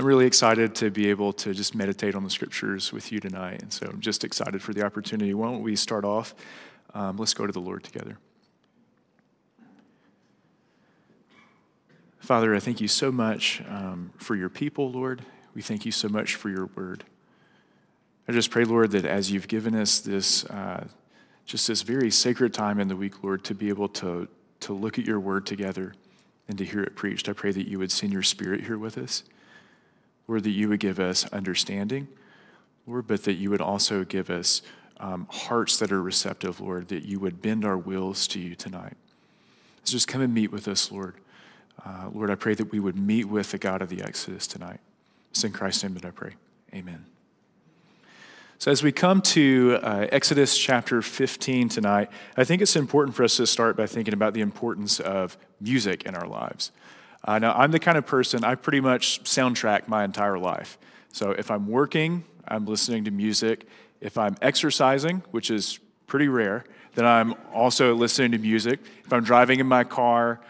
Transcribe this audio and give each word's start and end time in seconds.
I'm 0.00 0.06
really 0.06 0.24
excited 0.24 0.74
to 0.76 0.90
be 0.90 1.10
able 1.10 1.34
to 1.34 1.52
just 1.52 1.74
meditate 1.74 2.14
on 2.14 2.24
the 2.24 2.30
scriptures 2.30 2.90
with 2.90 3.12
you 3.12 3.20
tonight. 3.20 3.60
And 3.60 3.70
so 3.70 3.86
I'm 3.86 4.00
just 4.00 4.24
excited 4.24 4.62
for 4.62 4.72
the 4.72 4.82
opportunity. 4.82 5.34
Why 5.34 5.48
don't 5.48 5.62
we 5.62 5.76
start 5.76 6.06
off? 6.06 6.34
Um, 6.94 7.18
let's 7.18 7.34
go 7.34 7.46
to 7.46 7.52
the 7.52 7.60
Lord 7.60 7.84
together. 7.84 8.16
Father, 12.18 12.54
I 12.54 12.60
thank 12.60 12.80
you 12.80 12.88
so 12.88 13.12
much 13.12 13.62
um, 13.68 14.10
for 14.16 14.34
your 14.34 14.48
people, 14.48 14.90
Lord. 14.90 15.20
We 15.54 15.60
thank 15.60 15.84
you 15.84 15.92
so 15.92 16.08
much 16.08 16.34
for 16.34 16.48
your 16.48 16.70
word. 16.74 17.04
I 18.26 18.32
just 18.32 18.50
pray, 18.50 18.64
Lord, 18.64 18.92
that 18.92 19.04
as 19.04 19.30
you've 19.30 19.48
given 19.48 19.74
us 19.74 20.00
this, 20.00 20.46
uh, 20.46 20.86
just 21.44 21.68
this 21.68 21.82
very 21.82 22.10
sacred 22.10 22.54
time 22.54 22.80
in 22.80 22.88
the 22.88 22.96
week, 22.96 23.22
Lord, 23.22 23.44
to 23.44 23.54
be 23.54 23.68
able 23.68 23.88
to, 23.88 24.28
to 24.60 24.72
look 24.72 24.98
at 24.98 25.04
your 25.04 25.20
word 25.20 25.44
together 25.44 25.92
and 26.48 26.56
to 26.56 26.64
hear 26.64 26.82
it 26.82 26.96
preached, 26.96 27.28
I 27.28 27.34
pray 27.34 27.52
that 27.52 27.68
you 27.68 27.78
would 27.78 27.92
send 27.92 28.14
your 28.14 28.22
spirit 28.22 28.62
here 28.62 28.78
with 28.78 28.96
us. 28.96 29.24
Lord, 30.30 30.44
that 30.44 30.50
you 30.50 30.68
would 30.68 30.78
give 30.78 31.00
us 31.00 31.26
understanding, 31.32 32.06
Lord, 32.86 33.08
but 33.08 33.24
that 33.24 33.32
you 33.32 33.50
would 33.50 33.60
also 33.60 34.04
give 34.04 34.30
us 34.30 34.62
um, 35.00 35.26
hearts 35.28 35.76
that 35.78 35.90
are 35.90 36.00
receptive, 36.00 36.60
Lord, 36.60 36.86
that 36.86 37.02
you 37.02 37.18
would 37.18 37.42
bend 37.42 37.64
our 37.64 37.76
wills 37.76 38.28
to 38.28 38.38
you 38.38 38.54
tonight. 38.54 38.96
So 39.82 39.90
just 39.90 40.06
come 40.06 40.20
and 40.20 40.32
meet 40.32 40.52
with 40.52 40.68
us, 40.68 40.92
Lord. 40.92 41.16
Uh, 41.84 42.10
Lord, 42.14 42.30
I 42.30 42.36
pray 42.36 42.54
that 42.54 42.70
we 42.70 42.78
would 42.78 42.96
meet 42.96 43.24
with 43.24 43.50
the 43.50 43.58
God 43.58 43.82
of 43.82 43.88
the 43.88 44.02
Exodus 44.04 44.46
tonight. 44.46 44.78
It's 45.32 45.42
in 45.42 45.50
Christ's 45.50 45.82
name 45.82 45.94
that 45.94 46.04
I 46.04 46.12
pray. 46.12 46.34
Amen. 46.72 47.06
So, 48.58 48.70
as 48.70 48.84
we 48.84 48.92
come 48.92 49.22
to 49.22 49.80
uh, 49.82 50.06
Exodus 50.12 50.56
chapter 50.56 51.02
15 51.02 51.68
tonight, 51.68 52.08
I 52.36 52.44
think 52.44 52.62
it's 52.62 52.76
important 52.76 53.16
for 53.16 53.24
us 53.24 53.36
to 53.38 53.48
start 53.48 53.76
by 53.76 53.88
thinking 53.88 54.14
about 54.14 54.34
the 54.34 54.42
importance 54.42 55.00
of 55.00 55.36
music 55.60 56.04
in 56.04 56.14
our 56.14 56.28
lives. 56.28 56.70
Uh, 57.24 57.38
now, 57.38 57.52
I'm 57.52 57.70
the 57.70 57.78
kind 57.78 57.98
of 57.98 58.06
person, 58.06 58.44
I 58.44 58.54
pretty 58.54 58.80
much 58.80 59.22
soundtrack 59.24 59.88
my 59.88 60.04
entire 60.04 60.38
life. 60.38 60.78
So, 61.12 61.32
if 61.32 61.50
I'm 61.50 61.66
working, 61.66 62.24
I'm 62.48 62.66
listening 62.66 63.04
to 63.04 63.10
music. 63.10 63.66
If 64.00 64.16
I'm 64.16 64.36
exercising, 64.40 65.22
which 65.30 65.50
is 65.50 65.78
pretty 66.06 66.28
rare, 66.28 66.64
then 66.94 67.06
I'm 67.06 67.34
also 67.52 67.94
listening 67.94 68.32
to 68.32 68.38
music. 68.38 68.80
If 69.04 69.12
I'm 69.12 69.22
driving 69.22 69.60
in 69.60 69.66
my 69.66 69.84
car, 69.84 70.40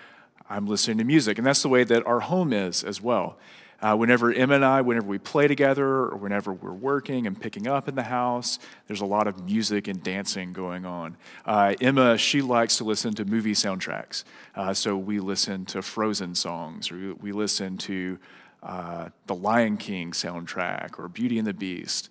I'm 0.48 0.66
listening 0.66 0.98
to 0.98 1.04
music. 1.04 1.38
And 1.38 1.46
that's 1.46 1.62
the 1.62 1.68
way 1.68 1.84
that 1.84 2.06
our 2.06 2.20
home 2.20 2.52
is 2.52 2.82
as 2.82 3.00
well. 3.00 3.38
Uh, 3.82 3.96
whenever 3.96 4.32
Emma 4.32 4.54
and 4.54 4.64
I, 4.64 4.82
whenever 4.82 5.06
we 5.06 5.18
play 5.18 5.48
together 5.48 5.86
or 5.86 6.16
whenever 6.16 6.52
we're 6.52 6.72
working 6.72 7.26
and 7.26 7.40
picking 7.40 7.66
up 7.66 7.88
in 7.88 7.94
the 7.94 8.02
house, 8.02 8.58
there's 8.86 9.00
a 9.00 9.06
lot 9.06 9.26
of 9.26 9.44
music 9.44 9.88
and 9.88 10.02
dancing 10.02 10.52
going 10.52 10.84
on. 10.84 11.16
Uh, 11.46 11.74
Emma, 11.80 12.18
she 12.18 12.42
likes 12.42 12.76
to 12.76 12.84
listen 12.84 13.14
to 13.14 13.24
movie 13.24 13.54
soundtracks. 13.54 14.24
Uh, 14.54 14.74
so 14.74 14.96
we 14.96 15.18
listen 15.18 15.64
to 15.64 15.80
Frozen 15.80 16.34
songs 16.34 16.90
or 16.90 17.14
we 17.20 17.32
listen 17.32 17.78
to 17.78 18.18
uh, 18.62 19.08
the 19.26 19.34
Lion 19.34 19.78
King 19.78 20.12
soundtrack 20.12 20.98
or 20.98 21.08
Beauty 21.08 21.38
and 21.38 21.46
the 21.46 21.54
Beast. 21.54 22.10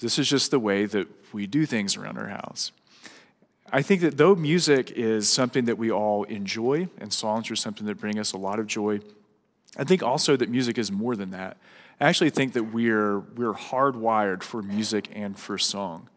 This 0.00 0.18
is 0.18 0.28
just 0.28 0.50
the 0.50 0.58
way 0.58 0.86
that 0.86 1.06
we 1.34 1.46
do 1.46 1.66
things 1.66 1.98
around 1.98 2.16
our 2.16 2.28
house. 2.28 2.72
I 3.72 3.82
think 3.82 4.00
that 4.00 4.16
though 4.16 4.34
music 4.34 4.90
is 4.92 5.28
something 5.28 5.66
that 5.66 5.76
we 5.76 5.92
all 5.92 6.24
enjoy 6.24 6.88
and 6.98 7.12
songs 7.12 7.50
are 7.50 7.56
something 7.56 7.86
that 7.86 7.98
bring 8.00 8.18
us 8.18 8.32
a 8.32 8.38
lot 8.38 8.58
of 8.58 8.66
joy, 8.66 9.00
I 9.76 9.84
think 9.84 10.02
also 10.02 10.36
that 10.36 10.48
music 10.48 10.78
is 10.78 10.90
more 10.90 11.16
than 11.16 11.30
that. 11.30 11.56
I 12.00 12.08
actually 12.08 12.30
think 12.30 12.54
that 12.54 12.64
we're, 12.64 13.18
we're 13.20 13.52
hardwired 13.52 14.42
for 14.42 14.62
music 14.62 15.08
and 15.14 15.38
for 15.38 15.58
song. 15.58 16.08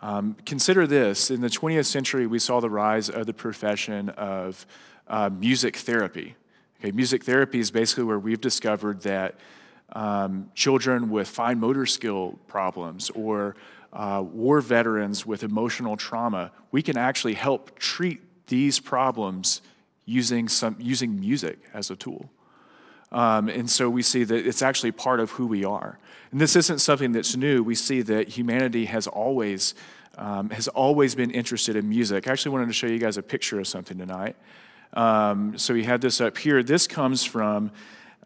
Um, 0.00 0.36
consider 0.44 0.86
this 0.86 1.30
in 1.30 1.40
the 1.40 1.48
20th 1.48 1.86
century, 1.86 2.26
we 2.26 2.38
saw 2.38 2.60
the 2.60 2.70
rise 2.70 3.08
of 3.08 3.26
the 3.26 3.32
profession 3.32 4.10
of 4.10 4.66
uh, 5.08 5.30
music 5.30 5.76
therapy. 5.76 6.36
Okay, 6.80 6.90
music 6.90 7.24
therapy 7.24 7.58
is 7.58 7.70
basically 7.70 8.04
where 8.04 8.18
we've 8.18 8.40
discovered 8.40 9.02
that 9.02 9.36
um, 9.92 10.50
children 10.54 11.10
with 11.10 11.28
fine 11.28 11.60
motor 11.60 11.86
skill 11.86 12.38
problems 12.48 13.10
or 13.10 13.56
uh, 13.92 14.22
war 14.26 14.60
veterans 14.60 15.24
with 15.24 15.42
emotional 15.42 15.96
trauma, 15.96 16.50
we 16.72 16.82
can 16.82 16.96
actually 16.96 17.34
help 17.34 17.78
treat 17.78 18.20
these 18.48 18.80
problems 18.80 19.62
using, 20.04 20.48
some, 20.48 20.76
using 20.78 21.18
music 21.18 21.58
as 21.72 21.90
a 21.90 21.96
tool. 21.96 22.30
Um, 23.14 23.48
and 23.48 23.70
so 23.70 23.88
we 23.88 24.02
see 24.02 24.24
that 24.24 24.44
it's 24.44 24.60
actually 24.60 24.90
part 24.90 25.20
of 25.20 25.30
who 25.30 25.46
we 25.46 25.64
are. 25.64 25.98
And 26.32 26.40
this 26.40 26.56
isn't 26.56 26.80
something 26.80 27.12
that's 27.12 27.36
new. 27.36 27.62
We 27.62 27.76
see 27.76 28.02
that 28.02 28.28
humanity 28.28 28.86
has 28.86 29.06
always, 29.06 29.74
um, 30.18 30.50
has 30.50 30.66
always 30.66 31.14
been 31.14 31.30
interested 31.30 31.76
in 31.76 31.88
music. 31.88 32.26
I 32.26 32.32
actually 32.32 32.50
wanted 32.50 32.66
to 32.66 32.72
show 32.72 32.88
you 32.88 32.98
guys 32.98 33.16
a 33.16 33.22
picture 33.22 33.60
of 33.60 33.68
something 33.68 33.96
tonight. 33.96 34.34
Um, 34.94 35.56
so 35.56 35.74
we 35.74 35.84
had 35.84 36.00
this 36.00 36.20
up 36.20 36.36
here. 36.36 36.64
This 36.64 36.88
comes 36.88 37.22
from 37.24 37.70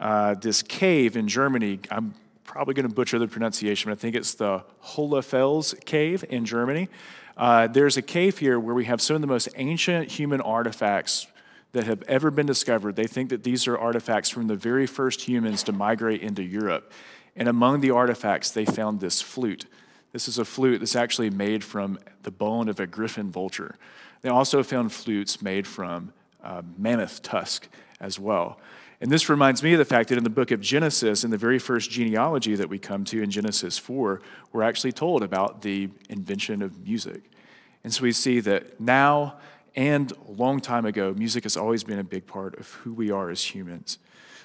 uh, 0.00 0.34
this 0.34 0.62
cave 0.62 1.18
in 1.18 1.28
Germany. 1.28 1.80
I'm 1.90 2.14
probably 2.44 2.72
going 2.72 2.88
to 2.88 2.94
butcher 2.94 3.18
the 3.18 3.28
pronunciation, 3.28 3.90
but 3.90 3.98
I 3.98 4.00
think 4.00 4.16
it's 4.16 4.34
the 4.34 4.64
Hohle 4.82 5.22
Fels 5.22 5.74
Cave 5.84 6.24
in 6.30 6.46
Germany. 6.46 6.88
Uh, 7.36 7.66
there's 7.66 7.98
a 7.98 8.02
cave 8.02 8.38
here 8.38 8.58
where 8.58 8.74
we 8.74 8.86
have 8.86 9.02
some 9.02 9.16
of 9.16 9.20
the 9.20 9.28
most 9.28 9.50
ancient 9.56 10.12
human 10.12 10.40
artifacts 10.40 11.26
that 11.72 11.84
have 11.84 12.02
ever 12.02 12.30
been 12.30 12.46
discovered. 12.46 12.96
They 12.96 13.06
think 13.06 13.30
that 13.30 13.42
these 13.42 13.66
are 13.66 13.76
artifacts 13.76 14.30
from 14.30 14.46
the 14.46 14.56
very 14.56 14.86
first 14.86 15.22
humans 15.22 15.62
to 15.64 15.72
migrate 15.72 16.22
into 16.22 16.42
Europe. 16.42 16.92
And 17.36 17.48
among 17.48 17.80
the 17.80 17.90
artifacts, 17.90 18.50
they 18.50 18.64
found 18.64 19.00
this 19.00 19.20
flute. 19.20 19.66
This 20.12 20.28
is 20.28 20.38
a 20.38 20.44
flute 20.44 20.80
that's 20.80 20.96
actually 20.96 21.30
made 21.30 21.62
from 21.62 21.98
the 22.22 22.30
bone 22.30 22.68
of 22.68 22.80
a 22.80 22.86
griffon 22.86 23.30
vulture. 23.30 23.76
They 24.22 24.28
also 24.28 24.62
found 24.62 24.92
flutes 24.92 25.42
made 25.42 25.66
from 25.66 26.12
uh, 26.42 26.62
mammoth 26.76 27.22
tusk 27.22 27.68
as 28.00 28.18
well. 28.18 28.58
And 29.00 29.12
this 29.12 29.28
reminds 29.28 29.62
me 29.62 29.74
of 29.74 29.78
the 29.78 29.84
fact 29.84 30.08
that 30.08 30.18
in 30.18 30.24
the 30.24 30.30
book 30.30 30.50
of 30.50 30.60
Genesis, 30.60 31.22
in 31.22 31.30
the 31.30 31.36
very 31.36 31.58
first 31.58 31.90
genealogy 31.90 32.56
that 32.56 32.68
we 32.68 32.78
come 32.78 33.04
to 33.04 33.22
in 33.22 33.30
Genesis 33.30 33.78
4, 33.78 34.20
we're 34.52 34.62
actually 34.62 34.92
told 34.92 35.22
about 35.22 35.62
the 35.62 35.88
invention 36.08 36.62
of 36.62 36.84
music. 36.84 37.22
And 37.84 37.94
so 37.94 38.02
we 38.02 38.10
see 38.10 38.40
that 38.40 38.80
now 38.80 39.38
and 39.74 40.12
a 40.12 40.32
long 40.32 40.60
time 40.60 40.84
ago, 40.84 41.14
music 41.16 41.44
has 41.44 41.56
always 41.56 41.84
been 41.84 41.98
a 41.98 42.04
big 42.04 42.26
part 42.26 42.58
of 42.58 42.72
who 42.74 42.92
we 42.92 43.10
are 43.10 43.30
as 43.30 43.42
humans. 43.54 43.98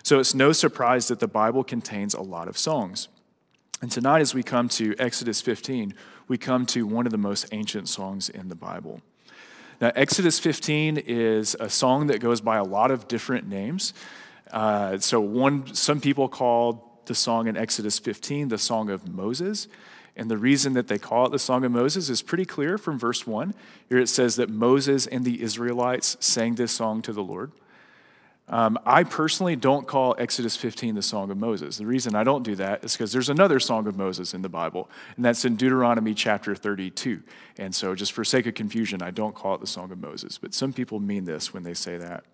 So 0.03 0.19
it's 0.19 0.33
no 0.33 0.51
surprise 0.51 1.07
that 1.07 1.19
the 1.19 1.27
Bible 1.27 1.63
contains 1.63 2.13
a 2.13 2.21
lot 2.21 2.47
of 2.47 2.57
songs. 2.57 3.07
And 3.81 3.91
tonight, 3.91 4.21
as 4.21 4.33
we 4.33 4.43
come 4.43 4.69
to 4.69 4.95
Exodus 4.99 5.41
15, 5.41 5.93
we 6.27 6.37
come 6.37 6.65
to 6.67 6.85
one 6.85 7.05
of 7.05 7.11
the 7.11 7.17
most 7.17 7.47
ancient 7.51 7.89
songs 7.89 8.29
in 8.29 8.47
the 8.49 8.55
Bible. 8.55 9.01
Now, 9.81 9.91
Exodus 9.95 10.39
15 10.39 10.97
is 10.97 11.55
a 11.59 11.69
song 11.69 12.07
that 12.07 12.19
goes 12.19 12.41
by 12.41 12.57
a 12.57 12.63
lot 12.63 12.91
of 12.91 13.07
different 13.07 13.47
names. 13.47 13.93
Uh, 14.51 14.97
so, 14.99 15.19
one, 15.19 15.73
some 15.73 15.99
people 15.99 16.29
call 16.29 17.01
the 17.05 17.15
song 17.15 17.47
in 17.47 17.57
Exodus 17.57 17.99
15 17.99 18.47
the 18.47 18.57
Song 18.57 18.89
of 18.89 19.09
Moses. 19.09 19.67
And 20.15 20.29
the 20.29 20.37
reason 20.37 20.73
that 20.73 20.87
they 20.87 20.99
call 20.99 21.25
it 21.25 21.31
the 21.31 21.39
Song 21.39 21.63
of 21.63 21.71
Moses 21.71 22.09
is 22.09 22.21
pretty 22.21 22.45
clear 22.45 22.77
from 22.77 22.99
verse 22.99 23.25
1. 23.25 23.53
Here 23.89 23.97
it 23.97 24.09
says 24.09 24.35
that 24.35 24.49
Moses 24.49 25.07
and 25.07 25.25
the 25.25 25.41
Israelites 25.41 26.17
sang 26.19 26.55
this 26.55 26.71
song 26.71 27.01
to 27.03 27.13
the 27.13 27.23
Lord. 27.23 27.51
Um, 28.49 28.77
I 28.85 29.03
personally 29.03 29.55
don't 29.55 29.87
call 29.87 30.15
Exodus 30.19 30.57
15 30.57 30.95
the 30.95 31.01
Song 31.01 31.31
of 31.31 31.37
Moses. 31.37 31.77
The 31.77 31.85
reason 31.85 32.13
I 32.13 32.25
don't 32.25 32.43
do 32.43 32.55
that 32.55 32.83
is 32.83 32.91
because 32.91 33.13
there's 33.13 33.29
another 33.29 33.59
Song 33.59 33.87
of 33.87 33.95
Moses 33.95 34.33
in 34.33 34.41
the 34.41 34.49
Bible, 34.49 34.89
and 35.15 35.23
that's 35.23 35.45
in 35.45 35.55
Deuteronomy 35.55 36.13
chapter 36.13 36.53
32. 36.53 37.23
And 37.57 37.73
so, 37.73 37.95
just 37.95 38.11
for 38.11 38.25
sake 38.25 38.45
of 38.45 38.53
confusion, 38.53 39.01
I 39.01 39.11
don't 39.11 39.33
call 39.33 39.55
it 39.55 39.61
the 39.61 39.67
Song 39.67 39.91
of 39.91 39.99
Moses. 39.99 40.37
But 40.37 40.53
some 40.53 40.73
people 40.73 40.99
mean 40.99 41.23
this 41.23 41.53
when 41.53 41.63
they 41.63 41.73
say 41.73 41.97
that. 41.97 42.25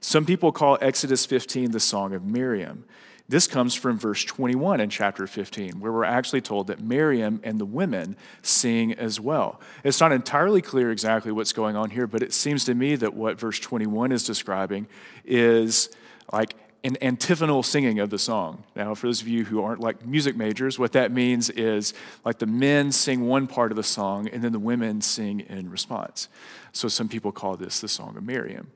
Some 0.00 0.26
people 0.26 0.50
call 0.50 0.78
Exodus 0.80 1.24
15 1.24 1.70
the 1.70 1.80
Song 1.80 2.12
of 2.12 2.24
Miriam. 2.24 2.84
This 3.28 3.48
comes 3.48 3.74
from 3.74 3.98
verse 3.98 4.24
21 4.24 4.80
in 4.80 4.88
chapter 4.88 5.26
15, 5.26 5.80
where 5.80 5.90
we're 5.90 6.04
actually 6.04 6.40
told 6.40 6.68
that 6.68 6.80
Miriam 6.80 7.40
and 7.42 7.58
the 7.58 7.64
women 7.64 8.16
sing 8.42 8.92
as 8.92 9.18
well. 9.18 9.60
It's 9.82 10.00
not 10.00 10.12
entirely 10.12 10.62
clear 10.62 10.92
exactly 10.92 11.32
what's 11.32 11.52
going 11.52 11.74
on 11.74 11.90
here, 11.90 12.06
but 12.06 12.22
it 12.22 12.32
seems 12.32 12.64
to 12.66 12.74
me 12.74 12.94
that 12.96 13.14
what 13.14 13.40
verse 13.40 13.58
21 13.58 14.12
is 14.12 14.22
describing 14.22 14.86
is 15.24 15.90
like 16.32 16.54
an 16.84 16.96
antiphonal 17.02 17.64
singing 17.64 17.98
of 17.98 18.10
the 18.10 18.18
song. 18.18 18.62
Now, 18.76 18.94
for 18.94 19.08
those 19.08 19.20
of 19.20 19.26
you 19.26 19.44
who 19.44 19.60
aren't 19.60 19.80
like 19.80 20.06
music 20.06 20.36
majors, 20.36 20.78
what 20.78 20.92
that 20.92 21.10
means 21.10 21.50
is 21.50 21.94
like 22.24 22.38
the 22.38 22.46
men 22.46 22.92
sing 22.92 23.26
one 23.26 23.48
part 23.48 23.72
of 23.72 23.76
the 23.76 23.82
song 23.82 24.28
and 24.28 24.40
then 24.42 24.52
the 24.52 24.60
women 24.60 25.00
sing 25.00 25.40
in 25.40 25.68
response. 25.68 26.28
So 26.72 26.86
some 26.86 27.08
people 27.08 27.32
call 27.32 27.56
this 27.56 27.80
the 27.80 27.88
Song 27.88 28.16
of 28.16 28.22
Miriam. 28.22 28.70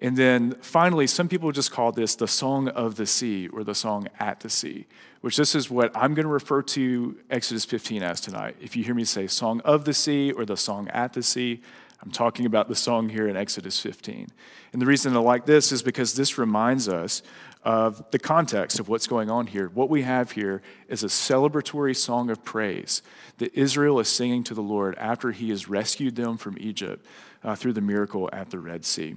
And 0.00 0.16
then 0.16 0.52
finally, 0.62 1.06
some 1.06 1.28
people 1.28 1.52
just 1.52 1.70
call 1.70 1.92
this 1.92 2.14
the 2.14 2.26
song 2.26 2.68
of 2.68 2.96
the 2.96 3.06
sea 3.06 3.48
or 3.48 3.64
the 3.64 3.74
song 3.74 4.08
at 4.18 4.40
the 4.40 4.48
sea, 4.48 4.86
which 5.20 5.36
this 5.36 5.54
is 5.54 5.70
what 5.70 5.94
I'm 5.94 6.14
going 6.14 6.24
to 6.24 6.32
refer 6.32 6.62
to 6.62 7.16
Exodus 7.30 7.66
15 7.66 8.02
as 8.02 8.20
tonight. 8.20 8.56
If 8.62 8.76
you 8.76 8.82
hear 8.82 8.94
me 8.94 9.04
say 9.04 9.26
song 9.26 9.60
of 9.60 9.84
the 9.84 9.92
sea 9.92 10.32
or 10.32 10.46
the 10.46 10.56
song 10.56 10.88
at 10.88 11.12
the 11.12 11.22
sea, 11.22 11.60
I'm 12.02 12.10
talking 12.10 12.46
about 12.46 12.68
the 12.68 12.74
song 12.74 13.10
here 13.10 13.28
in 13.28 13.36
Exodus 13.36 13.78
15. 13.78 14.28
And 14.72 14.80
the 14.80 14.86
reason 14.86 15.14
I 15.14 15.20
like 15.20 15.44
this 15.44 15.70
is 15.70 15.82
because 15.82 16.14
this 16.14 16.38
reminds 16.38 16.88
us 16.88 17.22
of 17.62 18.02
the 18.10 18.18
context 18.18 18.80
of 18.80 18.88
what's 18.88 19.06
going 19.06 19.30
on 19.30 19.46
here. 19.46 19.68
What 19.68 19.90
we 19.90 20.00
have 20.00 20.30
here 20.30 20.62
is 20.88 21.04
a 21.04 21.08
celebratory 21.08 21.94
song 21.94 22.30
of 22.30 22.42
praise 22.42 23.02
that 23.36 23.52
Israel 23.54 24.00
is 24.00 24.08
singing 24.08 24.44
to 24.44 24.54
the 24.54 24.62
Lord 24.62 24.94
after 24.96 25.30
he 25.32 25.50
has 25.50 25.68
rescued 25.68 26.16
them 26.16 26.38
from 26.38 26.56
Egypt 26.58 27.04
uh, 27.44 27.54
through 27.54 27.74
the 27.74 27.82
miracle 27.82 28.30
at 28.32 28.48
the 28.48 28.58
Red 28.58 28.86
Sea. 28.86 29.16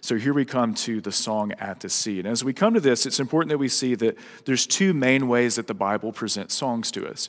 So 0.00 0.16
here 0.16 0.32
we 0.32 0.44
come 0.44 0.74
to 0.74 1.00
the 1.00 1.12
song 1.12 1.52
at 1.58 1.80
the 1.80 1.88
sea. 1.88 2.18
And 2.18 2.28
as 2.28 2.44
we 2.44 2.52
come 2.52 2.74
to 2.74 2.80
this, 2.80 3.06
it's 3.06 3.20
important 3.20 3.50
that 3.50 3.58
we 3.58 3.68
see 3.68 3.94
that 3.96 4.16
there's 4.44 4.66
two 4.66 4.94
main 4.94 5.28
ways 5.28 5.56
that 5.56 5.66
the 5.66 5.74
Bible 5.74 6.12
presents 6.12 6.54
songs 6.54 6.90
to 6.92 7.06
us. 7.08 7.28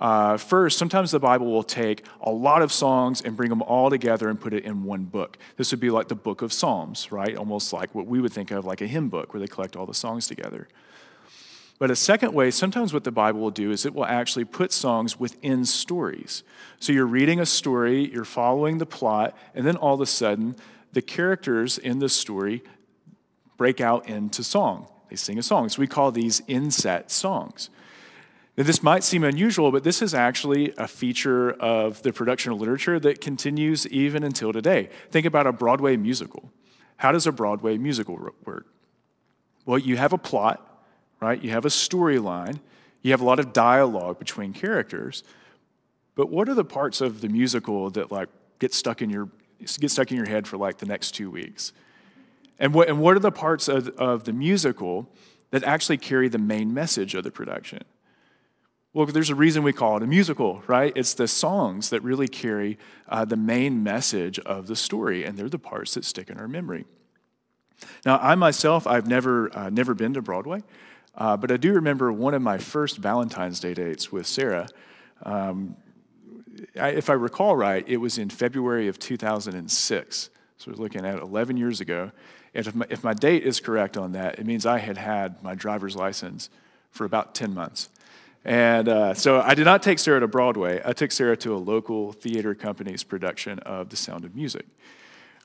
Uh, 0.00 0.38
first, 0.38 0.78
sometimes 0.78 1.10
the 1.10 1.20
Bible 1.20 1.52
will 1.52 1.62
take 1.62 2.06
a 2.22 2.30
lot 2.30 2.62
of 2.62 2.72
songs 2.72 3.20
and 3.20 3.36
bring 3.36 3.50
them 3.50 3.60
all 3.62 3.90
together 3.90 4.30
and 4.30 4.40
put 4.40 4.54
it 4.54 4.64
in 4.64 4.82
one 4.82 5.04
book. 5.04 5.36
This 5.56 5.70
would 5.72 5.80
be 5.80 5.90
like 5.90 6.08
the 6.08 6.14
book 6.14 6.40
of 6.40 6.52
Psalms, 6.52 7.12
right? 7.12 7.36
Almost 7.36 7.72
like 7.72 7.94
what 7.94 8.06
we 8.06 8.20
would 8.20 8.32
think 8.32 8.50
of 8.50 8.64
like 8.64 8.80
a 8.80 8.86
hymn 8.86 9.10
book 9.10 9.34
where 9.34 9.40
they 9.40 9.46
collect 9.46 9.76
all 9.76 9.84
the 9.84 9.94
songs 9.94 10.26
together. 10.26 10.68
But 11.78 11.90
a 11.90 11.96
second 11.96 12.34
way, 12.34 12.50
sometimes 12.50 12.92
what 12.92 13.04
the 13.04 13.10
Bible 13.10 13.40
will 13.40 13.50
do 13.50 13.70
is 13.70 13.86
it 13.86 13.94
will 13.94 14.04
actually 14.04 14.44
put 14.44 14.70
songs 14.70 15.18
within 15.18 15.64
stories. 15.64 16.44
So 16.78 16.92
you're 16.92 17.06
reading 17.06 17.40
a 17.40 17.46
story, 17.46 18.10
you're 18.10 18.24
following 18.26 18.78
the 18.78 18.86
plot, 18.86 19.36
and 19.54 19.66
then 19.66 19.76
all 19.76 19.94
of 19.94 20.00
a 20.02 20.06
sudden, 20.06 20.56
the 20.92 21.02
characters 21.02 21.78
in 21.78 21.98
the 21.98 22.08
story 22.08 22.62
break 23.56 23.80
out 23.80 24.08
into 24.08 24.42
song. 24.42 24.88
They 25.08 25.16
sing 25.16 25.38
a 25.38 25.42
song. 25.42 25.68
So 25.68 25.80
we 25.80 25.86
call 25.86 26.12
these 26.12 26.42
inset 26.46 27.10
songs. 27.10 27.68
Now, 28.56 28.64
this 28.64 28.82
might 28.82 29.04
seem 29.04 29.24
unusual, 29.24 29.70
but 29.72 29.84
this 29.84 30.02
is 30.02 30.12
actually 30.12 30.72
a 30.76 30.86
feature 30.86 31.52
of 31.52 32.02
the 32.02 32.12
production 32.12 32.52
of 32.52 32.60
literature 32.60 32.98
that 33.00 33.20
continues 33.20 33.86
even 33.88 34.22
until 34.22 34.52
today. 34.52 34.90
Think 35.10 35.26
about 35.26 35.46
a 35.46 35.52
Broadway 35.52 35.96
musical. 35.96 36.50
How 36.96 37.12
does 37.12 37.26
a 37.26 37.32
Broadway 37.32 37.78
musical 37.78 38.16
work? 38.44 38.66
Well, 39.64 39.78
you 39.78 39.96
have 39.96 40.12
a 40.12 40.18
plot, 40.18 40.84
right? 41.20 41.42
You 41.42 41.50
have 41.50 41.64
a 41.64 41.68
storyline, 41.68 42.60
you 43.02 43.12
have 43.12 43.20
a 43.20 43.24
lot 43.24 43.38
of 43.38 43.52
dialogue 43.52 44.18
between 44.18 44.52
characters. 44.52 45.22
But 46.14 46.28
what 46.28 46.48
are 46.48 46.54
the 46.54 46.64
parts 46.64 47.00
of 47.00 47.20
the 47.20 47.28
musical 47.28 47.88
that 47.90 48.12
like 48.12 48.28
get 48.58 48.74
stuck 48.74 49.00
in 49.00 49.08
your 49.10 49.30
get 49.78 49.90
stuck 49.90 50.10
in 50.10 50.16
your 50.16 50.28
head 50.28 50.46
for 50.46 50.56
like 50.56 50.78
the 50.78 50.86
next 50.86 51.12
two 51.12 51.30
weeks? 51.30 51.72
And 52.58 52.74
what, 52.74 52.88
and 52.88 53.00
what 53.00 53.16
are 53.16 53.20
the 53.20 53.32
parts 53.32 53.68
of, 53.68 53.88
of 53.90 54.24
the 54.24 54.32
musical 54.32 55.08
that 55.50 55.64
actually 55.64 55.96
carry 55.96 56.28
the 56.28 56.38
main 56.38 56.74
message 56.74 57.14
of 57.14 57.24
the 57.24 57.30
production? 57.30 57.84
Well, 58.92 59.06
there's 59.06 59.30
a 59.30 59.36
reason 59.36 59.62
we 59.62 59.72
call 59.72 59.96
it 59.96 60.02
a 60.02 60.06
musical, 60.06 60.62
right? 60.66 60.92
It's 60.96 61.14
the 61.14 61.28
songs 61.28 61.90
that 61.90 62.02
really 62.02 62.26
carry 62.26 62.76
uh, 63.08 63.24
the 63.24 63.36
main 63.36 63.84
message 63.84 64.38
of 64.40 64.66
the 64.66 64.74
story, 64.74 65.24
and 65.24 65.38
they're 65.38 65.48
the 65.48 65.60
parts 65.60 65.94
that 65.94 66.04
stick 66.04 66.28
in 66.28 66.38
our 66.38 66.48
memory. 66.48 66.84
Now, 68.04 68.18
I 68.18 68.34
myself, 68.34 68.86
I've 68.86 69.06
never, 69.06 69.56
uh, 69.56 69.70
never 69.70 69.94
been 69.94 70.12
to 70.14 70.22
Broadway, 70.22 70.62
uh, 71.14 71.36
but 71.36 71.52
I 71.52 71.56
do 71.56 71.72
remember 71.72 72.12
one 72.12 72.34
of 72.34 72.42
my 72.42 72.58
first 72.58 72.98
Valentine's 72.98 73.60
Day 73.60 73.74
dates 73.74 74.10
with 74.10 74.26
Sarah. 74.26 74.68
Um, 75.22 75.76
I, 76.78 76.88
if 76.90 77.10
I 77.10 77.14
recall 77.14 77.56
right, 77.56 77.84
it 77.88 77.98
was 77.98 78.18
in 78.18 78.30
February 78.30 78.88
of 78.88 78.98
2006. 78.98 80.30
So 80.56 80.70
we're 80.70 80.76
looking 80.76 81.06
at 81.06 81.18
11 81.18 81.56
years 81.56 81.80
ago. 81.80 82.12
And 82.54 82.66
if 82.66 82.74
my, 82.74 82.86
if 82.90 83.04
my 83.04 83.14
date 83.14 83.44
is 83.44 83.60
correct 83.60 83.96
on 83.96 84.12
that, 84.12 84.38
it 84.38 84.46
means 84.46 84.66
I 84.66 84.78
had 84.78 84.98
had 84.98 85.42
my 85.42 85.54
driver's 85.54 85.96
license 85.96 86.50
for 86.90 87.04
about 87.04 87.34
10 87.34 87.54
months. 87.54 87.88
And 88.44 88.88
uh, 88.88 89.14
so 89.14 89.40
I 89.40 89.54
did 89.54 89.64
not 89.64 89.82
take 89.82 89.98
Sarah 89.98 90.20
to 90.20 90.28
Broadway. 90.28 90.80
I 90.84 90.92
took 90.92 91.12
Sarah 91.12 91.36
to 91.38 91.54
a 91.54 91.58
local 91.58 92.12
theater 92.12 92.54
company's 92.54 93.02
production 93.02 93.58
of 93.60 93.90
The 93.90 93.96
Sound 93.96 94.24
of 94.24 94.34
Music. 94.34 94.66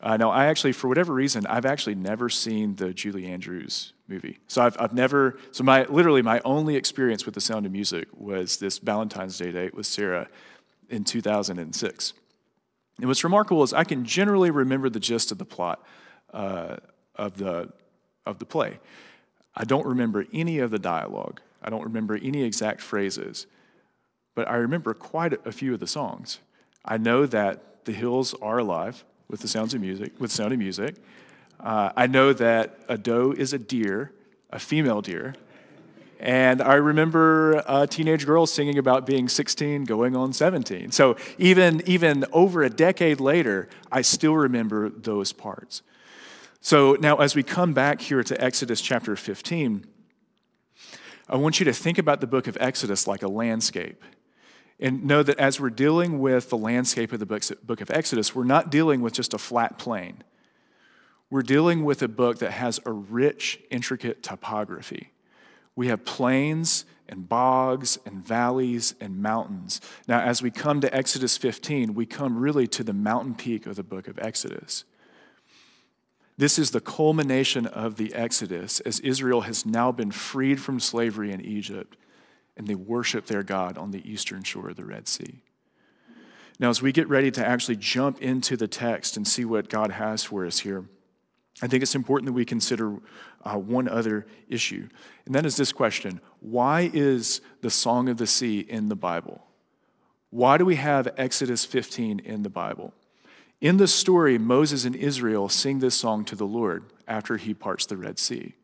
Uh, 0.01 0.17
now, 0.17 0.29
I 0.29 0.45
actually, 0.45 0.71
for 0.71 0.87
whatever 0.87 1.13
reason, 1.13 1.45
I've 1.47 1.65
actually 1.65 1.95
never 1.95 2.29
seen 2.29 2.75
the 2.75 2.93
Julie 2.93 3.25
Andrews 3.25 3.93
movie. 4.07 4.39
So 4.47 4.61
I've, 4.61 4.75
I've 4.79 4.93
never, 4.93 5.37
so 5.51 5.63
my, 5.63 5.85
literally 5.85 6.21
my 6.21 6.41
only 6.45 6.75
experience 6.75 7.25
with 7.25 7.33
The 7.33 7.41
Sound 7.41 7.65
of 7.65 7.71
Music 7.71 8.07
was 8.13 8.57
this 8.57 8.77
Valentine's 8.77 9.37
Day 9.37 9.51
date 9.51 9.73
with 9.73 9.85
Sarah 9.85 10.27
in 10.89 11.03
2006. 11.03 12.13
And 12.97 13.07
what's 13.07 13.23
remarkable 13.23 13.63
is 13.63 13.73
I 13.73 13.83
can 13.83 14.05
generally 14.05 14.51
remember 14.51 14.89
the 14.89 14.99
gist 14.99 15.31
of 15.31 15.37
the 15.37 15.45
plot 15.45 15.83
uh, 16.33 16.77
of, 17.15 17.37
the, 17.37 17.71
of 18.25 18.39
the 18.39 18.45
play. 18.45 18.79
I 19.55 19.63
don't 19.63 19.85
remember 19.85 20.25
any 20.33 20.59
of 20.59 20.71
the 20.71 20.79
dialogue. 20.79 21.41
I 21.61 21.69
don't 21.69 21.83
remember 21.83 22.15
any 22.15 22.43
exact 22.43 22.81
phrases, 22.81 23.47
but 24.35 24.47
I 24.47 24.55
remember 24.55 24.93
quite 24.93 25.45
a 25.45 25.51
few 25.51 25.73
of 25.73 25.79
the 25.79 25.87
songs. 25.87 26.39
I 26.83 26.97
know 26.97 27.25
that 27.25 27.85
the 27.85 27.93
hills 27.93 28.33
are 28.41 28.59
alive 28.59 29.03
with 29.27 29.39
the 29.39 29.47
sounds 29.47 29.73
of 29.73 29.81
music, 29.81 30.13
with 30.19 30.31
sound 30.31 30.53
of 30.53 30.59
music. 30.59 30.95
Uh, 31.59 31.91
I 31.95 32.07
know 32.07 32.33
that 32.33 32.79
a 32.87 32.97
doe 32.97 33.31
is 33.31 33.53
a 33.53 33.57
deer, 33.57 34.11
a 34.51 34.59
female 34.59 35.01
deer. 35.01 35.35
And 36.25 36.59
I 36.59 36.73
remember 36.73 37.63
a 37.67 37.85
teenage 37.85 38.25
girls 38.25 38.51
singing 38.51 38.79
about 38.79 39.05
being 39.05 39.29
16, 39.29 39.83
going 39.83 40.15
on 40.15 40.33
17. 40.33 40.91
So 40.91 41.17
even, 41.37 41.83
even 41.85 42.25
over 42.33 42.63
a 42.63 42.69
decade 42.69 43.19
later, 43.19 43.69
I 43.91 44.01
still 44.01 44.33
remember 44.33 44.89
those 44.89 45.31
parts. 45.31 45.83
So 46.61 46.97
now, 46.99 47.17
as 47.17 47.35
we 47.35 47.43
come 47.43 47.73
back 47.73 48.01
here 48.01 48.23
to 48.23 48.43
Exodus 48.43 48.81
chapter 48.81 49.15
15, 49.15 49.85
I 51.29 51.37
want 51.37 51.59
you 51.59 51.65
to 51.65 51.73
think 51.73 51.99
about 51.99 52.21
the 52.21 52.27
book 52.27 52.47
of 52.47 52.57
Exodus 52.59 53.05
like 53.05 53.21
a 53.21 53.27
landscape. 53.27 54.03
And 54.79 55.05
know 55.05 55.21
that 55.21 55.37
as 55.37 55.59
we're 55.59 55.69
dealing 55.69 56.17
with 56.17 56.49
the 56.49 56.57
landscape 56.57 57.13
of 57.13 57.19
the 57.19 57.27
book 57.27 57.81
of 57.81 57.91
Exodus, 57.91 58.33
we're 58.33 58.45
not 58.45 58.71
dealing 58.71 59.01
with 59.01 59.13
just 59.13 59.35
a 59.35 59.37
flat 59.37 59.77
plane. 59.77 60.23
We're 61.29 61.43
dealing 61.43 61.85
with 61.85 62.01
a 62.01 62.07
book 62.07 62.39
that 62.39 62.53
has 62.53 62.79
a 62.83 62.91
rich, 62.91 63.59
intricate 63.69 64.23
topography. 64.23 65.11
We 65.75 65.87
have 65.87 66.05
plains 66.05 66.85
and 67.07 67.27
bogs 67.27 67.99
and 68.05 68.23
valleys 68.23 68.95
and 68.99 69.21
mountains. 69.21 69.81
Now, 70.07 70.21
as 70.21 70.41
we 70.41 70.51
come 70.51 70.81
to 70.81 70.95
Exodus 70.95 71.37
15, 71.37 71.93
we 71.93 72.05
come 72.05 72.37
really 72.37 72.67
to 72.67 72.83
the 72.83 72.93
mountain 72.93 73.35
peak 73.35 73.65
of 73.65 73.75
the 73.75 73.83
book 73.83 74.07
of 74.07 74.17
Exodus. 74.19 74.85
This 76.37 76.59
is 76.59 76.71
the 76.71 76.81
culmination 76.81 77.65
of 77.65 77.95
the 77.95 78.13
Exodus 78.13 78.79
as 78.81 78.99
Israel 78.99 79.41
has 79.41 79.65
now 79.65 79.91
been 79.91 80.11
freed 80.11 80.59
from 80.59 80.79
slavery 80.79 81.31
in 81.31 81.41
Egypt 81.41 81.95
and 82.57 82.67
they 82.67 82.75
worship 82.75 83.25
their 83.25 83.43
God 83.43 83.77
on 83.77 83.91
the 83.91 84.09
eastern 84.09 84.43
shore 84.43 84.69
of 84.69 84.75
the 84.75 84.85
Red 84.85 85.07
Sea. 85.07 85.41
Now, 86.57 86.69
as 86.69 86.81
we 86.81 86.91
get 86.91 87.09
ready 87.09 87.31
to 87.31 87.45
actually 87.45 87.75
jump 87.75 88.21
into 88.21 88.55
the 88.55 88.67
text 88.67 89.17
and 89.17 89.27
see 89.27 89.43
what 89.43 89.69
God 89.69 89.91
has 89.91 90.23
for 90.23 90.45
us 90.45 90.59
here, 90.59 90.85
I 91.61 91.67
think 91.67 91.83
it's 91.83 91.95
important 91.95 92.27
that 92.27 92.33
we 92.33 92.45
consider 92.45 92.97
uh, 93.45 93.57
one 93.57 93.87
other 93.87 94.25
issue, 94.49 94.87
and 95.25 95.35
that 95.35 95.45
is 95.45 95.55
this 95.55 95.71
question 95.71 96.19
Why 96.39 96.89
is 96.93 97.41
the 97.61 97.69
Song 97.69 98.09
of 98.09 98.17
the 98.17 98.27
Sea 98.27 98.59
in 98.59 98.89
the 98.89 98.95
Bible? 98.95 99.45
Why 100.29 100.57
do 100.57 100.65
we 100.65 100.75
have 100.75 101.13
Exodus 101.17 101.63
15 101.63 102.19
in 102.19 102.43
the 102.43 102.49
Bible? 102.49 102.93
In 103.61 103.77
the 103.77 103.87
story, 103.87 104.37
Moses 104.37 104.83
and 104.83 104.95
Israel 104.95 105.47
sing 105.47 105.79
this 105.79 105.95
song 105.95 106.25
to 106.25 106.35
the 106.35 106.45
Lord 106.45 106.83
after 107.07 107.37
he 107.37 107.53
parts 107.53 107.85
the 107.85 107.95
Red 107.95 108.19
Sea. 108.19 108.55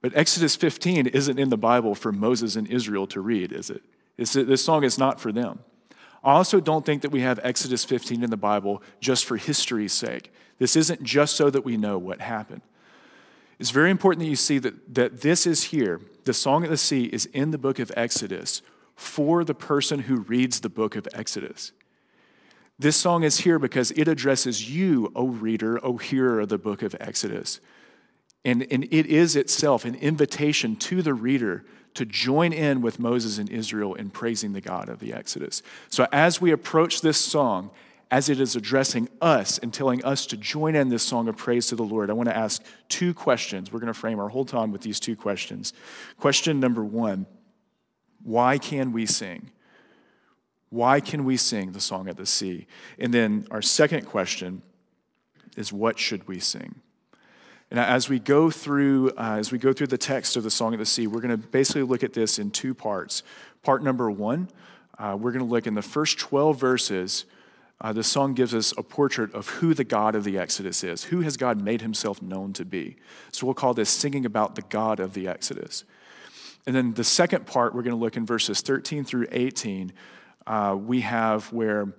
But 0.00 0.16
Exodus 0.16 0.56
15 0.56 1.08
isn't 1.08 1.38
in 1.38 1.50
the 1.50 1.58
Bible 1.58 1.94
for 1.94 2.12
Moses 2.12 2.56
and 2.56 2.66
Israel 2.66 3.06
to 3.08 3.20
read, 3.20 3.52
is 3.52 3.68
it? 3.68 3.82
It's, 4.16 4.32
this 4.32 4.64
song 4.64 4.84
is 4.84 4.98
not 4.98 5.20
for 5.20 5.32
them. 5.32 5.60
I 6.22 6.32
also 6.32 6.60
don't 6.60 6.84
think 6.84 7.02
that 7.02 7.10
we 7.10 7.20
have 7.20 7.40
Exodus 7.42 7.84
15 7.84 8.22
in 8.22 8.30
the 8.30 8.36
Bible 8.36 8.82
just 9.00 9.24
for 9.24 9.36
history's 9.36 9.92
sake. 9.92 10.32
This 10.58 10.76
isn't 10.76 11.02
just 11.02 11.36
so 11.36 11.50
that 11.50 11.64
we 11.64 11.76
know 11.76 11.98
what 11.98 12.20
happened. 12.20 12.62
It's 13.60 13.70
very 13.70 13.90
important 13.90 14.24
that 14.24 14.30
you 14.30 14.36
see 14.36 14.58
that, 14.58 14.94
that 14.94 15.20
this 15.20 15.46
is 15.46 15.64
here. 15.64 16.00
The 16.24 16.32
Song 16.32 16.64
of 16.64 16.70
the 16.70 16.78
Sea 16.78 17.04
is 17.04 17.26
in 17.26 17.50
the 17.50 17.58
book 17.58 17.78
of 17.78 17.92
Exodus 17.94 18.62
for 18.96 19.44
the 19.44 19.54
person 19.54 20.00
who 20.00 20.20
reads 20.20 20.60
the 20.60 20.70
book 20.70 20.96
of 20.96 21.06
Exodus. 21.12 21.72
This 22.78 22.96
song 22.96 23.22
is 23.22 23.40
here 23.40 23.58
because 23.58 23.90
it 23.90 24.08
addresses 24.08 24.70
you, 24.70 25.12
O 25.14 25.26
reader, 25.26 25.78
O 25.84 25.98
hearer 25.98 26.40
of 26.40 26.48
the 26.48 26.56
book 26.56 26.80
of 26.80 26.96
Exodus. 26.98 27.60
And, 28.46 28.66
and 28.70 28.84
it 28.84 29.04
is 29.04 29.36
itself 29.36 29.84
an 29.84 29.94
invitation 29.96 30.76
to 30.76 31.02
the 31.02 31.12
reader 31.12 31.64
to 31.92 32.06
join 32.06 32.54
in 32.54 32.80
with 32.80 32.98
Moses 32.98 33.36
and 33.36 33.50
Israel 33.50 33.94
in 33.94 34.08
praising 34.08 34.54
the 34.54 34.62
God 34.62 34.88
of 34.88 35.00
the 35.00 35.12
Exodus. 35.12 35.62
So 35.90 36.06
as 36.10 36.40
we 36.40 36.50
approach 36.50 37.02
this 37.02 37.18
song, 37.18 37.70
as 38.10 38.28
it 38.28 38.40
is 38.40 38.56
addressing 38.56 39.08
us 39.20 39.58
and 39.58 39.72
telling 39.72 40.04
us 40.04 40.26
to 40.26 40.36
join 40.36 40.74
in 40.74 40.88
this 40.88 41.02
song 41.02 41.28
of 41.28 41.36
praise 41.36 41.68
to 41.68 41.76
the 41.76 41.84
Lord, 41.84 42.10
I 42.10 42.12
want 42.12 42.28
to 42.28 42.36
ask 42.36 42.62
two 42.88 43.14
questions. 43.14 43.72
We're 43.72 43.78
going 43.78 43.92
to 43.92 43.98
frame 43.98 44.18
our 44.18 44.28
whole 44.28 44.44
time 44.44 44.72
with 44.72 44.80
these 44.80 44.98
two 44.98 45.14
questions. 45.14 45.72
Question 46.18 46.58
number 46.58 46.84
one 46.84 47.26
Why 48.22 48.58
can 48.58 48.92
we 48.92 49.06
sing? 49.06 49.50
Why 50.70 51.00
can 51.00 51.24
we 51.24 51.36
sing 51.36 51.72
the 51.72 51.80
song 51.80 52.08
at 52.08 52.16
the 52.16 52.26
sea? 52.26 52.66
And 52.98 53.12
then 53.12 53.46
our 53.50 53.62
second 53.62 54.06
question 54.06 54.62
is 55.56 55.72
what 55.72 55.98
should 55.98 56.26
we 56.28 56.38
sing? 56.38 56.76
And 57.70 57.78
as 57.78 58.08
we 58.08 58.18
go 58.18 58.50
through, 58.50 59.10
uh, 59.10 59.36
as 59.38 59.52
we 59.52 59.58
go 59.58 59.72
through 59.72 59.88
the 59.88 59.98
text 59.98 60.36
of 60.36 60.42
the 60.42 60.50
Song 60.50 60.72
of 60.72 60.80
the 60.80 60.86
Sea, 60.86 61.06
we're 61.06 61.20
going 61.20 61.40
to 61.40 61.48
basically 61.48 61.82
look 61.82 62.02
at 62.02 62.12
this 62.12 62.38
in 62.38 62.50
two 62.50 62.74
parts. 62.74 63.22
Part 63.62 63.84
number 63.84 64.10
one, 64.10 64.48
uh, 64.98 65.16
we're 65.18 65.30
going 65.30 65.44
to 65.44 65.50
look 65.50 65.68
in 65.68 65.74
the 65.74 65.82
first 65.82 66.18
12 66.18 66.58
verses. 66.58 67.26
Uh, 67.80 67.92
the 67.92 68.04
song 68.04 68.34
gives 68.34 68.54
us 68.54 68.74
a 68.76 68.82
portrait 68.82 69.32
of 69.34 69.48
who 69.48 69.72
the 69.72 69.84
God 69.84 70.14
of 70.14 70.24
the 70.24 70.38
Exodus 70.38 70.84
is. 70.84 71.04
Who 71.04 71.20
has 71.22 71.36
God 71.36 71.62
made 71.62 71.80
himself 71.80 72.20
known 72.20 72.52
to 72.54 72.64
be? 72.64 72.96
So 73.32 73.46
we'll 73.46 73.54
call 73.54 73.72
this 73.72 73.88
singing 73.88 74.26
about 74.26 74.54
the 74.54 74.62
God 74.62 75.00
of 75.00 75.14
the 75.14 75.26
Exodus. 75.28 75.84
And 76.66 76.76
then 76.76 76.92
the 76.92 77.04
second 77.04 77.46
part, 77.46 77.74
we're 77.74 77.82
going 77.82 77.96
to 77.96 78.00
look 78.00 78.16
in 78.16 78.26
verses 78.26 78.60
13 78.60 79.04
through 79.04 79.26
18 79.32 79.92
uh, 80.46 80.76
we 80.78 81.00
have 81.02 81.52
where 81.52 81.94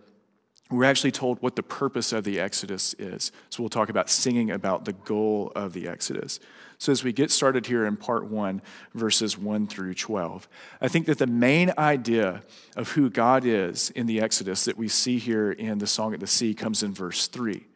we're 0.69 0.85
actually 0.85 1.11
told 1.11 1.41
what 1.41 1.55
the 1.55 1.63
purpose 1.63 2.13
of 2.13 2.23
the 2.23 2.39
Exodus 2.39 2.93
is. 2.97 3.31
So 3.49 3.61
we'll 3.61 3.69
talk 3.69 3.89
about 3.89 4.09
singing 4.09 4.51
about 4.51 4.85
the 4.85 4.93
goal 4.93 5.51
of 5.55 5.73
the 5.73 5.87
Exodus. 5.87 6.39
So 6.81 6.91
as 6.91 7.03
we 7.03 7.13
get 7.13 7.29
started 7.29 7.67
here 7.67 7.85
in 7.85 7.95
part 7.95 8.25
one, 8.25 8.59
verses 8.95 9.37
one 9.37 9.67
through 9.67 9.93
12, 9.93 10.49
I 10.81 10.87
think 10.87 11.05
that 11.05 11.19
the 11.19 11.27
main 11.27 11.71
idea 11.77 12.41
of 12.75 12.89
who 12.93 13.07
God 13.11 13.45
is 13.45 13.91
in 13.91 14.07
the 14.07 14.19
Exodus 14.19 14.65
that 14.65 14.79
we 14.79 14.87
see 14.87 15.19
here 15.19 15.51
in 15.51 15.77
the 15.77 15.85
Song 15.85 16.15
at 16.15 16.19
the 16.19 16.25
Sea 16.25 16.55
comes 16.55 16.81
in 16.81 16.91
verse 16.91 17.27
three. 17.27 17.67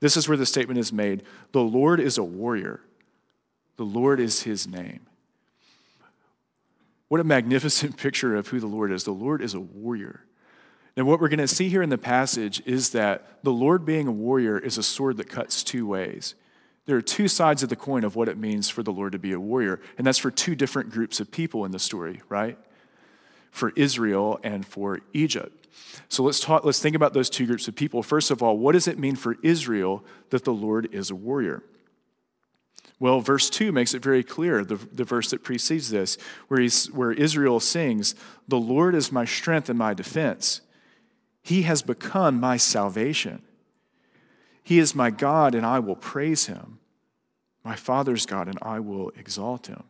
This 0.00 0.16
is 0.16 0.28
where 0.28 0.36
the 0.36 0.46
statement 0.46 0.80
is 0.80 0.92
made 0.92 1.22
The 1.52 1.62
Lord 1.62 2.00
is 2.00 2.18
a 2.18 2.24
warrior, 2.24 2.80
the 3.76 3.84
Lord 3.84 4.18
is 4.18 4.42
his 4.42 4.66
name. 4.66 5.06
What 7.06 7.20
a 7.20 7.24
magnificent 7.24 7.96
picture 7.98 8.34
of 8.34 8.48
who 8.48 8.58
the 8.58 8.66
Lord 8.66 8.90
is. 8.90 9.04
The 9.04 9.12
Lord 9.12 9.42
is 9.42 9.54
a 9.54 9.60
warrior. 9.60 10.24
And 10.96 11.06
what 11.06 11.20
we're 11.20 11.28
going 11.28 11.38
to 11.38 11.46
see 11.46 11.68
here 11.68 11.82
in 11.82 11.90
the 11.90 11.96
passage 11.96 12.60
is 12.66 12.90
that 12.90 13.44
the 13.44 13.52
Lord 13.52 13.84
being 13.84 14.08
a 14.08 14.12
warrior 14.12 14.58
is 14.58 14.76
a 14.76 14.82
sword 14.82 15.18
that 15.18 15.28
cuts 15.28 15.62
two 15.62 15.86
ways. 15.86 16.34
There 16.90 16.96
are 16.96 17.02
two 17.02 17.28
sides 17.28 17.62
of 17.62 17.68
the 17.68 17.76
coin 17.76 18.02
of 18.02 18.16
what 18.16 18.28
it 18.28 18.36
means 18.36 18.68
for 18.68 18.82
the 18.82 18.90
Lord 18.90 19.12
to 19.12 19.18
be 19.20 19.30
a 19.30 19.38
warrior, 19.38 19.78
and 19.96 20.04
that's 20.04 20.18
for 20.18 20.32
two 20.32 20.56
different 20.56 20.90
groups 20.90 21.20
of 21.20 21.30
people 21.30 21.64
in 21.64 21.70
the 21.70 21.78
story, 21.78 22.20
right? 22.28 22.58
For 23.52 23.70
Israel 23.76 24.40
and 24.42 24.66
for 24.66 24.98
Egypt. 25.12 25.68
So 26.08 26.24
let's 26.24 26.40
talk 26.40 26.64
let's 26.64 26.80
think 26.80 26.96
about 26.96 27.14
those 27.14 27.30
two 27.30 27.46
groups 27.46 27.68
of 27.68 27.76
people. 27.76 28.02
First 28.02 28.32
of 28.32 28.42
all, 28.42 28.58
what 28.58 28.72
does 28.72 28.88
it 28.88 28.98
mean 28.98 29.14
for 29.14 29.36
Israel 29.44 30.04
that 30.30 30.42
the 30.42 30.52
Lord 30.52 30.92
is 30.92 31.12
a 31.12 31.14
warrior? 31.14 31.62
Well, 32.98 33.20
verse 33.20 33.48
2 33.48 33.70
makes 33.70 33.94
it 33.94 34.02
very 34.02 34.24
clear, 34.24 34.64
the, 34.64 34.74
the 34.74 35.04
verse 35.04 35.30
that 35.30 35.44
precedes 35.44 35.90
this, 35.90 36.18
where, 36.48 36.58
he's, 36.58 36.90
where 36.90 37.12
Israel 37.12 37.60
sings, 37.60 38.16
The 38.48 38.58
Lord 38.58 38.96
is 38.96 39.12
my 39.12 39.24
strength 39.24 39.68
and 39.68 39.78
my 39.78 39.94
defense. 39.94 40.60
He 41.40 41.62
has 41.62 41.82
become 41.82 42.40
my 42.40 42.56
salvation. 42.56 43.42
He 44.64 44.80
is 44.80 44.96
my 44.96 45.10
God, 45.10 45.54
and 45.54 45.64
I 45.64 45.78
will 45.78 45.94
praise 45.94 46.46
him. 46.46 46.79
My 47.64 47.76
father's 47.76 48.26
God, 48.26 48.48
and 48.48 48.58
I 48.62 48.80
will 48.80 49.10
exalt 49.16 49.66
him. 49.66 49.84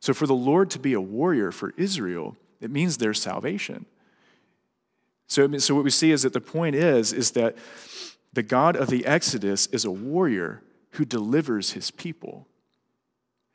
So, 0.00 0.14
for 0.14 0.26
the 0.26 0.34
Lord 0.34 0.70
to 0.70 0.78
be 0.78 0.94
a 0.94 1.00
warrior 1.00 1.52
for 1.52 1.74
Israel, 1.76 2.36
it 2.60 2.70
means 2.70 2.96
their 2.96 3.14
salvation. 3.14 3.86
So, 5.26 5.58
so 5.58 5.74
what 5.74 5.84
we 5.84 5.90
see 5.90 6.10
is 6.10 6.22
that 6.22 6.32
the 6.32 6.40
point 6.40 6.74
is, 6.74 7.12
is 7.12 7.32
that 7.32 7.56
the 8.32 8.42
God 8.42 8.76
of 8.76 8.88
the 8.88 9.06
Exodus 9.06 9.66
is 9.68 9.84
a 9.84 9.90
warrior 9.90 10.62
who 10.92 11.04
delivers 11.04 11.72
his 11.72 11.90
people. 11.90 12.48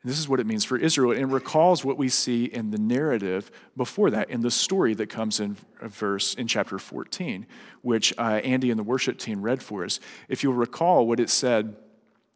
This 0.04 0.18
is 0.18 0.28
what 0.28 0.38
it 0.38 0.46
means 0.46 0.64
for 0.64 0.78
Israel 0.78 1.10
and 1.10 1.32
recalls 1.32 1.84
what 1.84 1.98
we 1.98 2.08
see 2.08 2.44
in 2.44 2.70
the 2.70 2.78
narrative 2.78 3.50
before 3.76 4.08
that, 4.10 4.30
in 4.30 4.40
the 4.40 4.52
story 4.52 4.94
that 4.94 5.08
comes 5.08 5.40
in 5.40 5.56
verse 5.82 6.32
in 6.34 6.46
chapter 6.46 6.78
14, 6.78 7.44
which 7.82 8.14
uh, 8.16 8.40
Andy 8.44 8.70
and 8.70 8.78
the 8.78 8.84
worship 8.84 9.18
team 9.18 9.42
read 9.42 9.62
for 9.62 9.84
us. 9.84 9.98
If 10.28 10.44
you'll 10.44 10.54
recall 10.54 11.08
what 11.08 11.18
it 11.18 11.28
said, 11.28 11.74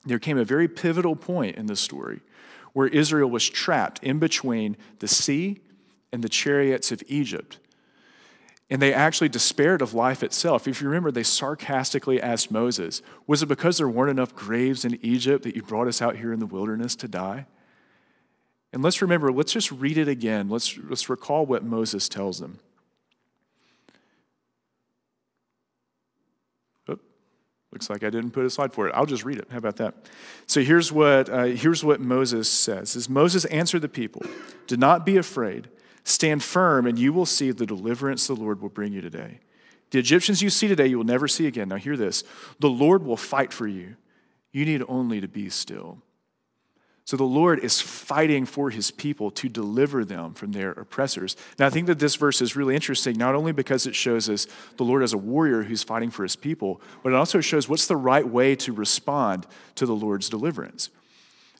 there 0.04 0.18
came 0.18 0.38
a 0.38 0.44
very 0.44 0.68
pivotal 0.68 1.16
point 1.16 1.56
in 1.56 1.66
the 1.66 1.76
story 1.76 2.20
where 2.72 2.88
Israel 2.88 3.28
was 3.28 3.48
trapped 3.48 4.02
in 4.02 4.18
between 4.18 4.76
the 5.00 5.08
sea 5.08 5.60
and 6.12 6.22
the 6.22 6.28
chariots 6.28 6.92
of 6.92 7.02
Egypt. 7.08 7.58
And 8.70 8.80
they 8.80 8.94
actually 8.94 9.28
despaired 9.28 9.82
of 9.82 9.94
life 9.94 10.22
itself. 10.22 10.68
If 10.68 10.80
you 10.80 10.86
remember, 10.86 11.10
they 11.10 11.24
sarcastically 11.24 12.22
asked 12.22 12.52
Moses, 12.52 13.02
Was 13.26 13.42
it 13.42 13.46
because 13.46 13.78
there 13.78 13.88
weren't 13.88 14.12
enough 14.12 14.34
graves 14.34 14.84
in 14.84 14.98
Egypt 15.02 15.42
that 15.42 15.56
you 15.56 15.62
brought 15.62 15.88
us 15.88 16.00
out 16.00 16.16
here 16.16 16.32
in 16.32 16.38
the 16.38 16.46
wilderness 16.46 16.94
to 16.96 17.08
die? 17.08 17.46
And 18.72 18.82
let's 18.82 19.02
remember, 19.02 19.32
let's 19.32 19.52
just 19.52 19.72
read 19.72 19.98
it 19.98 20.06
again. 20.06 20.48
Let's, 20.48 20.78
let's 20.78 21.08
recall 21.08 21.44
what 21.44 21.64
Moses 21.64 22.08
tells 22.08 22.38
them. 22.38 22.60
Looks 27.72 27.88
like 27.88 28.02
I 28.02 28.10
didn't 28.10 28.32
put 28.32 28.44
a 28.44 28.50
slide 28.50 28.72
for 28.72 28.88
it. 28.88 28.94
I'll 28.94 29.06
just 29.06 29.24
read 29.24 29.38
it. 29.38 29.46
How 29.50 29.58
about 29.58 29.76
that? 29.76 29.94
So 30.46 30.60
here's 30.60 30.90
what, 30.90 31.28
uh, 31.28 31.44
here's 31.44 31.84
what 31.84 32.00
Moses 32.00 32.48
says. 32.48 32.96
Is 32.96 33.08
Moses 33.08 33.44
answered 33.46 33.82
the 33.82 33.88
people, 33.88 34.22
Do 34.66 34.76
not 34.76 35.06
be 35.06 35.16
afraid. 35.16 35.68
Stand 36.02 36.42
firm, 36.42 36.86
and 36.86 36.98
you 36.98 37.12
will 37.12 37.26
see 37.26 37.50
the 37.52 37.66
deliverance 37.66 38.26
the 38.26 38.34
Lord 38.34 38.60
will 38.60 38.70
bring 38.70 38.92
you 38.92 39.00
today. 39.00 39.38
The 39.90 39.98
Egyptians 39.98 40.40
you 40.40 40.50
see 40.50 40.66
today, 40.66 40.86
you 40.86 40.98
will 40.98 41.04
never 41.04 41.28
see 41.28 41.46
again. 41.46 41.68
Now, 41.68 41.76
hear 41.76 41.96
this 41.96 42.24
the 42.58 42.70
Lord 42.70 43.04
will 43.04 43.16
fight 43.16 43.52
for 43.52 43.66
you. 43.66 43.96
You 44.52 44.64
need 44.64 44.82
only 44.88 45.20
to 45.20 45.28
be 45.28 45.48
still. 45.48 45.98
So 47.10 47.16
the 47.16 47.24
Lord 47.24 47.58
is 47.58 47.80
fighting 47.80 48.46
for 48.46 48.70
his 48.70 48.92
people 48.92 49.32
to 49.32 49.48
deliver 49.48 50.04
them 50.04 50.32
from 50.32 50.52
their 50.52 50.70
oppressors. 50.70 51.34
Now, 51.58 51.66
I 51.66 51.70
think 51.70 51.88
that 51.88 51.98
this 51.98 52.14
verse 52.14 52.40
is 52.40 52.54
really 52.54 52.76
interesting, 52.76 53.18
not 53.18 53.34
only 53.34 53.50
because 53.50 53.84
it 53.84 53.96
shows 53.96 54.28
us 54.28 54.46
the 54.76 54.84
Lord 54.84 55.02
as 55.02 55.12
a 55.12 55.18
warrior 55.18 55.64
who's 55.64 55.82
fighting 55.82 56.12
for 56.12 56.22
his 56.22 56.36
people, 56.36 56.80
but 57.02 57.12
it 57.12 57.16
also 57.16 57.40
shows 57.40 57.68
what's 57.68 57.88
the 57.88 57.96
right 57.96 58.24
way 58.24 58.54
to 58.54 58.72
respond 58.72 59.48
to 59.74 59.86
the 59.86 59.92
Lord's 59.92 60.28
deliverance. 60.28 60.90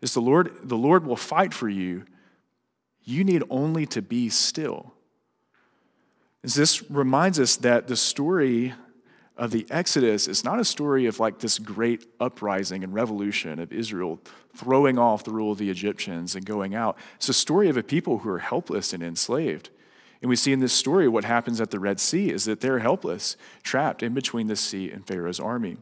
Is 0.01 0.15
the 0.15 0.21
Lord, 0.21 0.53
the 0.63 0.79
Lord 0.79 1.05
will 1.05 1.17
fight 1.17 1.53
for 1.53 1.69
you. 1.69 2.05
You 3.03 3.25
need 3.25 3.43
only 3.51 3.87
to 3.87 4.01
be 4.01 4.29
still. 4.29 4.95
As 6.45 6.55
this 6.55 6.89
reminds 6.89 7.41
us 7.41 7.57
that 7.57 7.89
the 7.89 7.97
story 7.97 8.75
of 9.41 9.53
the 9.53 9.67
Exodus 9.71 10.29
is 10.29 10.45
not 10.45 10.61
a 10.61 10.65
story 10.65 11.07
of 11.07 11.19
like 11.19 11.39
this 11.39 11.59
great 11.59 12.05
uprising 12.21 12.85
and 12.85 12.93
revolution 12.93 13.59
of 13.59 13.73
Israel 13.73 14.21
throwing 14.55 14.99
off 14.99 15.25
the 15.25 15.31
rule 15.31 15.51
of 15.51 15.57
the 15.57 15.71
Egyptians 15.71 16.37
and 16.37 16.45
going 16.45 16.75
out. 16.75 16.99
It's 17.17 17.31
a 17.31 17.35
story 17.35 17.71
of 17.71 17.79
a 17.79 17.83
people 17.83 18.19
who 18.19 18.29
are 18.29 18.41
helpless 18.41 18.93
and 18.93 19.03
enslaved. 19.03 19.71
And 20.21 20.29
we 20.29 20.37
see 20.37 20.53
in 20.53 20.61
this 20.61 20.75
story 20.75 21.09
what 21.09 21.25
happens 21.25 21.59
at 21.59 21.71
the 21.71 21.81
Red 21.81 22.01
Sea 22.01 22.31
is 22.31 22.45
that 22.45 22.61
they're 22.61 22.81
helpless, 22.81 23.39
trapped 23.63 24.03
in 24.03 24.13
between 24.13 24.47
the 24.47 24.57
sea 24.57 24.91
and 24.91 25.07
Pharaoh's 25.07 25.41
army. 25.41 25.79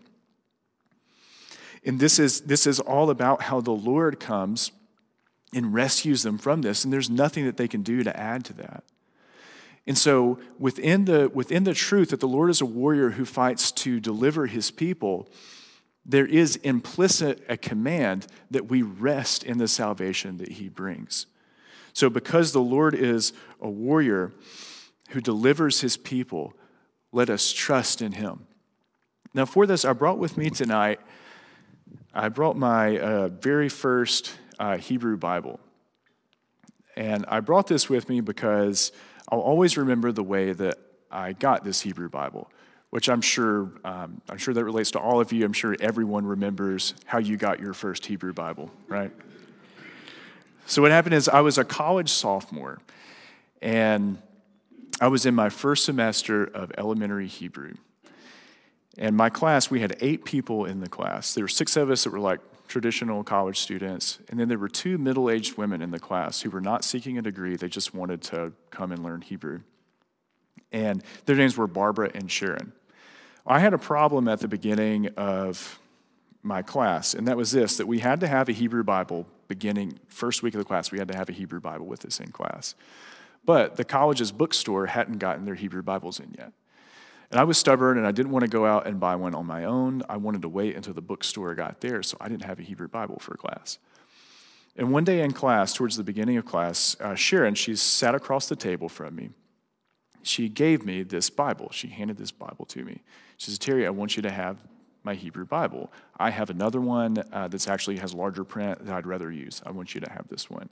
And 1.84 1.98
this 1.98 2.20
is, 2.20 2.42
this 2.42 2.64
is 2.64 2.78
all 2.78 3.10
about 3.10 3.42
how 3.42 3.60
the 3.60 3.72
Lord 3.72 4.20
comes 4.20 4.70
and 5.52 5.74
rescues 5.74 6.22
them 6.22 6.38
from 6.38 6.62
this, 6.62 6.84
and 6.84 6.92
there's 6.92 7.10
nothing 7.10 7.44
that 7.46 7.56
they 7.56 7.66
can 7.66 7.82
do 7.82 8.04
to 8.04 8.16
add 8.16 8.44
to 8.44 8.52
that. 8.52 8.84
And 9.88 9.96
so, 9.96 10.38
within 10.58 11.06
the, 11.06 11.30
within 11.32 11.64
the 11.64 11.72
truth 11.72 12.10
that 12.10 12.20
the 12.20 12.28
Lord 12.28 12.50
is 12.50 12.60
a 12.60 12.66
warrior 12.66 13.08
who 13.08 13.24
fights 13.24 13.72
to 13.72 14.00
deliver 14.00 14.44
his 14.44 14.70
people, 14.70 15.30
there 16.04 16.26
is 16.26 16.56
implicit 16.56 17.42
a 17.48 17.56
command 17.56 18.26
that 18.50 18.68
we 18.68 18.82
rest 18.82 19.42
in 19.42 19.56
the 19.56 19.66
salvation 19.66 20.36
that 20.36 20.52
he 20.52 20.68
brings. 20.68 21.24
So, 21.94 22.10
because 22.10 22.52
the 22.52 22.60
Lord 22.60 22.94
is 22.94 23.32
a 23.62 23.70
warrior 23.70 24.34
who 25.08 25.22
delivers 25.22 25.80
his 25.80 25.96
people, 25.96 26.52
let 27.10 27.30
us 27.30 27.50
trust 27.50 28.02
in 28.02 28.12
him. 28.12 28.46
Now, 29.32 29.46
for 29.46 29.66
this, 29.66 29.86
I 29.86 29.94
brought 29.94 30.18
with 30.18 30.36
me 30.36 30.50
tonight, 30.50 31.00
I 32.12 32.28
brought 32.28 32.58
my 32.58 32.98
uh, 32.98 33.28
very 33.28 33.70
first 33.70 34.34
uh, 34.58 34.76
Hebrew 34.76 35.16
Bible. 35.16 35.60
And 36.94 37.24
I 37.26 37.40
brought 37.40 37.68
this 37.68 37.88
with 37.88 38.10
me 38.10 38.20
because 38.20 38.92
I'll 39.30 39.40
always 39.40 39.76
remember 39.76 40.10
the 40.12 40.22
way 40.22 40.52
that 40.52 40.78
I 41.10 41.32
got 41.34 41.64
this 41.64 41.80
Hebrew 41.80 42.08
Bible, 42.08 42.50
which 42.90 43.08
I'm 43.08 43.20
sure, 43.20 43.70
um, 43.84 44.20
I'm 44.28 44.38
sure 44.38 44.54
that 44.54 44.64
relates 44.64 44.90
to 44.92 44.98
all 44.98 45.20
of 45.20 45.32
you. 45.32 45.44
I'm 45.44 45.52
sure 45.52 45.76
everyone 45.80 46.26
remembers 46.26 46.94
how 47.04 47.18
you 47.18 47.36
got 47.36 47.60
your 47.60 47.74
first 47.74 48.06
Hebrew 48.06 48.32
Bible, 48.32 48.70
right? 48.88 49.12
So 50.66 50.82
what 50.82 50.90
happened 50.90 51.14
is 51.14 51.28
I 51.28 51.40
was 51.40 51.58
a 51.58 51.64
college 51.64 52.10
sophomore, 52.10 52.78
and 53.60 54.18
I 55.00 55.08
was 55.08 55.26
in 55.26 55.34
my 55.34 55.48
first 55.48 55.84
semester 55.84 56.44
of 56.44 56.72
elementary 56.76 57.26
Hebrew. 57.26 57.74
And 58.96 59.16
my 59.16 59.30
class, 59.30 59.70
we 59.70 59.80
had 59.80 59.96
eight 60.00 60.24
people 60.24 60.64
in 60.64 60.80
the 60.80 60.88
class. 60.88 61.34
There 61.34 61.44
were 61.44 61.48
six 61.48 61.76
of 61.76 61.90
us 61.90 62.04
that 62.04 62.10
were 62.10 62.18
like 62.18 62.40
traditional 62.68 63.24
college 63.24 63.58
students. 63.58 64.18
And 64.28 64.38
then 64.38 64.48
there 64.48 64.58
were 64.58 64.68
two 64.68 64.98
middle 64.98 65.30
aged 65.30 65.56
women 65.56 65.82
in 65.82 65.90
the 65.90 65.98
class 65.98 66.42
who 66.42 66.50
were 66.50 66.60
not 66.60 66.84
seeking 66.84 67.18
a 67.18 67.22
degree, 67.22 67.56
they 67.56 67.68
just 67.68 67.94
wanted 67.94 68.22
to 68.22 68.52
come 68.70 68.92
and 68.92 69.02
learn 69.02 69.22
Hebrew. 69.22 69.60
And 70.70 71.02
their 71.26 71.36
names 71.36 71.56
were 71.56 71.66
Barbara 71.66 72.10
and 72.14 72.30
Sharon. 72.30 72.72
I 73.46 73.58
had 73.60 73.72
a 73.72 73.78
problem 73.78 74.28
at 74.28 74.40
the 74.40 74.48
beginning 74.48 75.08
of 75.16 75.80
my 76.42 76.62
class, 76.62 77.14
and 77.14 77.26
that 77.26 77.36
was 77.36 77.50
this 77.50 77.78
that 77.78 77.88
we 77.88 77.98
had 77.98 78.20
to 78.20 78.28
have 78.28 78.48
a 78.48 78.52
Hebrew 78.52 78.84
Bible 78.84 79.26
beginning, 79.48 79.98
first 80.06 80.42
week 80.42 80.54
of 80.54 80.58
the 80.58 80.64
class, 80.64 80.92
we 80.92 80.98
had 80.98 81.08
to 81.08 81.16
have 81.16 81.28
a 81.28 81.32
Hebrew 81.32 81.60
Bible 81.60 81.86
with 81.86 82.04
us 82.04 82.20
in 82.20 82.30
class. 82.30 82.74
But 83.44 83.76
the 83.76 83.84
college's 83.84 84.30
bookstore 84.30 84.86
hadn't 84.86 85.18
gotten 85.18 85.46
their 85.46 85.54
Hebrew 85.54 85.82
Bibles 85.82 86.20
in 86.20 86.34
yet. 86.38 86.52
And 87.30 87.38
I 87.38 87.44
was 87.44 87.58
stubborn 87.58 87.98
and 87.98 88.06
I 88.06 88.12
didn't 88.12 88.32
want 88.32 88.44
to 88.44 88.50
go 88.50 88.64
out 88.64 88.86
and 88.86 88.98
buy 88.98 89.16
one 89.16 89.34
on 89.34 89.46
my 89.46 89.64
own. 89.64 90.02
I 90.08 90.16
wanted 90.16 90.42
to 90.42 90.48
wait 90.48 90.76
until 90.76 90.94
the 90.94 91.02
bookstore 91.02 91.54
got 91.54 91.80
there, 91.80 92.02
so 92.02 92.16
I 92.20 92.28
didn't 92.28 92.44
have 92.44 92.58
a 92.58 92.62
Hebrew 92.62 92.88
Bible 92.88 93.18
for 93.18 93.36
class. 93.36 93.78
And 94.76 94.92
one 94.92 95.04
day 95.04 95.20
in 95.22 95.32
class, 95.32 95.72
towards 95.74 95.96
the 95.96 96.04
beginning 96.04 96.36
of 96.36 96.44
class, 96.44 96.96
uh, 97.00 97.14
Sharon, 97.14 97.54
she 97.54 97.74
sat 97.74 98.14
across 98.14 98.48
the 98.48 98.56
table 98.56 98.88
from 98.88 99.16
me. 99.16 99.30
She 100.22 100.48
gave 100.48 100.84
me 100.84 101.02
this 101.02 101.30
Bible. 101.30 101.70
She 101.72 101.88
handed 101.88 102.16
this 102.16 102.30
Bible 102.30 102.64
to 102.66 102.84
me. 102.84 103.02
She 103.36 103.50
said, 103.50 103.60
Terry, 103.60 103.86
I 103.86 103.90
want 103.90 104.16
you 104.16 104.22
to 104.22 104.30
have 104.30 104.58
my 105.02 105.14
Hebrew 105.14 105.44
Bible. 105.44 105.92
I 106.18 106.30
have 106.30 106.50
another 106.50 106.80
one 106.80 107.22
uh, 107.32 107.48
that's 107.48 107.68
actually 107.68 107.98
has 107.98 108.14
larger 108.14 108.44
print 108.44 108.84
that 108.84 108.94
I'd 108.94 109.06
rather 109.06 109.32
use. 109.32 109.62
I 109.66 109.70
want 109.70 109.94
you 109.94 110.00
to 110.00 110.10
have 110.10 110.28
this 110.28 110.48
one. 110.48 110.68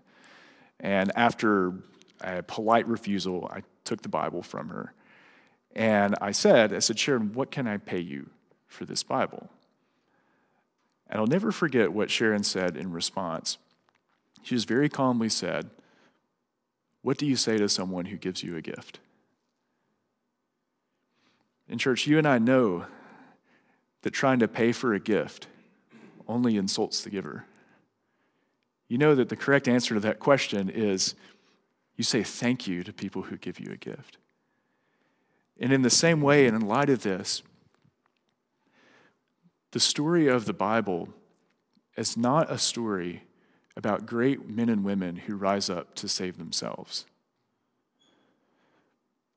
And 0.81 1.11
after 1.17 1.75
a 2.21 2.43
polite 2.43 2.87
refusal, 2.87 3.49
I 3.53 3.63
took 3.85 4.03
the 4.03 4.09
Bible 4.09 4.43
from 4.43 4.69
her. 4.69 4.93
And 5.75 6.15
I 6.21 6.33
said, 6.33 6.73
I 6.73 6.79
said, 6.79 6.99
Sharon, 6.99 7.35
what 7.35 7.51
can 7.51 7.67
I 7.67 7.77
pay 7.77 8.01
you 8.01 8.31
for 8.67 8.85
this 8.85 9.03
Bible? 9.03 9.51
And 11.09 11.21
I'll 11.21 11.27
never 11.27 11.53
forget 11.53 11.93
what 11.93 12.11
Sharon 12.11 12.43
said 12.43 12.77
in 12.77 12.93
response. 12.93 13.59
She 14.43 14.55
just 14.55 14.69
very 14.69 14.89
calmly 14.89 15.29
said, 15.29 15.71
What 17.03 17.19
do 17.19 17.27
you 17.27 17.37
say 17.37 17.59
to 17.59 17.69
someone 17.69 18.07
who 18.07 18.17
gives 18.17 18.43
you 18.43 18.57
a 18.57 18.63
gift? 18.63 19.01
In 21.69 21.79
church, 21.79 22.07
you 22.07 22.19
and 22.19 22.27
I 22.27 22.39
know 22.39 22.87
that 24.03 24.13
trying 24.13 24.39
to 24.39 24.49
pay 24.49 24.73
for 24.73 24.95
a 24.95 25.01
gift 25.01 25.49
only 26.29 26.57
insults 26.57 27.03
the 27.03 27.11
giver. 27.11 27.45
You 28.89 28.99
know 28.99 29.15
that 29.15 29.29
the 29.29 29.37
correct 29.37 29.67
answer 29.67 29.95
to 29.95 30.01
that 30.01 30.21
question 30.21 30.69
is 30.69 31.15
you 31.97 32.05
say 32.05 32.23
thank 32.23 32.67
you 32.67 32.85
to 32.85 32.93
people 32.93 33.23
who 33.23 33.37
give 33.37 33.59
you 33.59 33.73
a 33.73 33.77
gift. 33.77 34.19
And 35.59 35.73
in 35.73 35.83
the 35.83 35.91
same 35.91 36.21
way, 36.21 36.47
and 36.47 36.55
in 36.55 36.67
light 36.67 36.91
of 36.91 37.03
this, 37.03 37.43
the 39.73 39.81
story 39.81 40.27
of 40.27 40.45
the 40.45 40.53
Bible 40.53 41.09
is 41.97 42.17
not 42.17 42.51
a 42.51 42.59
story 42.59 43.23
about 43.77 44.07
great 44.07 44.49
men 44.49 44.69
and 44.69 44.85
women 44.85 45.17
who 45.17 45.37
rise 45.37 45.69
up 45.69 45.95
to 45.97 46.09
save 46.09 46.39
themselves. 46.39 47.07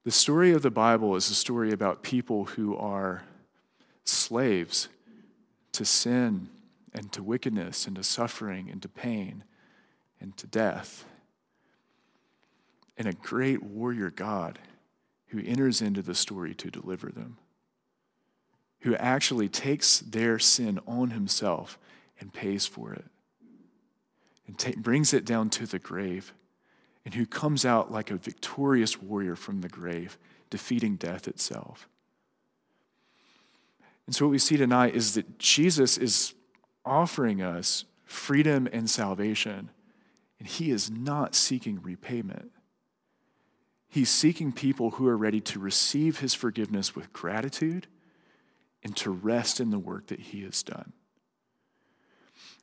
The 0.06 0.12
story 0.12 0.52
of 0.54 0.62
the 0.62 0.72
Bible 0.72 1.16
is 1.16 1.30
a 1.30 1.36
story 1.36 1.72
about 1.72 2.04
people 2.04 2.46
who 2.46 2.76
are 2.78 3.24
slaves 4.06 4.88
to 5.74 5.86
sin 5.86 6.50
and 6.94 7.12
to 7.12 7.22
wickedness 7.22 7.86
and 7.86 7.96
to 7.96 8.04
suffering 8.04 8.70
and 8.70 8.82
to 8.82 8.90
pain 8.90 9.44
and 10.20 10.36
to 10.38 10.48
death. 10.48 11.06
And 12.98 13.08
a 13.08 13.14
great 13.14 13.62
warrior 13.62 14.10
God 14.10 14.60
who 15.30 15.42
enters 15.46 15.82
into 15.82 16.02
the 16.02 16.16
story 16.16 16.54
to 16.56 16.72
deliver 16.72 17.10
them, 17.10 17.38
who 18.82 18.96
actually 18.96 19.48
takes 19.48 20.00
their 20.00 20.40
sin 20.40 20.80
on 20.88 21.12
himself 21.12 21.78
and 22.20 22.34
pays 22.34 22.66
for 22.66 22.94
it, 22.94 23.06
and 24.48 24.58
ta- 24.58 24.72
brings 24.78 25.14
it 25.14 25.26
down 25.26 25.50
to 25.50 25.66
the 25.66 25.80
grave, 25.80 26.34
and 27.06 27.14
who 27.14 27.26
comes 27.26 27.66
out 27.66 27.92
like 27.92 28.12
a 28.12 28.18
victorious 28.18 29.02
warrior 29.02 29.36
from 29.36 29.62
the 29.62 29.70
grave, 29.70 30.18
defeating 30.50 30.96
death 30.96 31.28
itself. 31.28 31.88
And 34.06 34.16
so, 34.16 34.26
what 34.26 34.32
we 34.32 34.40
see 34.40 34.58
tonight 34.58 34.96
is 34.96 35.14
that 35.14 35.38
Jesus 35.38 35.98
is 35.98 36.34
offering 36.84 37.44
us 37.44 37.86
freedom 38.06 38.68
and 38.74 38.90
salvation, 38.90 39.70
and 40.40 40.48
he 40.48 40.72
is 40.72 40.90
not 40.90 41.36
seeking 41.36 41.80
repayment. 41.84 42.52
He's 43.90 44.10
seeking 44.10 44.52
people 44.52 44.92
who 44.92 45.08
are 45.08 45.18
ready 45.18 45.42
to 45.42 45.60
receive 45.60 46.20
his 46.20 46.36
forgiveness 46.36 46.96
with 46.96 47.12
gratitude 47.12 47.88
and 48.84 48.96
to 48.98 49.10
rest 49.10 49.60
in 49.60 49.72
the 49.72 49.80
work 49.80 50.08
that 50.08 50.20
he 50.20 50.44
has 50.44 50.62
done. 50.62 50.94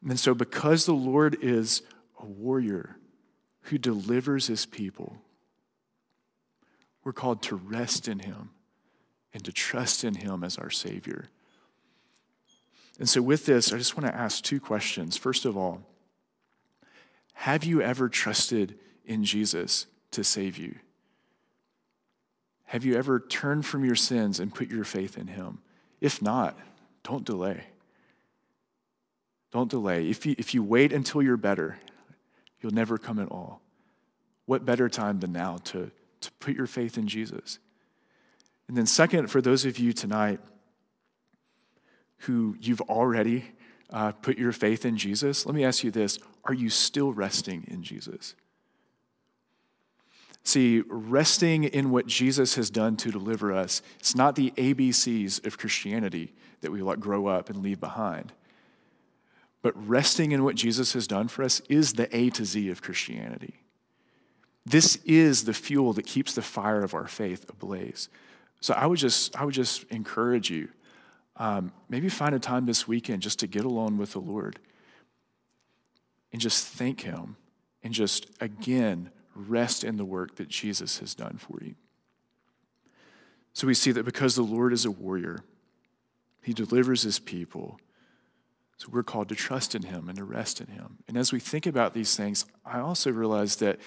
And 0.09 0.19
so, 0.21 0.35
because 0.35 0.87
the 0.87 0.95
Lord 0.95 1.37
is 1.43 1.83
a 2.21 2.25
warrior 2.25 2.97
who 3.63 3.77
delivers 3.77 4.47
his 4.47 4.67
people, 4.67 5.17
we're 7.03 7.13
called 7.13 7.43
to 7.43 7.57
rest 7.57 8.07
in 8.07 8.21
him 8.21 8.51
and 9.35 9.45
to 9.45 9.53
trust 9.53 10.05
in 10.05 10.15
him 10.15 10.45
as 10.45 10.59
our 10.59 10.71
Savior. 10.71 11.27
And 13.01 13.09
so, 13.09 13.21
with 13.21 13.47
this, 13.47 13.73
I 13.73 13.79
just 13.79 13.97
want 13.97 14.07
to 14.07 14.17
ask 14.17 14.45
two 14.45 14.61
questions. 14.61 15.17
First 15.17 15.45
of 15.45 15.57
all, 15.57 15.83
have 17.35 17.65
you 17.65 17.83
ever 17.83 18.09
trusted 18.09 18.79
in 19.05 19.25
Jesus 19.25 19.87
to 20.13 20.23
save 20.23 20.57
you? 20.57 20.77
Have 22.67 22.85
you 22.85 22.97
ever 22.97 23.21
turned 23.21 23.65
from 23.65 23.85
your 23.85 23.95
sins 23.95 24.41
and 24.41 24.55
put 24.55 24.69
your 24.69 24.85
faith 24.85 25.17
in 25.17 25.29
Him? 25.29 25.59
If 26.01 26.21
not, 26.21 26.59
don't 27.03 27.25
delay. 27.25 27.65
Don't 29.53 29.71
delay. 29.71 30.09
If 30.09 30.27
you, 30.27 30.35
if 30.39 30.53
you 30.53 30.63
wait 30.63 30.93
until 30.93 31.23
you're 31.23 31.37
better, 31.37 31.79
you'll 32.61 32.75
never 32.75 32.99
come 32.99 33.19
at 33.19 33.31
all. 33.31 33.61
What 34.47 34.65
better 34.65 34.89
time 34.89 35.21
than 35.21 35.33
now 35.33 35.59
to, 35.65 35.91
to 36.21 36.31
put 36.41 36.55
your 36.55 36.67
faith 36.67 36.99
in 36.99 37.07
Jesus? 37.07 37.59
And 38.69 38.77
then, 38.77 38.87
second, 38.87 39.29
for 39.29 39.41
those 39.41 39.65
of 39.65 39.79
you 39.79 39.93
tonight 39.93 40.41
who 42.21 42.57
you've 42.61 42.81
already 42.83 43.45
uh, 43.91 44.11
put 44.13 44.39
your 44.39 44.53
faith 44.53 44.85
in 44.85 44.97
Jesus, 44.97 45.47
let 45.47 45.55
me 45.55 45.65
ask 45.65 45.85
you 45.85 45.93
this 45.93 46.19
Are 46.45 46.55
you 46.55 46.69
still 46.69 47.13
resting 47.13 47.65
in 47.69 47.83
Jesus? 47.83 48.35
See, 50.47 50.85
resting 50.87 51.65
in 51.65 51.91
what 51.91 52.07
Jesus 52.07 52.55
has 52.55 52.71
done 52.71 52.97
to 52.99 53.11
deliver 53.11 53.53
us, 53.53 53.83
it's 53.99 54.15
not 54.15 54.37
the 54.37 54.53
ABCs 54.53 55.45
of 55.45 55.59
Christianity 55.59 56.33
that 56.61 56.71
we 56.71 56.83
let 56.83 57.01
grow 57.01 57.27
up 57.27 57.51
and 57.51 57.65
leave 57.65 57.81
behind. 57.81 58.33
But 59.61 59.75
resting 59.89 60.31
in 60.31 60.45
what 60.45 60.55
Jesus 60.55 60.93
has 60.93 61.09
done 61.09 61.27
for 61.27 61.43
us 61.43 61.61
is 61.69 61.95
the 61.95 62.17
A 62.17 62.31
to 62.31 62.45
Z 62.45 62.69
of 62.69 62.81
Christianity. 62.81 63.55
This 64.65 64.95
is 65.05 65.47
the 65.47 65.53
fuel 65.53 65.93
that 65.95 66.07
keeps 66.07 66.33
the 66.37 66.43
fire 66.43 66.85
of 66.85 66.95
our 66.95 67.09
faith 67.09 67.45
ablaze. 67.49 68.09
So 68.61 68.73
I 68.73 68.87
would 68.87 69.01
just, 69.01 69.35
I 69.35 69.45
would 69.45 69.55
just 69.55 69.83
encourage 69.91 70.49
you, 70.49 70.69
um, 71.39 71.73
maybe 71.89 72.09
find 72.09 72.37
a 72.37 72.39
time 72.39 72.67
this 72.67 72.87
weekend 72.87 73.21
just 73.21 73.41
to 73.41 73.49
get 73.49 73.65
alone 73.65 73.99
with 73.99 74.13
the 74.13 74.21
Lord 74.21 74.61
and 76.33 76.41
just 76.41 76.69
thank 76.69 77.01
Him 77.01 77.35
and 77.83 77.93
just 77.93 78.31
again 78.41 79.11
rest 79.37 79.85
in 79.85 79.97
the 79.97 80.05
work 80.05 80.37
that 80.37 80.49
Jesus 80.49 80.99
has 80.99 81.15
done 81.15 81.37
for 81.39 81.63
you. 81.63 81.75
So 83.53 83.67
we 83.67 83.75
see 83.75 83.93
that 83.93 84.05
because 84.05 84.35
the 84.35 84.43
Lord 84.43 84.73
is 84.73 84.85
a 84.85 84.91
warrior, 84.91 85.41
he 86.43 86.53
delivers 86.53 87.03
his 87.03 87.19
people. 87.19 87.81
So 88.79 88.89
we're 88.91 89.03
called 89.03 89.31
to 89.31 89.35
trust 89.35 89.75
in 89.75 89.83
him 89.83 90.09
and 90.09 90.19
to 90.19 90.25
rest 90.25 90.61
in 90.61 90.67
him. 90.67 90.99
And 91.09 91.17
as 91.17 91.33
we 91.33 91.41
think 91.41 91.67
about 91.67 91.95
these 91.95 92.15
things, 92.15 92.45
I 92.65 92.81
also 92.81 93.11
realize 93.11 93.57
that 93.57 93.79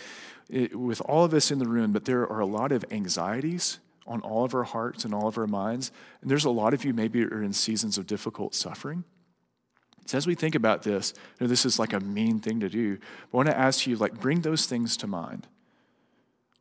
it, 0.49 0.75
with 0.75 1.01
all 1.01 1.23
of 1.23 1.33
us 1.33 1.51
in 1.51 1.59
the 1.59 1.67
room, 1.67 1.91
but 1.91 2.05
there 2.05 2.27
are 2.27 2.39
a 2.39 2.45
lot 2.45 2.71
of 2.71 2.83
anxieties 2.89 3.79
on 4.07 4.21
all 4.21 4.43
of 4.43 4.55
our 4.55 4.63
hearts 4.63 5.05
and 5.05 5.13
all 5.13 5.27
of 5.27 5.37
our 5.37 5.45
minds. 5.45 5.91
And 6.21 6.31
there's 6.31 6.45
a 6.45 6.49
lot 6.49 6.73
of 6.73 6.83
you 6.83 6.93
maybe 6.93 7.23
are 7.23 7.43
in 7.43 7.53
seasons 7.53 7.99
of 7.99 8.07
difficult 8.07 8.55
suffering. 8.55 9.03
So 10.09 10.17
as 10.17 10.25
we 10.25 10.33
think 10.33 10.55
about 10.55 10.81
this, 10.81 11.13
know, 11.39 11.45
this 11.45 11.65
is 11.65 11.77
like 11.77 11.93
a 11.93 11.99
mean 11.99 12.39
thing 12.39 12.61
to 12.61 12.67
do. 12.67 12.97
But 12.97 13.03
I 13.31 13.37
want 13.37 13.49
to 13.49 13.55
ask 13.55 13.85
you, 13.85 13.95
like, 13.95 14.19
bring 14.19 14.41
those 14.41 14.65
things 14.65 14.97
to 14.97 15.07
mind. 15.07 15.45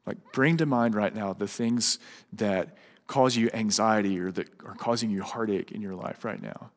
Like, 0.04 0.18
bring 0.32 0.58
to 0.58 0.66
mind 0.66 0.94
right 0.94 1.14
now 1.14 1.32
the 1.32 1.48
things 1.48 1.98
that 2.34 2.76
cause 3.06 3.36
you 3.36 3.48
anxiety 3.54 4.20
or 4.20 4.30
that 4.32 4.48
are 4.66 4.74
causing 4.74 5.08
you 5.08 5.22
heartache 5.22 5.72
in 5.72 5.80
your 5.80 5.94
life 5.94 6.26
right 6.26 6.42
now. 6.42 6.72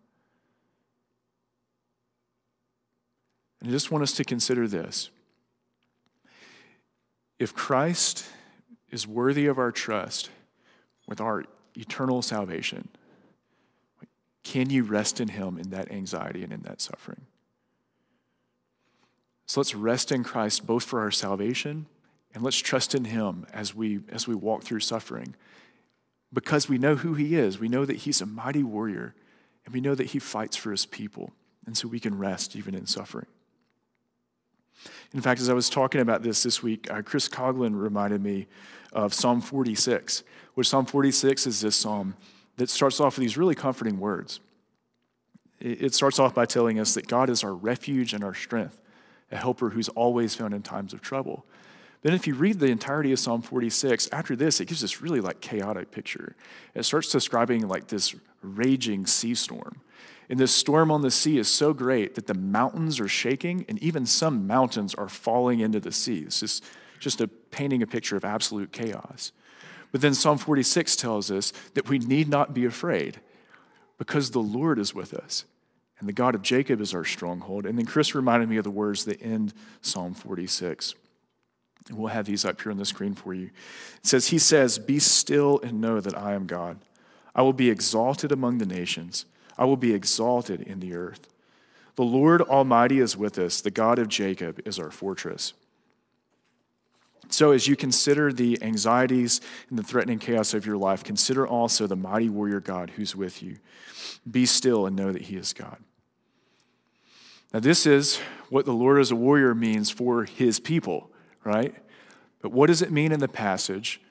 And 3.60 3.68
I 3.68 3.72
just 3.74 3.92
want 3.92 4.04
us 4.04 4.14
to 4.14 4.24
consider 4.24 4.66
this. 4.66 5.10
If 7.38 7.54
Christ 7.54 8.24
is 8.90 9.06
worthy 9.06 9.46
of 9.48 9.60
our 9.60 9.74
trust 9.74 10.30
with 11.06 11.20
our 11.20 11.44
eternal 11.76 12.22
salvation, 12.22 12.88
can 14.44 14.70
you 14.70 14.84
rest 14.84 15.20
in 15.20 15.30
Him 15.30 15.58
in 15.58 15.70
that 15.70 15.92
anxiety 15.92 16.44
and 16.44 16.52
in 16.52 16.62
that 16.62 16.82
suffering? 16.82 17.22
So 19.46 19.60
let's 19.60 19.76
rest 19.76 20.12
in 20.12 20.24
Christ 20.24 20.66
both 20.66 20.84
for 20.84 21.02
our 21.02 21.12
salvation 21.12 21.88
and 22.34 22.44
let's 22.44 22.58
trust 22.58 22.96
in 22.96 23.06
Him 23.06 23.46
as 23.54 23.76
we, 23.76 24.00
as 24.10 24.28
we 24.28 24.36
walk 24.36 24.64
through 24.64 24.80
suffering. 24.80 25.36
Because 26.34 26.70
we 26.70 26.78
know 26.78 26.96
who 26.96 27.14
He 27.16 27.36
is, 27.36 27.60
we 27.60 27.68
know 27.68 27.86
that 27.86 27.98
He's 27.98 28.22
a 28.22 28.26
mighty 28.26 28.64
warrior, 28.64 29.14
and 29.66 29.74
we 29.74 29.82
know 29.82 29.96
that 29.96 30.08
He 30.08 30.20
fights 30.20 30.56
for 30.56 30.72
His 30.72 30.86
people. 30.86 31.32
And 31.66 31.78
so 31.78 31.88
we 31.88 32.00
can 32.00 32.18
rest 32.18 32.56
even 32.56 32.74
in 32.74 32.86
suffering. 32.88 33.28
In 35.14 35.22
fact, 35.22 35.42
as 35.42 35.50
I 35.50 35.54
was 35.54 35.70
talking 35.70 36.02
about 36.02 36.24
this 36.24 36.44
this 36.44 36.64
week, 36.64 36.90
uh, 36.90 37.02
Chris 37.02 37.28
Coughlin 37.28 37.80
reminded 37.80 38.22
me 38.22 38.48
of 38.94 39.14
Psalm 39.14 39.42
46, 39.42 40.24
which 40.56 40.68
Psalm 40.68 40.86
46 40.86 41.46
is 41.46 41.62
this 41.62 41.76
psalm 41.76 42.16
that 42.58 42.70
starts 42.70 43.00
off 43.00 43.18
with 43.18 43.24
these 43.24 43.38
really 43.38 43.56
comforting 43.56 44.00
words. 44.00 44.40
It 45.60 45.94
starts 45.94 46.18
off 46.18 46.34
by 46.34 46.46
telling 46.46 46.80
us 46.80 46.96
that 46.96 47.08
God 47.08 47.30
is 47.30 47.44
our 47.44 47.54
refuge 47.54 48.14
and 48.14 48.24
our 48.24 48.34
strength, 48.34 48.82
a 49.32 49.38
helper 49.38 49.70
who's 49.70 49.90
always 49.90 50.34
found 50.34 50.54
in 50.54 50.64
times 50.64 50.92
of 50.92 51.02
trouble. 51.02 51.46
Then, 52.02 52.14
if 52.14 52.26
you 52.26 52.34
read 52.34 52.60
the 52.60 52.68
entirety 52.68 53.12
of 53.12 53.20
Psalm 53.20 53.44
46, 53.44 54.10
after 54.12 54.36
this, 54.36 54.60
it 54.60 54.66
gives 54.66 54.82
this 54.82 55.02
really 55.02 55.22
like 55.22 55.40
chaotic 55.40 55.92
picture. 55.92 56.36
It 56.74 56.84
starts 56.84 57.12
describing 57.12 57.68
like 57.68 57.88
this 57.88 58.16
raging 58.42 59.06
sea 59.06 59.36
storm. 59.36 59.82
And 60.28 60.40
this 60.40 60.54
storm 60.54 60.90
on 60.90 61.02
the 61.02 61.12
sea 61.12 61.38
is 61.38 61.48
so 61.48 61.74
great 61.74 62.16
that 62.16 62.26
the 62.26 62.34
mountains 62.34 63.00
are 63.00 63.08
shaking, 63.08 63.66
and 63.70 63.78
even 63.84 64.08
some 64.08 64.48
mountains 64.48 64.96
are 64.96 65.10
falling 65.10 65.60
into 65.60 65.80
the 65.80 65.92
sea. 65.92 66.24
It's 66.26 66.40
just, 66.40 66.64
just 67.00 67.22
a 67.22 67.28
painting 67.28 67.84
a 67.84 67.88
picture 67.88 68.16
of 68.16 68.26
absolute 68.26 68.72
chaos. 68.72 69.32
But 69.92 70.02
then 70.02 70.14
Psalm 70.14 70.38
46 70.38 70.96
tells 70.96 71.30
us 71.32 71.52
that 71.74 71.90
we 71.90 72.00
need 72.00 72.30
not 72.30 72.54
be 72.54 72.66
afraid 72.66 73.20
because 73.98 74.32
the 74.32 74.40
Lord 74.40 74.80
is 74.80 74.96
with 74.96 75.14
us. 75.14 75.46
And 76.00 76.10
the 76.10 76.14
God 76.14 76.34
of 76.34 76.42
Jacob 76.42 76.82
is 76.82 76.96
our 76.96 77.06
stronghold. 77.06 77.66
And 77.66 77.78
then 77.78 77.86
Chris 77.86 78.16
reminded 78.16 78.50
me 78.50 78.58
of 78.58 78.64
the 78.64 78.72
words 78.72 79.06
that 79.06 79.22
end 79.22 79.54
Psalm 79.82 80.16
46. 80.16 80.96
And 81.90 81.98
we'll 81.98 82.08
have 82.08 82.26
these 82.26 82.44
up 82.44 82.60
here 82.62 82.72
on 82.72 82.78
the 82.78 82.86
screen 82.86 83.14
for 83.14 83.34
you. 83.34 83.52
It 83.98 84.06
says, 84.08 84.28
He 84.28 84.40
says, 84.40 84.80
Be 84.80 84.98
still 84.98 85.60
and 85.62 85.82
know 85.82 86.00
that 86.00 86.18
I 86.18 86.34
am 86.34 86.48
God. 86.48 86.80
I 87.36 87.44
will 87.44 87.54
be 87.54 87.70
exalted 87.70 88.32
among 88.32 88.58
the 88.58 88.66
nations, 88.66 89.26
I 89.58 89.66
will 89.66 89.78
be 89.78 89.94
exalted 89.94 90.62
in 90.62 90.80
the 90.80 90.96
earth. 90.96 91.28
The 91.96 92.04
Lord 92.04 92.42
Almighty 92.42 93.00
is 93.00 93.18
with 93.18 93.38
us, 93.38 93.62
the 93.62 93.70
God 93.70 94.00
of 94.00 94.08
Jacob 94.08 94.62
is 94.66 94.80
our 94.80 94.92
fortress. 94.92 95.54
So, 97.32 97.52
as 97.52 97.66
you 97.66 97.78
consider 97.78 98.34
the 98.34 98.62
anxieties 98.62 99.40
and 99.70 99.80
the 99.80 99.84
threatening 99.84 100.20
chaos 100.20 100.54
of 100.54 100.66
your 100.66 100.76
life, 100.78 101.02
consider 101.02 101.48
also 101.48 101.88
the 101.88 101.96
mighty 101.96 102.30
warrior 102.30 102.60
God 102.60 102.92
who's 102.92 103.16
with 103.16 103.42
you. 103.42 103.58
Be 104.30 104.46
still 104.46 104.86
and 104.86 104.98
know 104.98 105.14
that 105.14 105.24
He 105.24 105.38
is 105.38 105.54
God. 105.54 105.78
Now, 107.54 107.62
this 107.62 107.86
is 107.86 108.20
what 108.50 108.66
the 108.66 108.74
Lord 108.74 109.00
as 109.00 109.12
a 109.12 109.16
warrior 109.16 109.56
means 109.56 109.90
for 109.90 110.26
His 110.26 110.60
people, 110.60 111.10
right? 111.46 111.74
But 112.42 112.52
what 112.52 112.68
does 112.68 112.82
it 112.82 112.92
mean 112.92 113.14
in 113.14 113.22
the 113.22 113.30
passage 113.30 114.02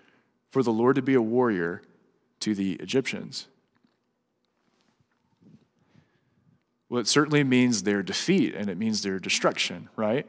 for 0.50 0.62
the 0.62 0.72
Lord 0.72 0.96
to 0.96 1.02
be 1.02 1.14
a 1.14 1.22
warrior 1.22 1.82
to 2.40 2.54
the 2.54 2.72
Egyptians? 2.74 3.48
Well, 6.90 7.00
it 7.00 7.08
certainly 7.08 7.44
means 7.44 7.84
their 7.84 8.02
defeat 8.02 8.54
and 8.54 8.68
it 8.68 8.76
means 8.76 9.02
their 9.02 9.20
destruction, 9.20 9.88
right? 9.96 10.26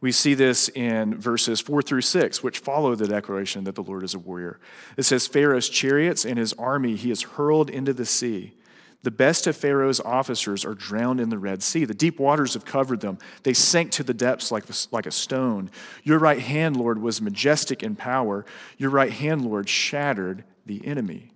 We 0.00 0.12
see 0.12 0.34
this 0.34 0.68
in 0.68 1.18
verses 1.18 1.60
four 1.60 1.82
through 1.82 2.02
six, 2.02 2.40
which 2.42 2.60
follow 2.60 2.94
the 2.94 3.08
declaration 3.08 3.64
that 3.64 3.74
the 3.74 3.82
Lord 3.82 4.04
is 4.04 4.14
a 4.14 4.18
warrior. 4.18 4.60
It 4.96 5.02
says, 5.02 5.26
Pharaoh's 5.26 5.68
chariots 5.68 6.24
and 6.24 6.38
his 6.38 6.52
army 6.52 6.94
he 6.94 7.08
has 7.08 7.22
hurled 7.22 7.68
into 7.68 7.92
the 7.92 8.06
sea. 8.06 8.54
The 9.02 9.10
best 9.10 9.46
of 9.46 9.56
Pharaoh's 9.56 10.00
officers 10.00 10.64
are 10.64 10.74
drowned 10.74 11.20
in 11.20 11.30
the 11.30 11.38
Red 11.38 11.62
Sea. 11.62 11.84
The 11.84 11.92
deep 11.92 12.18
waters 12.18 12.54
have 12.54 12.64
covered 12.64 13.00
them. 13.00 13.18
They 13.42 13.52
sank 13.52 13.90
to 13.92 14.02
the 14.02 14.14
depths 14.14 14.50
like, 14.50 14.64
like 14.92 15.06
a 15.06 15.10
stone. 15.10 15.70
Your 16.04 16.18
right 16.18 16.40
hand, 16.40 16.76
Lord, 16.76 17.02
was 17.02 17.20
majestic 17.20 17.82
in 17.82 17.96
power. 17.96 18.46
Your 18.78 18.88
right 18.88 19.12
hand, 19.12 19.44
Lord, 19.44 19.68
shattered 19.68 20.44
the 20.64 20.86
enemy. 20.86 21.33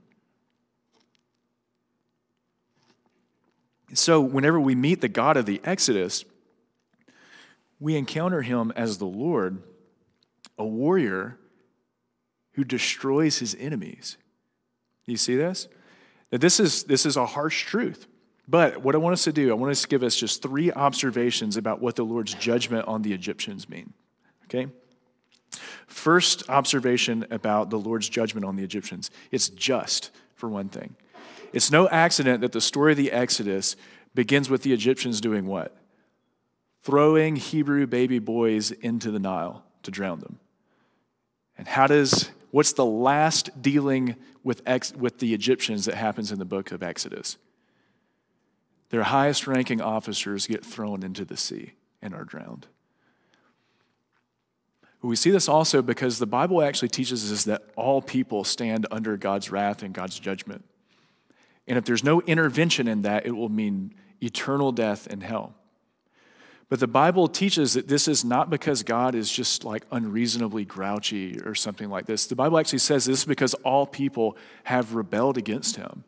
So, 3.94 4.20
whenever 4.20 4.60
we 4.60 4.74
meet 4.74 5.00
the 5.00 5.08
God 5.08 5.36
of 5.36 5.46
the 5.46 5.60
Exodus, 5.64 6.24
we 7.80 7.96
encounter 7.96 8.42
him 8.42 8.72
as 8.76 8.98
the 8.98 9.06
Lord, 9.06 9.62
a 10.58 10.66
warrior 10.66 11.38
who 12.52 12.64
destroys 12.64 13.38
his 13.38 13.54
enemies. 13.58 14.16
You 15.06 15.16
see 15.16 15.36
this? 15.36 15.68
Now, 16.30 16.38
this 16.38 16.60
is, 16.60 16.84
this 16.84 17.06
is 17.06 17.16
a 17.16 17.24
harsh 17.24 17.64
truth. 17.64 18.06
But 18.46 18.82
what 18.82 18.94
I 18.94 18.98
want 18.98 19.12
us 19.12 19.24
to 19.24 19.32
do, 19.32 19.50
I 19.50 19.54
want 19.54 19.70
us 19.70 19.82
to 19.82 19.88
give 19.88 20.02
us 20.02 20.16
just 20.16 20.42
three 20.42 20.72
observations 20.72 21.56
about 21.56 21.80
what 21.80 21.96
the 21.96 22.04
Lord's 22.04 22.34
judgment 22.34 22.88
on 22.88 23.02
the 23.02 23.12
Egyptians 23.12 23.68
mean. 23.68 23.92
Okay? 24.44 24.68
First 25.86 26.48
observation 26.48 27.26
about 27.30 27.70
the 27.70 27.78
Lord's 27.78 28.08
judgment 28.08 28.44
on 28.46 28.56
the 28.56 28.64
Egyptians 28.64 29.10
it's 29.30 29.48
just, 29.48 30.10
for 30.34 30.48
one 30.48 30.68
thing. 30.68 30.96
It's 31.52 31.70
no 31.70 31.88
accident 31.88 32.40
that 32.42 32.52
the 32.52 32.60
story 32.60 32.92
of 32.92 32.98
the 32.98 33.12
Exodus 33.12 33.76
begins 34.14 34.50
with 34.50 34.62
the 34.62 34.72
Egyptians 34.72 35.20
doing 35.20 35.46
what? 35.46 35.76
Throwing 36.82 37.36
Hebrew 37.36 37.86
baby 37.86 38.18
boys 38.18 38.70
into 38.70 39.10
the 39.10 39.18
Nile 39.18 39.64
to 39.82 39.90
drown 39.90 40.20
them. 40.20 40.38
And 41.56 41.66
how 41.66 41.86
does, 41.86 42.30
what's 42.50 42.72
the 42.72 42.84
last 42.84 43.60
dealing 43.60 44.16
with, 44.44 44.62
ex, 44.64 44.92
with 44.94 45.18
the 45.18 45.34
Egyptians 45.34 45.84
that 45.86 45.94
happens 45.94 46.30
in 46.30 46.38
the 46.38 46.44
book 46.44 46.70
of 46.70 46.82
Exodus? 46.82 47.36
Their 48.90 49.02
highest 49.02 49.46
ranking 49.46 49.80
officers 49.80 50.46
get 50.46 50.64
thrown 50.64 51.02
into 51.02 51.24
the 51.24 51.36
sea 51.36 51.72
and 52.00 52.14
are 52.14 52.24
drowned. 52.24 52.66
We 55.02 55.14
see 55.14 55.30
this 55.30 55.48
also 55.48 55.80
because 55.80 56.18
the 56.18 56.26
Bible 56.26 56.62
actually 56.62 56.88
teaches 56.88 57.30
us 57.30 57.44
that 57.44 57.62
all 57.76 58.02
people 58.02 58.42
stand 58.42 58.86
under 58.90 59.16
God's 59.16 59.50
wrath 59.50 59.82
and 59.82 59.94
God's 59.94 60.18
judgment. 60.18 60.64
And 61.68 61.78
if 61.78 61.84
there's 61.84 62.02
no 62.02 62.20
intervention 62.22 62.88
in 62.88 63.02
that, 63.02 63.26
it 63.26 63.32
will 63.32 63.50
mean 63.50 63.94
eternal 64.20 64.72
death 64.72 65.06
and 65.06 65.22
hell. 65.22 65.54
But 66.70 66.80
the 66.80 66.86
Bible 66.86 67.28
teaches 67.28 67.74
that 67.74 67.88
this 67.88 68.08
is 68.08 68.24
not 68.24 68.50
because 68.50 68.82
God 68.82 69.14
is 69.14 69.30
just 69.30 69.64
like 69.64 69.84
unreasonably 69.90 70.64
grouchy 70.64 71.40
or 71.40 71.54
something 71.54 71.88
like 71.88 72.06
this. 72.06 72.26
The 72.26 72.36
Bible 72.36 72.58
actually 72.58 72.80
says 72.80 73.06
this 73.06 73.20
is 73.20 73.24
because 73.24 73.54
all 73.54 73.86
people 73.86 74.36
have 74.64 74.94
rebelled 74.94 75.38
against 75.38 75.76
him. 75.76 76.04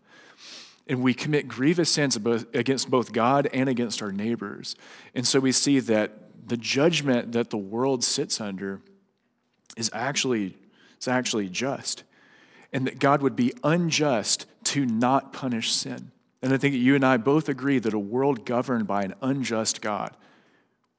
And 0.86 1.02
we 1.02 1.14
commit 1.14 1.46
grievous 1.46 1.90
sins 1.90 2.16
against 2.16 2.90
both 2.90 3.12
God 3.12 3.48
and 3.52 3.68
against 3.68 4.02
our 4.02 4.12
neighbors. 4.12 4.74
And 5.14 5.26
so 5.26 5.38
we 5.38 5.52
see 5.52 5.78
that 5.80 6.48
the 6.48 6.56
judgment 6.56 7.32
that 7.32 7.50
the 7.50 7.56
world 7.56 8.02
sits 8.02 8.40
under 8.40 8.82
is 9.76 9.88
actually, 9.92 10.56
is 11.00 11.06
actually 11.06 11.48
just. 11.48 12.02
And 12.72 12.86
that 12.86 12.98
God 12.98 13.22
would 13.22 13.36
be 13.36 13.52
unjust 13.62 14.46
to 14.70 14.86
not 14.86 15.32
punish 15.32 15.72
sin. 15.72 16.12
And 16.42 16.52
I 16.52 16.56
think 16.56 16.76
you 16.76 16.94
and 16.94 17.04
I 17.04 17.16
both 17.16 17.48
agree 17.48 17.80
that 17.80 17.92
a 17.92 17.98
world 17.98 18.46
governed 18.46 18.86
by 18.86 19.02
an 19.02 19.14
unjust 19.20 19.82
God 19.82 20.16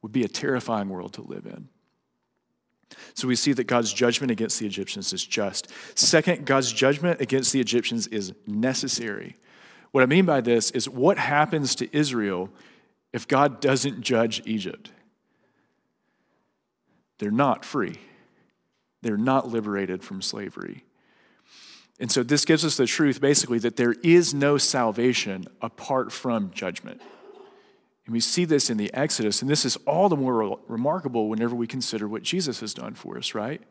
would 0.02 0.12
be 0.12 0.24
a 0.24 0.28
terrifying 0.28 0.90
world 0.90 1.14
to 1.14 1.22
live 1.22 1.46
in. 1.46 1.70
So 3.14 3.30
we 3.30 3.38
see 3.38 3.54
that 3.54 3.68
God's 3.68 3.94
judgment 3.94 4.30
against 4.30 4.60
the 4.60 4.66
Egyptians 4.66 5.14
is 5.14 5.26
just. 5.26 5.70
Second, 5.98 6.46
God's 6.46 6.74
judgment 6.74 7.22
against 7.22 7.54
the 7.54 7.62
Egyptians 7.62 8.08
is 8.08 8.34
necessary. 8.46 9.38
What 9.92 10.04
I 10.04 10.06
mean 10.06 10.26
by 10.26 10.42
this 10.42 10.72
is 10.72 10.90
what 10.90 11.18
happens 11.18 11.74
to 11.76 11.98
Israel 11.98 12.50
if 13.14 13.26
God 13.26 13.62
doesn't 13.62 14.02
judge 14.02 14.42
Egypt? 14.46 14.92
They're 17.20 17.32
not 17.32 17.64
free, 17.64 18.00
they're 19.02 19.16
not 19.16 19.48
liberated 19.48 20.04
from 20.04 20.22
slavery. 20.22 20.84
And 22.02 22.12
so 22.12 22.24
this 22.24 22.46
gives 22.46 22.66
us 22.66 22.78
the 22.78 22.88
truth 22.88 23.22
basically 23.22 23.60
that 23.60 23.78
there 23.78 23.94
is 24.02 24.34
no 24.34 24.58
salvation 24.58 25.46
apart 25.62 26.12
from 26.12 26.50
judgment. 26.52 27.00
And 28.08 28.14
we 28.14 28.20
see 28.20 28.44
this 28.44 28.72
in 28.72 28.78
the 28.78 28.92
Exodus, 28.92 29.44
and 29.44 29.50
this 29.50 29.66
is 29.66 29.78
all 29.86 30.10
the 30.10 30.16
more 30.16 30.60
remarkable 30.68 31.30
whenever 31.30 31.54
we 31.54 31.68
consider 31.68 32.08
what 32.08 32.24
Jesus 32.24 32.60
has 32.62 32.74
done 32.74 32.96
for 32.96 33.20
us, 33.20 33.36
right? 33.36 33.62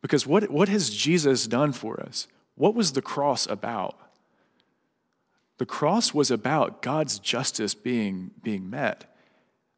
Because 0.00 0.26
what, 0.26 0.50
what 0.50 0.70
has 0.70 0.88
Jesus 0.88 1.46
done 1.46 1.72
for 1.72 2.00
us? 2.00 2.28
What 2.54 2.74
was 2.74 2.92
the 2.92 3.02
cross 3.02 3.46
about? 3.46 3.98
The 5.58 5.66
cross 5.66 6.14
was 6.14 6.30
about 6.30 6.80
God's 6.80 7.18
justice 7.18 7.74
being, 7.74 8.30
being 8.42 8.70
met. 8.70 9.14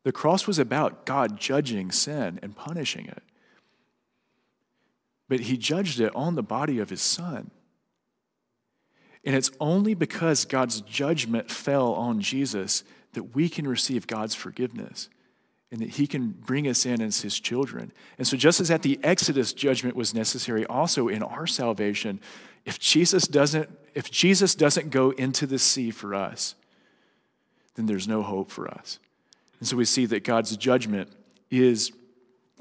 The 0.05 0.13
cross 0.13 0.47
was 0.47 0.61
about 0.61 1.05
God 1.05 1.37
judging 1.37 1.91
sin 1.91 2.39
and 2.43 2.55
punishing 2.55 3.07
it 3.07 3.25
but 5.31 5.39
he 5.39 5.57
judged 5.57 6.01
it 6.01 6.15
on 6.17 6.35
the 6.35 6.43
body 6.43 6.81
of 6.81 6.91
his 6.91 7.01
son. 7.01 7.53
And 9.25 9.37
it's 9.37 9.53
only 9.61 9.95
because 9.95 10.45
God's 10.45 10.81
judgment 10.81 11.53
fell 11.53 11.95
on 11.95 12.21
Jesus 12.21 12.83
that 13.13 13.33
we 13.33 13.49
can 13.49 13.69
receive 13.69 14.09
God's 14.09 14.35
forgiveness 14.35 15.09
and 15.71 15.81
that 15.83 15.91
he 15.91 16.09
can 16.09 16.31
bring 16.31 16.67
us 16.67 16.85
in 16.85 17.01
as 17.01 17.21
his 17.21 17.39
children. 17.39 17.93
And 18.19 18.27
so, 18.27 18.37
just 18.37 18.61
as 18.61 18.73
at 18.73 18.83
the 18.83 18.99
Exodus, 19.05 19.53
judgment 19.53 19.95
was 19.95 20.13
necessary, 20.13 20.67
also 20.67 21.07
in 21.07 21.23
our 21.23 21.47
salvation, 21.47 22.19
if 22.65 22.81
Jesus 22.81 23.29
doesn't, 23.29 23.71
if 23.95 24.11
Jesus 24.11 24.57
doesn't 24.57 24.91
go 24.91 25.11
into 25.11 25.47
the 25.47 25.61
sea 25.61 25.93
for 25.93 26.13
us, 26.13 26.57
then 27.77 27.87
there's 27.87 28.09
no 28.09 28.23
hope 28.23 28.51
for 28.51 28.67
us. 28.67 28.99
And 29.61 29.69
so 29.69 29.77
we 29.77 29.85
see 29.85 30.07
that 30.07 30.25
God's 30.25 30.57
judgment 30.57 31.09
is 31.53 31.93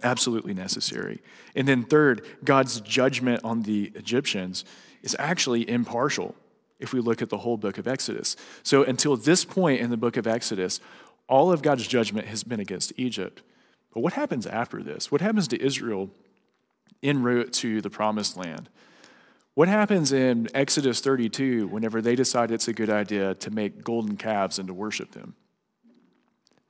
Absolutely 0.04 0.54
necessary. 0.54 1.22
And 1.56 1.68
then, 1.68 1.84
third, 1.84 2.26
God's 2.44 2.82
judgment 2.82 3.42
on 3.44 3.64
the 3.64 3.92
Egyptians 3.96 4.66
is 5.02 5.16
actually 5.20 5.70
impartial 5.70 6.36
if 6.80 6.94
we 6.94 7.00
look 7.00 7.22
at 7.22 7.30
the 7.30 7.38
whole 7.38 7.58
book 7.58 7.78
of 7.78 7.88
Exodus. 7.88 8.36
So, 8.64 8.84
until 8.84 9.16
this 9.18 9.46
point 9.46 9.82
in 9.82 9.90
the 9.90 9.98
book 9.98 10.18
of 10.18 10.28
Exodus, 10.28 10.80
all 11.28 11.52
of 11.52 11.62
God's 11.62 11.88
judgment 11.88 12.28
has 12.28 12.44
been 12.44 12.60
against 12.60 12.94
Egypt. 12.98 13.42
But 13.94 14.02
what 14.02 14.14
happens 14.14 14.48
after 14.48 14.82
this? 14.82 15.12
What 15.12 15.22
happens 15.22 15.48
to 15.50 15.64
Israel 15.64 16.10
en 17.04 17.24
route 17.24 17.54
to 17.54 17.82
the 17.82 17.90
promised 17.90 18.38
land? 18.38 18.70
What 19.56 19.68
happens 19.68 20.12
in 20.12 20.48
Exodus 20.54 21.02
32 21.02 21.68
whenever 21.68 22.02
they 22.02 22.16
decide 22.16 22.52
it's 22.52 22.68
a 22.68 22.74
good 22.74 22.90
idea 22.90 23.36
to 23.36 23.52
make 23.52 23.84
golden 23.84 24.16
calves 24.16 24.58
and 24.58 24.68
to 24.68 24.74
worship 24.74 25.12
them? 25.12 25.36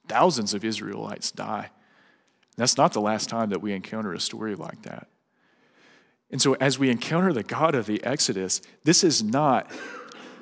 Thousands 0.07 0.53
of 0.53 0.65
Israelites 0.65 1.31
die. 1.31 1.69
That's 2.59 2.77
not 2.77 2.91
the 2.91 3.01
last 3.01 3.29
time 3.29 3.49
that 3.51 3.61
we 3.61 3.71
encounter 3.71 4.13
a 4.13 4.19
story 4.19 4.53
like 4.53 4.81
that. 4.81 5.07
And 6.29 6.41
so, 6.41 6.55
as 6.55 6.77
we 6.77 6.89
encounter 6.89 7.31
the 7.31 7.41
God 7.41 7.73
of 7.73 7.85
the 7.85 8.03
Exodus, 8.03 8.61
this 8.83 9.03
is 9.03 9.23
not, 9.23 9.71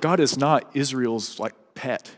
God 0.02 0.20
is 0.20 0.38
not 0.38 0.70
Israel's 0.76 1.40
like 1.40 1.54
pet. 1.76 2.16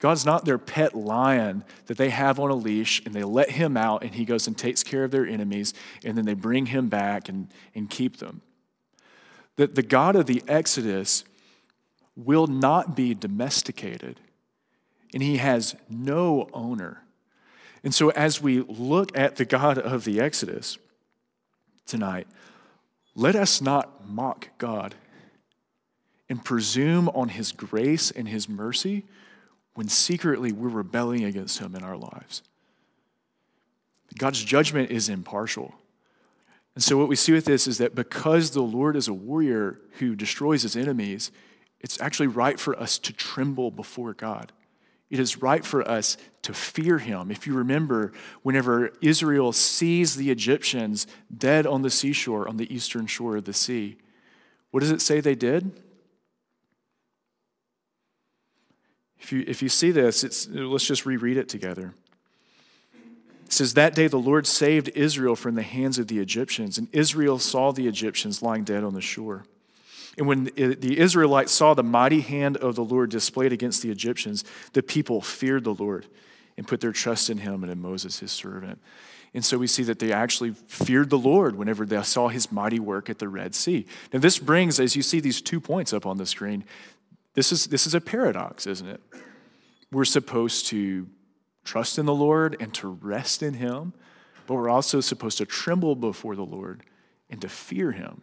God's 0.00 0.26
not 0.26 0.44
their 0.44 0.58
pet 0.58 0.94
lion 0.94 1.64
that 1.86 1.96
they 1.96 2.10
have 2.10 2.38
on 2.40 2.50
a 2.50 2.54
leash 2.54 3.00
and 3.06 3.14
they 3.14 3.22
let 3.22 3.52
him 3.52 3.76
out 3.76 4.02
and 4.02 4.14
he 4.14 4.24
goes 4.24 4.46
and 4.46 4.58
takes 4.58 4.82
care 4.82 5.04
of 5.04 5.12
their 5.12 5.24
enemies 5.24 5.72
and 6.04 6.18
then 6.18 6.26
they 6.26 6.34
bring 6.34 6.66
him 6.66 6.88
back 6.88 7.28
and, 7.28 7.48
and 7.74 7.88
keep 7.88 8.18
them. 8.18 8.42
That 9.56 9.76
the 9.76 9.82
God 9.82 10.16
of 10.16 10.26
the 10.26 10.42
Exodus 10.48 11.24
will 12.16 12.48
not 12.48 12.94
be 12.94 13.14
domesticated 13.14 14.20
and 15.14 15.22
he 15.22 15.36
has 15.36 15.76
no 15.88 16.50
owner. 16.52 17.03
And 17.84 17.94
so, 17.94 18.08
as 18.10 18.40
we 18.40 18.60
look 18.62 19.16
at 19.16 19.36
the 19.36 19.44
God 19.44 19.78
of 19.78 20.04
the 20.04 20.18
Exodus 20.18 20.78
tonight, 21.86 22.26
let 23.14 23.36
us 23.36 23.60
not 23.60 24.08
mock 24.08 24.48
God 24.56 24.94
and 26.30 26.42
presume 26.42 27.10
on 27.10 27.28
his 27.28 27.52
grace 27.52 28.10
and 28.10 28.26
his 28.26 28.48
mercy 28.48 29.04
when 29.74 29.88
secretly 29.88 30.50
we're 30.50 30.68
rebelling 30.68 31.24
against 31.24 31.58
him 31.58 31.76
in 31.76 31.84
our 31.84 31.96
lives. 31.96 32.42
God's 34.16 34.42
judgment 34.42 34.90
is 34.90 35.10
impartial. 35.10 35.74
And 36.74 36.82
so, 36.82 36.96
what 36.96 37.08
we 37.08 37.16
see 37.16 37.32
with 37.32 37.44
this 37.44 37.66
is 37.66 37.76
that 37.78 37.94
because 37.94 38.52
the 38.52 38.62
Lord 38.62 38.96
is 38.96 39.08
a 39.08 39.14
warrior 39.14 39.78
who 39.98 40.16
destroys 40.16 40.62
his 40.62 40.74
enemies, 40.74 41.30
it's 41.80 42.00
actually 42.00 42.28
right 42.28 42.58
for 42.58 42.80
us 42.80 42.98
to 43.00 43.12
tremble 43.12 43.70
before 43.70 44.14
God. 44.14 44.52
It 45.14 45.20
is 45.20 45.40
right 45.40 45.64
for 45.64 45.88
us 45.88 46.16
to 46.42 46.52
fear 46.52 46.98
him. 46.98 47.30
If 47.30 47.46
you 47.46 47.54
remember, 47.54 48.12
whenever 48.42 48.90
Israel 49.00 49.52
sees 49.52 50.16
the 50.16 50.28
Egyptians 50.32 51.06
dead 51.32 51.68
on 51.68 51.82
the 51.82 51.88
seashore, 51.88 52.48
on 52.48 52.56
the 52.56 52.74
eastern 52.74 53.06
shore 53.06 53.36
of 53.36 53.44
the 53.44 53.52
sea, 53.52 53.96
what 54.72 54.80
does 54.80 54.90
it 54.90 55.00
say 55.00 55.20
they 55.20 55.36
did? 55.36 55.70
If 59.20 59.30
you, 59.30 59.44
if 59.46 59.62
you 59.62 59.68
see 59.68 59.92
this, 59.92 60.48
let's 60.48 60.84
just 60.84 61.06
reread 61.06 61.36
it 61.36 61.48
together. 61.48 61.94
It 63.46 63.52
says, 63.52 63.74
That 63.74 63.94
day 63.94 64.08
the 64.08 64.16
Lord 64.16 64.48
saved 64.48 64.88
Israel 64.96 65.36
from 65.36 65.54
the 65.54 65.62
hands 65.62 65.96
of 66.00 66.08
the 66.08 66.18
Egyptians, 66.18 66.76
and 66.76 66.88
Israel 66.90 67.38
saw 67.38 67.70
the 67.70 67.86
Egyptians 67.86 68.42
lying 68.42 68.64
dead 68.64 68.82
on 68.82 68.94
the 68.94 69.00
shore. 69.00 69.44
And 70.16 70.26
when 70.26 70.44
the 70.44 70.98
Israelites 70.98 71.52
saw 71.52 71.74
the 71.74 71.82
mighty 71.82 72.20
hand 72.20 72.56
of 72.58 72.76
the 72.76 72.84
Lord 72.84 73.10
displayed 73.10 73.52
against 73.52 73.82
the 73.82 73.90
Egyptians, 73.90 74.44
the 74.72 74.82
people 74.82 75.20
feared 75.20 75.64
the 75.64 75.74
Lord 75.74 76.06
and 76.56 76.68
put 76.68 76.80
their 76.80 76.92
trust 76.92 77.30
in 77.30 77.38
him 77.38 77.64
and 77.64 77.72
in 77.72 77.80
Moses, 77.80 78.20
his 78.20 78.30
servant. 78.30 78.80
And 79.34 79.44
so 79.44 79.58
we 79.58 79.66
see 79.66 79.82
that 79.82 79.98
they 79.98 80.12
actually 80.12 80.52
feared 80.68 81.10
the 81.10 81.18
Lord 81.18 81.56
whenever 81.56 81.84
they 81.84 82.00
saw 82.04 82.28
his 82.28 82.52
mighty 82.52 82.78
work 82.78 83.10
at 83.10 83.18
the 83.18 83.28
Red 83.28 83.54
Sea. 83.56 83.86
Now, 84.12 84.20
this 84.20 84.38
brings, 84.38 84.78
as 84.78 84.94
you 84.94 85.02
see 85.02 85.18
these 85.18 85.40
two 85.40 85.60
points 85.60 85.92
up 85.92 86.06
on 86.06 86.18
the 86.18 86.26
screen, 86.26 86.64
this 87.34 87.50
is, 87.50 87.66
this 87.66 87.84
is 87.84 87.94
a 87.94 88.00
paradox, 88.00 88.68
isn't 88.68 88.88
it? 88.88 89.00
We're 89.90 90.04
supposed 90.04 90.66
to 90.68 91.08
trust 91.64 91.98
in 91.98 92.06
the 92.06 92.14
Lord 92.14 92.56
and 92.60 92.72
to 92.74 92.88
rest 92.88 93.42
in 93.42 93.54
him, 93.54 93.92
but 94.46 94.54
we're 94.54 94.70
also 94.70 95.00
supposed 95.00 95.38
to 95.38 95.46
tremble 95.46 95.96
before 95.96 96.36
the 96.36 96.44
Lord 96.44 96.84
and 97.28 97.40
to 97.40 97.48
fear 97.48 97.90
him. 97.90 98.22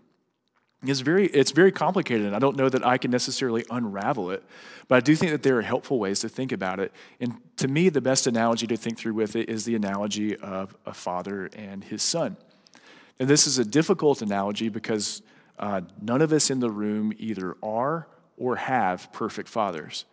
It's 0.83 1.01
very, 1.01 1.27
it's 1.27 1.51
very 1.51 1.71
complicated, 1.71 2.25
and 2.25 2.35
I 2.35 2.39
don't 2.39 2.57
know 2.57 2.67
that 2.67 2.85
I 2.85 2.97
can 2.97 3.11
necessarily 3.11 3.63
unravel 3.69 4.31
it, 4.31 4.43
but 4.87 4.95
I 4.95 4.99
do 4.99 5.15
think 5.15 5.31
that 5.31 5.43
there 5.43 5.57
are 5.57 5.61
helpful 5.61 5.99
ways 5.99 6.21
to 6.21 6.29
think 6.29 6.51
about 6.51 6.79
it. 6.79 6.91
And 7.19 7.37
to 7.57 7.67
me, 7.67 7.89
the 7.89 8.01
best 8.01 8.25
analogy 8.25 8.65
to 8.65 8.77
think 8.77 8.97
through 8.97 9.13
with 9.13 9.35
it 9.35 9.47
is 9.47 9.63
the 9.63 9.75
analogy 9.75 10.35
of 10.37 10.75
a 10.87 10.93
father 10.93 11.51
and 11.55 11.83
his 11.83 12.01
son. 12.01 12.35
And 13.19 13.29
this 13.29 13.45
is 13.45 13.59
a 13.59 13.65
difficult 13.65 14.23
analogy 14.23 14.69
because 14.69 15.21
uh, 15.59 15.81
none 16.01 16.23
of 16.23 16.33
us 16.33 16.49
in 16.49 16.59
the 16.59 16.71
room 16.71 17.13
either 17.19 17.55
are 17.61 18.07
or 18.37 18.55
have 18.55 19.13
perfect 19.13 19.49
fathers. 19.49 20.05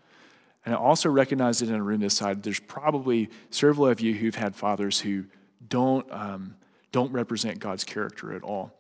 And 0.67 0.75
I 0.75 0.79
also 0.79 1.09
recognize 1.09 1.61
that 1.61 1.71
in 1.71 1.77
a 1.77 1.83
room 1.83 2.01
this 2.01 2.15
side, 2.15 2.43
there's 2.43 2.61
probably 2.61 3.31
several 3.49 3.87
of 3.87 4.03
you 4.03 4.13
who've 4.13 4.35
had 4.35 4.55
fathers 4.55 5.01
who 5.01 5.25
don't, 5.67 6.07
um, 6.13 6.57
don't 6.93 7.11
represent 7.11 7.59
God's 7.59 7.85
character 7.85 8.35
at 8.35 8.43
all. 8.43 8.75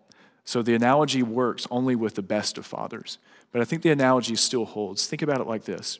So 0.48 0.62
the 0.62 0.74
analogy 0.74 1.22
works 1.22 1.66
only 1.70 1.94
with 1.94 2.14
the 2.14 2.22
best 2.22 2.56
of 2.56 2.64
fathers. 2.64 3.18
But 3.52 3.60
I 3.60 3.66
think 3.66 3.82
the 3.82 3.90
analogy 3.90 4.34
still 4.34 4.64
holds. 4.64 5.06
Think 5.06 5.20
about 5.20 5.42
it 5.42 5.46
like 5.46 5.64
this 5.64 5.98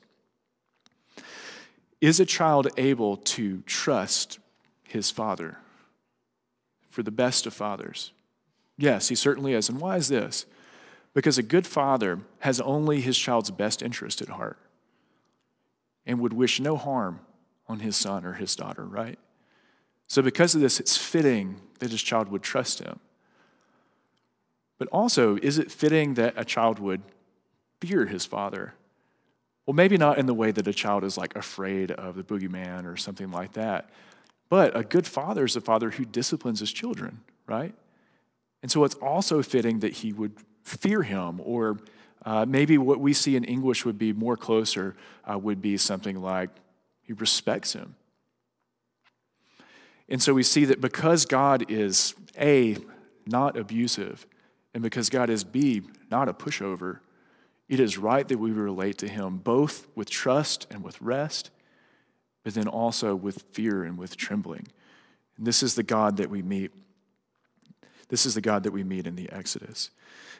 Is 2.00 2.18
a 2.18 2.24
child 2.24 2.66
able 2.78 3.18
to 3.18 3.60
trust 3.66 4.38
his 4.84 5.10
father 5.10 5.58
for 6.88 7.02
the 7.02 7.10
best 7.10 7.46
of 7.46 7.52
fathers? 7.52 8.12
Yes, 8.78 9.08
he 9.08 9.14
certainly 9.14 9.52
is. 9.52 9.68
And 9.68 9.82
why 9.82 9.98
is 9.98 10.08
this? 10.08 10.46
Because 11.12 11.36
a 11.36 11.42
good 11.42 11.66
father 11.66 12.20
has 12.38 12.58
only 12.58 13.02
his 13.02 13.18
child's 13.18 13.50
best 13.50 13.82
interest 13.82 14.22
at 14.22 14.30
heart 14.30 14.56
and 16.06 16.20
would 16.20 16.32
wish 16.32 16.58
no 16.58 16.78
harm 16.78 17.20
on 17.68 17.80
his 17.80 17.96
son 17.96 18.24
or 18.24 18.32
his 18.32 18.56
daughter, 18.56 18.86
right? 18.86 19.18
So, 20.06 20.22
because 20.22 20.54
of 20.54 20.62
this, 20.62 20.80
it's 20.80 20.96
fitting 20.96 21.60
that 21.80 21.90
his 21.90 22.00
child 22.00 22.30
would 22.30 22.42
trust 22.42 22.78
him. 22.78 22.98
But 24.78 24.88
also, 24.88 25.36
is 25.36 25.58
it 25.58 25.70
fitting 25.70 26.14
that 26.14 26.34
a 26.36 26.44
child 26.44 26.78
would 26.78 27.02
fear 27.80 28.06
his 28.06 28.24
father? 28.24 28.74
Well, 29.66 29.74
maybe 29.74 29.98
not 29.98 30.18
in 30.18 30.26
the 30.26 30.34
way 30.34 30.50
that 30.52 30.66
a 30.66 30.72
child 30.72 31.04
is 31.04 31.18
like 31.18 31.36
afraid 31.36 31.90
of 31.90 32.16
the 32.16 32.22
boogeyman 32.22 32.86
or 32.86 32.96
something 32.96 33.30
like 33.30 33.52
that. 33.52 33.90
But 34.48 34.76
a 34.76 34.82
good 34.82 35.06
father 35.06 35.44
is 35.44 35.56
a 35.56 35.60
father 35.60 35.90
who 35.90 36.04
disciplines 36.04 36.60
his 36.60 36.72
children, 36.72 37.20
right? 37.46 37.74
And 38.62 38.70
so 38.70 38.84
it's 38.84 38.94
also 38.94 39.42
fitting 39.42 39.80
that 39.80 39.92
he 39.92 40.12
would 40.12 40.32
fear 40.62 41.02
him, 41.02 41.40
or 41.44 41.78
uh, 42.24 42.46
maybe 42.48 42.78
what 42.78 43.00
we 43.00 43.12
see 43.12 43.36
in 43.36 43.44
English 43.44 43.84
would 43.84 43.98
be 43.98 44.12
more 44.12 44.36
closer, 44.36 44.96
uh, 45.30 45.38
would 45.38 45.60
be 45.60 45.76
something 45.76 46.20
like 46.20 46.50
he 47.02 47.12
respects 47.12 47.72
him. 47.72 47.94
And 50.08 50.22
so 50.22 50.32
we 50.32 50.42
see 50.42 50.64
that 50.64 50.80
because 50.80 51.26
God 51.26 51.70
is 51.70 52.14
A, 52.38 52.78
not 53.26 53.56
abusive, 53.56 54.26
and 54.78 54.82
because 54.84 55.10
God 55.10 55.28
is 55.28 55.42
B, 55.42 55.82
not 56.08 56.28
a 56.28 56.32
pushover, 56.32 57.00
it 57.68 57.80
is 57.80 57.98
right 57.98 58.28
that 58.28 58.38
we 58.38 58.52
relate 58.52 58.96
to 58.98 59.08
Him 59.08 59.38
both 59.38 59.88
with 59.96 60.08
trust 60.08 60.68
and 60.70 60.84
with 60.84 61.02
rest, 61.02 61.50
but 62.44 62.54
then 62.54 62.68
also 62.68 63.16
with 63.16 63.42
fear 63.50 63.82
and 63.82 63.98
with 63.98 64.16
trembling. 64.16 64.68
And 65.36 65.44
this 65.44 65.64
is 65.64 65.74
the 65.74 65.82
God 65.82 66.18
that 66.18 66.30
we 66.30 66.42
meet. 66.42 66.70
This 68.08 68.24
is 68.24 68.36
the 68.36 68.40
God 68.40 68.62
that 68.62 68.70
we 68.70 68.84
meet 68.84 69.08
in 69.08 69.16
the 69.16 69.28
Exodus. 69.32 69.90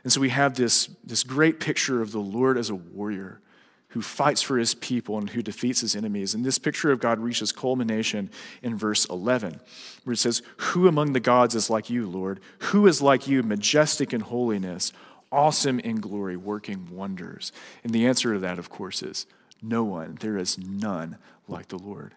And 0.05 0.12
so 0.12 0.20
we 0.20 0.29
have 0.29 0.55
this, 0.55 0.87
this 1.03 1.24
great 1.24 1.59
picture 1.59 2.01
of 2.01 2.12
the 2.12 2.20
Lord 2.20 2.57
as 2.57 2.70
a 2.70 2.77
warrior 2.77 3.40
who 3.90 4.03
fights 4.03 4.42
for 4.42 4.59
his 4.59 4.74
people 4.74 5.16
and 5.16 5.31
who 5.31 5.42
defeats 5.42 5.81
his 5.81 5.96
enemies. 5.96 6.35
And 6.35 6.44
this 6.44 6.59
picture 6.59 6.92
of 6.92 7.01
God 7.01 7.18
reaches 7.18 7.53
culmination 7.53 8.31
in 8.62 8.77
verse 8.77 9.07
11, 9.07 9.61
where 10.05 10.12
it 10.12 10.18
says, 10.18 10.42
Who 10.59 10.88
among 10.88 11.14
the 11.14 11.20
gods 11.20 11.55
is 11.55 11.70
like 11.70 11.88
you, 11.88 12.07
Lord? 12.07 12.40
Who 12.59 12.87
is 12.87 13.01
like 13.01 13.27
you, 13.27 13.42
majestic 13.42 14.12
in 14.12 14.20
holiness, 14.20 14.92
awesome 15.33 15.81
in 15.81 16.01
glory, 16.01 16.37
working 16.37 16.88
wonders? 16.90 17.51
And 17.83 17.94
the 17.94 18.07
answer 18.07 18.35
to 18.35 18.38
that, 18.40 18.59
of 18.59 18.68
course, 18.68 19.03
is 19.03 19.27
no 19.62 19.85
one. 19.85 20.18
There 20.20 20.37
is 20.37 20.59
none 20.59 21.16
like 21.46 21.68
the 21.68 21.79
Lord. 21.79 22.14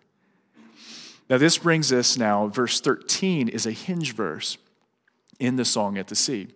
Now, 1.30 1.38
this 1.38 1.58
brings 1.58 1.94
us 1.94 2.18
now, 2.18 2.48
verse 2.48 2.82
13 2.82 3.48
is 3.48 3.66
a 3.66 3.72
hinge 3.72 4.14
verse 4.14 4.58
in 5.40 5.56
the 5.56 5.64
Song 5.64 5.98
at 5.98 6.10
the 6.10 6.16
Sea. 6.16 6.50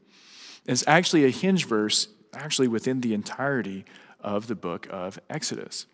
It's 0.66 0.84
actually 0.86 1.24
a 1.24 1.30
hinge 1.30 1.66
verse, 1.66 2.10
actually 2.34 2.68
within 2.68 3.00
the 3.00 3.14
entirety 3.14 3.86
of 4.26 4.48
the 4.48 4.56
book 4.56 4.88
of 4.90 5.20
Exodus. 5.30 5.86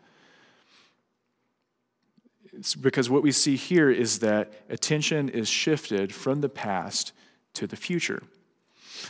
It's 2.54 2.74
because 2.74 3.10
what 3.10 3.22
we 3.22 3.32
see 3.32 3.56
here 3.56 3.92
is 3.92 4.20
that 4.20 4.52
attention 4.70 5.30
is 5.30 5.48
shifted 5.48 6.14
from 6.14 6.42
the 6.42 6.50
past 6.50 7.12
to 7.54 7.68
the 7.68 7.76
future. 7.76 8.24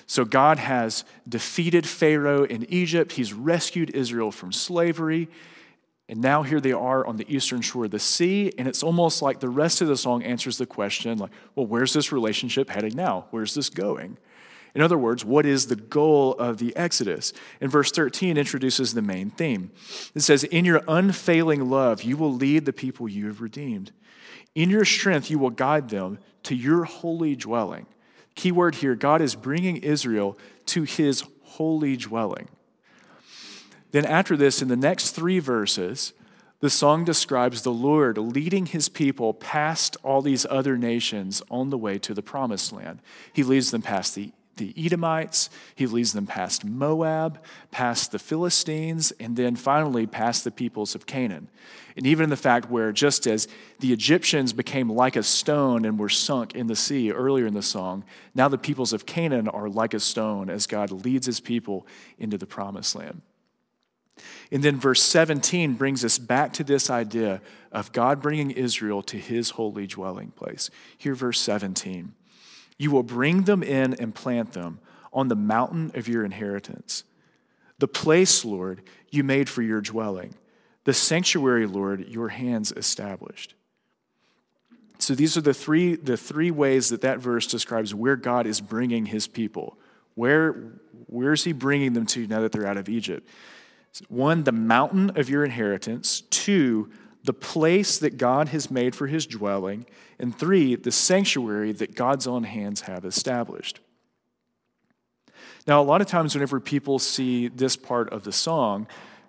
So 0.07 0.25
God 0.25 0.57
has 0.57 1.05
defeated 1.27 1.87
Pharaoh 1.87 2.43
in 2.43 2.65
Egypt, 2.69 3.13
he's 3.13 3.33
rescued 3.33 3.91
Israel 3.91 4.31
from 4.31 4.51
slavery. 4.51 5.29
And 6.09 6.19
now 6.19 6.43
here 6.43 6.59
they 6.59 6.73
are 6.73 7.05
on 7.05 7.15
the 7.15 7.33
eastern 7.33 7.61
shore 7.61 7.85
of 7.85 7.91
the 7.91 7.99
sea, 7.99 8.51
and 8.57 8.67
it's 8.67 8.83
almost 8.83 9.21
like 9.21 9.39
the 9.39 9.47
rest 9.47 9.79
of 9.79 9.87
the 9.87 9.95
song 9.95 10.23
answers 10.23 10.57
the 10.57 10.65
question 10.65 11.17
like, 11.17 11.31
well, 11.55 11.65
where's 11.65 11.93
this 11.93 12.11
relationship 12.11 12.69
heading 12.69 12.97
now? 12.97 13.27
Where's 13.31 13.53
this 13.53 13.69
going? 13.69 14.17
In 14.73 14.81
other 14.81 14.97
words, 14.97 15.25
what 15.25 15.45
is 15.45 15.67
the 15.67 15.75
goal 15.75 16.33
of 16.33 16.57
the 16.57 16.75
Exodus? 16.75 17.33
And 17.59 17.69
verse 17.69 17.91
13 17.91 18.37
introduces 18.37 18.93
the 18.93 19.01
main 19.01 19.29
theme. 19.29 19.71
It 20.15 20.21
says, 20.21 20.43
In 20.45 20.65
your 20.65 20.81
unfailing 20.87 21.69
love, 21.69 22.03
you 22.03 22.15
will 22.15 22.33
lead 22.33 22.65
the 22.65 22.73
people 22.73 23.09
you 23.09 23.27
have 23.27 23.41
redeemed. 23.41 23.91
In 24.55 24.69
your 24.69 24.85
strength, 24.85 25.29
you 25.29 25.39
will 25.39 25.49
guide 25.49 25.89
them 25.89 26.19
to 26.43 26.55
your 26.55 26.85
holy 26.85 27.35
dwelling. 27.35 27.85
Key 28.35 28.51
word 28.51 28.75
here 28.75 28.95
God 28.95 29.21
is 29.21 29.35
bringing 29.35 29.77
Israel 29.77 30.37
to 30.67 30.83
his 30.83 31.23
holy 31.43 31.97
dwelling. 31.97 32.47
Then, 33.91 34.05
after 34.05 34.37
this, 34.37 34.61
in 34.61 34.69
the 34.69 34.77
next 34.77 35.11
three 35.11 35.39
verses, 35.39 36.13
the 36.61 36.69
song 36.69 37.03
describes 37.03 37.63
the 37.63 37.73
Lord 37.73 38.17
leading 38.17 38.67
his 38.67 38.87
people 38.87 39.33
past 39.33 39.97
all 40.03 40.21
these 40.21 40.45
other 40.49 40.77
nations 40.77 41.41
on 41.49 41.71
the 41.71 41.77
way 41.77 41.97
to 41.99 42.13
the 42.13 42.21
promised 42.21 42.71
land. 42.71 43.01
He 43.33 43.43
leads 43.43 43.71
them 43.71 43.81
past 43.81 44.15
the 44.15 44.31
the 44.61 44.73
Edomites, 44.77 45.49
he 45.73 45.87
leads 45.87 46.13
them 46.13 46.27
past 46.27 46.63
Moab, 46.63 47.43
past 47.71 48.11
the 48.11 48.19
Philistines, 48.19 49.11
and 49.19 49.35
then 49.35 49.55
finally 49.55 50.05
past 50.05 50.43
the 50.43 50.51
peoples 50.51 50.93
of 50.93 51.07
Canaan. 51.07 51.49
And 51.97 52.05
even 52.05 52.25
in 52.25 52.29
the 52.29 52.37
fact 52.37 52.69
where, 52.69 52.91
just 52.91 53.25
as 53.25 53.47
the 53.79 53.91
Egyptians 53.91 54.53
became 54.53 54.87
like 54.87 55.15
a 55.15 55.23
stone 55.23 55.83
and 55.83 55.97
were 55.97 56.09
sunk 56.09 56.53
in 56.53 56.67
the 56.67 56.75
sea 56.75 57.11
earlier 57.11 57.47
in 57.47 57.55
the 57.55 57.63
song, 57.63 58.05
now 58.35 58.47
the 58.47 58.57
peoples 58.59 58.93
of 58.93 59.07
Canaan 59.07 59.47
are 59.47 59.67
like 59.67 59.95
a 59.95 59.99
stone 59.99 60.47
as 60.49 60.67
God 60.67 60.91
leads 60.91 61.25
his 61.25 61.39
people 61.39 61.87
into 62.19 62.37
the 62.37 62.45
promised 62.45 62.95
land. 62.95 63.23
And 64.51 64.61
then 64.61 64.77
verse 64.77 65.01
17 65.01 65.73
brings 65.73 66.05
us 66.05 66.19
back 66.19 66.53
to 66.53 66.63
this 66.63 66.91
idea 66.91 67.41
of 67.71 67.91
God 67.91 68.21
bringing 68.21 68.51
Israel 68.51 69.01
to 69.03 69.17
his 69.17 69.51
holy 69.51 69.87
dwelling 69.87 70.29
place. 70.31 70.69
Here, 70.99 71.15
verse 71.15 71.39
17 71.39 72.13
You 72.81 72.89
will 72.89 73.03
bring 73.03 73.43
them 73.43 73.61
in 73.61 73.93
and 73.93 74.15
plant 74.15 74.53
them 74.53 74.79
on 75.13 75.27
the 75.27 75.35
mountain 75.35 75.91
of 75.93 76.07
your 76.07 76.25
inheritance, 76.25 77.03
the 77.77 77.87
place, 77.87 78.43
Lord, 78.43 78.81
you 79.11 79.23
made 79.23 79.49
for 79.49 79.61
your 79.61 79.81
dwelling, 79.81 80.33
the 80.85 80.93
sanctuary, 80.95 81.67
Lord, 81.67 82.07
your 82.09 82.29
hands 82.29 82.73
established. 82.75 83.53
So 84.97 85.13
these 85.13 85.37
are 85.37 85.41
the 85.41 85.53
three, 85.53 85.95
the 85.95 86.17
three 86.17 86.49
ways 86.49 86.89
that 86.89 87.01
that 87.01 87.19
verse 87.19 87.45
describes 87.45 87.93
where 87.93 88.15
God 88.15 88.47
is 88.47 88.59
bringing 88.59 89.05
his 89.05 89.27
people. 89.27 89.77
Where, 90.15 90.53
where 91.05 91.33
is 91.33 91.43
he 91.43 91.53
bringing 91.53 91.93
them 91.93 92.07
to 92.07 92.25
now 92.25 92.41
that 92.41 92.51
they're 92.51 92.65
out 92.65 92.77
of 92.77 92.89
Egypt? 92.89 93.29
One, 94.07 94.43
the 94.43 94.51
mountain 94.51 95.19
of 95.19 95.29
your 95.29 95.45
inheritance. 95.45 96.21
Two, 96.31 96.89
the 97.23 97.33
place 97.33 97.97
that 97.99 98.17
God 98.17 98.49
has 98.49 98.71
made 98.71 98.95
for 98.95 99.07
his 99.07 99.25
dwelling. 99.25 99.85
And 100.19 100.37
three, 100.37 100.75
the 100.75 100.91
sanctuary 100.91 101.71
that 101.73 101.95
God's 101.95 102.27
own 102.27 102.43
hands 102.43 102.81
have 102.81 103.05
established. 103.05 103.79
Now, 105.67 105.81
a 105.81 105.83
lot 105.83 106.01
of 106.01 106.07
times, 106.07 106.33
whenever 106.33 106.59
people 106.59 106.97
see 106.97 107.47
this 107.47 107.75
part 107.75 108.09
of 108.09 108.23
the 108.23 108.31
song, 108.31 108.87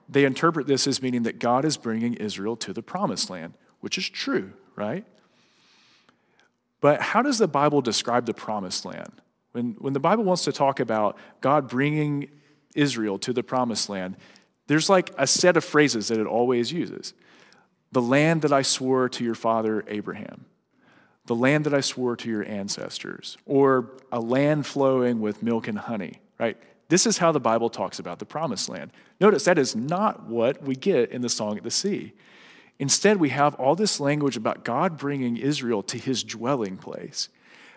they 0.08 0.24
interpret 0.24 0.66
this 0.66 0.86
as 0.86 1.02
meaning 1.02 1.24
that 1.24 1.38
God 1.38 1.64
is 1.64 1.76
bringing 1.76 2.14
Israel 2.14 2.56
to 2.56 2.72
the 2.72 2.82
promised 2.82 3.30
land, 3.30 3.54
which 3.80 3.98
is 3.98 4.08
true, 4.08 4.52
right? 4.76 5.04
But 6.80 7.00
how 7.00 7.22
does 7.22 7.38
the 7.38 7.48
Bible 7.48 7.80
describe 7.80 8.26
the 8.26 8.34
promised 8.34 8.84
land? 8.84 9.20
When, 9.52 9.76
when 9.78 9.92
the 9.92 10.00
Bible 10.00 10.24
wants 10.24 10.44
to 10.44 10.52
talk 10.52 10.80
about 10.80 11.18
God 11.40 11.68
bringing 11.68 12.30
Israel 12.74 13.18
to 13.20 13.32
the 13.32 13.42
promised 13.42 13.88
land, 13.88 14.16
there's 14.66 14.88
like 14.88 15.10
a 15.18 15.26
set 15.26 15.56
of 15.56 15.64
phrases 15.64 16.08
that 16.08 16.18
it 16.18 16.26
always 16.26 16.72
uses. 16.72 17.12
The 17.92 18.02
land 18.02 18.42
that 18.42 18.52
I 18.52 18.62
swore 18.62 19.08
to 19.10 19.24
your 19.24 19.34
father 19.34 19.84
Abraham, 19.86 20.46
the 21.26 21.34
land 21.34 21.66
that 21.66 21.74
I 21.74 21.80
swore 21.80 22.16
to 22.16 22.28
your 22.28 22.44
ancestors, 22.44 23.36
or 23.46 23.92
a 24.10 24.20
land 24.20 24.66
flowing 24.66 25.20
with 25.20 25.42
milk 25.42 25.68
and 25.68 25.78
honey, 25.78 26.20
right? 26.38 26.56
This 26.88 27.06
is 27.06 27.18
how 27.18 27.32
the 27.32 27.40
Bible 27.40 27.70
talks 27.70 27.98
about 27.98 28.18
the 28.18 28.26
promised 28.26 28.68
land. 28.68 28.90
Notice 29.20 29.44
that 29.44 29.58
is 29.58 29.76
not 29.76 30.26
what 30.26 30.62
we 30.62 30.74
get 30.74 31.10
in 31.10 31.22
the 31.22 31.28
Song 31.28 31.56
at 31.56 31.62
the 31.62 31.70
Sea. 31.70 32.12
Instead, 32.78 33.18
we 33.18 33.28
have 33.28 33.54
all 33.54 33.76
this 33.76 34.00
language 34.00 34.36
about 34.36 34.64
God 34.64 34.98
bringing 34.98 35.36
Israel 35.36 35.82
to 35.84 35.98
his 35.98 36.24
dwelling 36.24 36.76
place, 36.76 37.28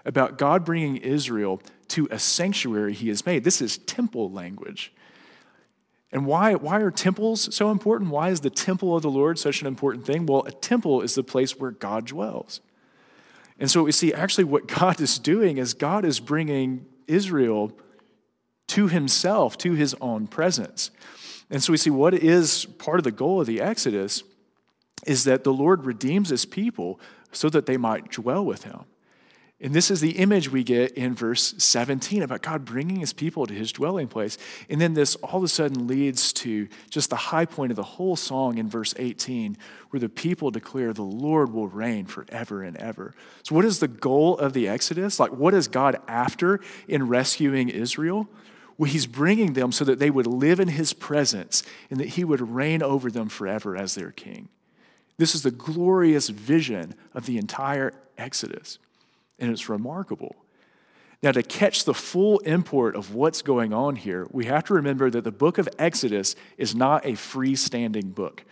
about 0.04 0.38
God 0.38 0.66
bringing 0.66 0.98
Israel 0.98 1.62
to 1.90 2.08
a 2.10 2.18
sanctuary 2.18 2.94
he 2.94 3.10
has 3.10 3.26
made. 3.26 3.44
This 3.44 3.62
is 3.62 3.78
temple 3.78 4.32
language. 4.32 4.92
And 6.16 6.26
why, 6.26 6.56
why 6.56 6.80
are 6.80 6.92
temples 6.92 7.54
so 7.54 7.72
important? 7.72 8.10
Why 8.10 8.30
is 8.30 8.40
the 8.40 8.50
temple 8.50 8.96
of 8.96 9.02
the 9.02 9.10
Lord 9.10 9.38
such 9.38 9.60
an 9.60 9.68
important 9.68 10.06
thing? 10.06 10.26
Well, 10.26 10.46
a 10.46 10.52
temple 10.52 11.02
is 11.02 11.14
the 11.14 11.26
place 11.26 11.60
where 11.60 11.72
God 11.72 12.06
dwells. 12.06 12.62
And 13.60 13.70
so 13.70 13.84
we 13.84 13.92
see 13.92 14.14
actually 14.14 14.46
what 14.46 14.66
God 14.66 15.02
is 15.02 15.20
doing 15.20 15.58
is 15.58 15.74
God 15.74 16.06
is 16.06 16.22
bringing 16.22 16.86
Israel 17.06 17.78
to 18.68 18.88
himself, 18.88 19.58
to 19.58 19.74
his 19.74 19.94
own 20.00 20.28
presence. 20.28 20.90
And 21.50 21.62
so 21.62 21.74
we 21.74 21.78
see 21.78 21.90
what 21.90 22.14
is 22.14 22.64
part 22.64 22.98
of 22.98 23.04
the 23.04 23.12
goal 23.12 23.42
of 23.42 23.48
the 23.48 23.60
Exodus 23.60 24.24
is 25.06 25.26
that 25.26 25.44
the 25.44 25.52
Lord 25.52 25.86
redeems 25.86 26.30
his 26.30 26.46
people 26.46 26.98
so 27.34 27.50
that 27.50 27.66
they 27.66 27.76
might 27.76 28.10
dwell 28.10 28.46
with 28.46 28.64
him. 28.64 28.86
And 29.62 29.74
this 29.74 29.90
is 29.90 30.02
the 30.02 30.18
image 30.18 30.52
we 30.52 30.66
get 30.66 30.92
in 30.92 31.16
verse 31.16 31.56
17 31.58 32.22
about 32.22 32.42
God 32.42 32.66
bringing 32.66 32.98
his 32.98 33.14
people 33.14 33.46
to 33.46 33.54
his 33.54 33.72
dwelling 33.72 34.10
place. 34.10 34.38
And 34.70 34.82
then 34.82 34.96
this 34.96 35.16
all 35.16 35.38
of 35.38 35.44
a 35.44 35.48
sudden 35.48 35.88
leads 35.88 36.34
to 36.34 36.68
just 36.90 37.10
the 37.10 37.16
high 37.16 37.46
point 37.46 37.72
of 37.72 37.78
the 37.78 37.84
whole 37.84 38.18
song 38.18 38.58
in 38.58 38.70
verse 38.70 38.94
18, 38.98 39.58
where 39.92 40.00
the 40.00 40.10
people 40.10 40.52
declare, 40.52 40.92
The 40.92 41.04
Lord 41.04 41.54
will 41.54 41.70
reign 41.70 42.06
forever 42.06 42.64
and 42.64 42.76
ever. 42.76 43.14
So, 43.44 43.56
what 43.56 43.64
is 43.64 43.80
the 43.80 43.88
goal 43.88 44.38
of 44.38 44.52
the 44.52 44.68
Exodus? 44.68 45.22
Like, 45.22 45.32
what 45.32 45.54
is 45.54 45.70
God 45.70 46.02
after 46.06 46.60
in 46.90 47.08
rescuing 47.08 47.70
Israel? 47.70 48.28
Well, 48.78 48.92
he's 48.92 49.08
bringing 49.08 49.54
them 49.54 49.72
so 49.72 49.86
that 49.86 50.00
they 50.00 50.10
would 50.10 50.28
live 50.28 50.60
in 50.60 50.68
his 50.68 50.92
presence 50.92 51.64
and 51.90 51.98
that 52.02 52.10
he 52.10 52.26
would 52.26 52.42
reign 52.42 52.84
over 52.84 53.10
them 53.10 53.30
forever 53.30 53.78
as 53.78 53.96
their 53.96 54.12
king. 54.12 54.50
This 55.18 55.34
is 55.34 55.44
the 55.44 55.52
glorious 55.52 56.28
vision 56.28 56.94
of 57.14 57.26
the 57.26 57.38
entire 57.38 57.94
Exodus, 58.18 58.80
and 59.40 59.52
it's 59.52 59.70
remarkable. 59.70 60.36
Now, 61.24 61.32
to 61.32 61.42
catch 61.42 61.86
the 61.86 61.94
full 61.94 62.40
import 62.40 62.96
of 62.96 63.16
what's 63.16 63.42
going 63.42 63.74
on 63.74 63.96
here, 63.96 64.28
we 64.32 64.46
have 64.46 64.64
to 64.66 64.74
remember 64.76 65.10
that 65.10 65.24
the 65.24 65.32
book 65.32 65.58
of 65.58 65.68
Exodus 65.80 66.36
is 66.58 66.76
not 66.76 67.06
a 67.06 67.14
freestanding 67.14 68.14
book. 68.14 68.44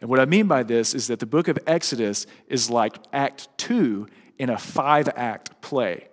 And 0.00 0.10
what 0.10 0.20
I 0.20 0.24
mean 0.24 0.46
by 0.46 0.62
this 0.62 0.94
is 0.94 1.06
that 1.06 1.20
the 1.20 1.26
book 1.26 1.48
of 1.48 1.58
Exodus 1.66 2.26
is 2.48 2.68
like 2.68 2.96
Act 3.12 3.48
Two 3.56 4.08
in 4.38 4.50
a 4.50 4.58
five 4.58 5.08
act 5.16 5.60
play 5.60 6.08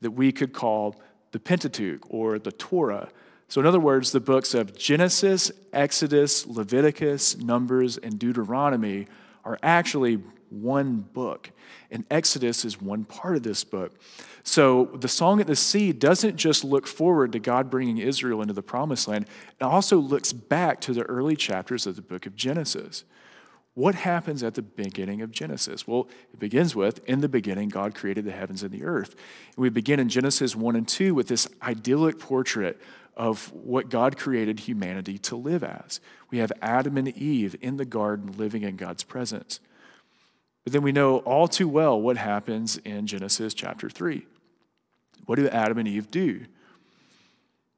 that 0.00 0.12
we 0.12 0.32
could 0.32 0.52
call 0.52 0.94
the 1.32 1.40
Pentateuch 1.40 2.02
or 2.08 2.38
the 2.38 2.52
Torah. 2.52 3.08
So, 3.48 3.60
in 3.60 3.66
other 3.66 3.80
words, 3.80 4.12
the 4.12 4.20
books 4.20 4.54
of 4.54 4.76
Genesis, 4.76 5.52
Exodus, 5.72 6.46
Leviticus, 6.46 7.36
Numbers, 7.36 7.96
and 7.98 8.18
Deuteronomy 8.18 9.06
are 9.44 9.58
actually 9.62 10.18
one 10.50 10.98
book. 11.12 11.50
And 11.90 12.04
Exodus 12.10 12.64
is 12.64 12.80
one 12.80 13.04
part 13.04 13.36
of 13.36 13.42
this 13.42 13.64
book. 13.64 13.92
So 14.42 14.90
the 14.94 15.08
Song 15.08 15.40
at 15.40 15.46
the 15.46 15.56
Sea 15.56 15.92
doesn't 15.92 16.36
just 16.36 16.64
look 16.64 16.86
forward 16.86 17.32
to 17.32 17.38
God 17.38 17.70
bringing 17.70 17.98
Israel 17.98 18.42
into 18.42 18.54
the 18.54 18.62
promised 18.62 19.08
land, 19.08 19.26
it 19.60 19.64
also 19.64 19.98
looks 19.98 20.32
back 20.32 20.80
to 20.82 20.92
the 20.92 21.02
early 21.02 21.36
chapters 21.36 21.86
of 21.86 21.96
the 21.96 22.02
book 22.02 22.26
of 22.26 22.36
Genesis. 22.36 23.04
What 23.74 23.94
happens 23.94 24.42
at 24.42 24.54
the 24.54 24.62
beginning 24.62 25.20
of 25.20 25.30
Genesis? 25.30 25.86
Well, 25.86 26.08
it 26.32 26.38
begins 26.38 26.74
with 26.74 27.04
In 27.06 27.20
the 27.20 27.28
beginning, 27.28 27.68
God 27.68 27.94
created 27.94 28.24
the 28.24 28.32
heavens 28.32 28.62
and 28.62 28.70
the 28.70 28.84
earth. 28.84 29.14
And 29.54 29.62
we 29.62 29.68
begin 29.68 30.00
in 30.00 30.08
Genesis 30.08 30.56
1 30.56 30.76
and 30.76 30.88
2 30.88 31.14
with 31.14 31.28
this 31.28 31.46
idyllic 31.60 32.18
portrait 32.18 32.80
of 33.16 33.52
what 33.52 33.90
God 33.90 34.16
created 34.16 34.60
humanity 34.60 35.18
to 35.18 35.36
live 35.36 35.64
as. 35.64 36.00
We 36.30 36.38
have 36.38 36.52
Adam 36.62 36.96
and 36.96 37.08
Eve 37.08 37.56
in 37.60 37.76
the 37.76 37.84
garden 37.84 38.32
living 38.36 38.62
in 38.62 38.76
God's 38.76 39.02
presence. 39.02 39.60
But 40.66 40.72
then 40.72 40.82
we 40.82 40.90
know 40.90 41.18
all 41.18 41.46
too 41.46 41.68
well 41.68 42.00
what 42.00 42.16
happens 42.16 42.76
in 42.78 43.06
Genesis 43.06 43.54
chapter 43.54 43.88
3. 43.88 44.26
What 45.26 45.36
do 45.36 45.48
Adam 45.48 45.78
and 45.78 45.86
Eve 45.86 46.10
do? 46.10 46.44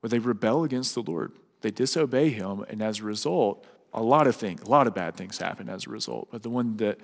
Well, 0.01 0.09
they 0.09 0.18
rebel 0.18 0.64
against 0.64 0.94
the 0.94 1.03
Lord. 1.03 1.33
They 1.61 1.70
disobey 1.70 2.31
him, 2.31 2.64
and 2.66 2.81
as 2.81 3.01
a 3.01 3.03
result, 3.03 3.66
a 3.92 4.03
lot 4.03 4.27
of 4.27 4.37
things, 4.37 4.62
a 4.62 4.70
lot 4.70 4.87
of 4.87 4.94
bad 4.94 5.16
things 5.16 5.37
happen 5.37 5.68
as 5.68 5.87
a 5.87 5.90
result. 5.90 6.29
But 6.31 6.42
the 6.42 6.48
one 6.48 6.79
that 6.79 6.98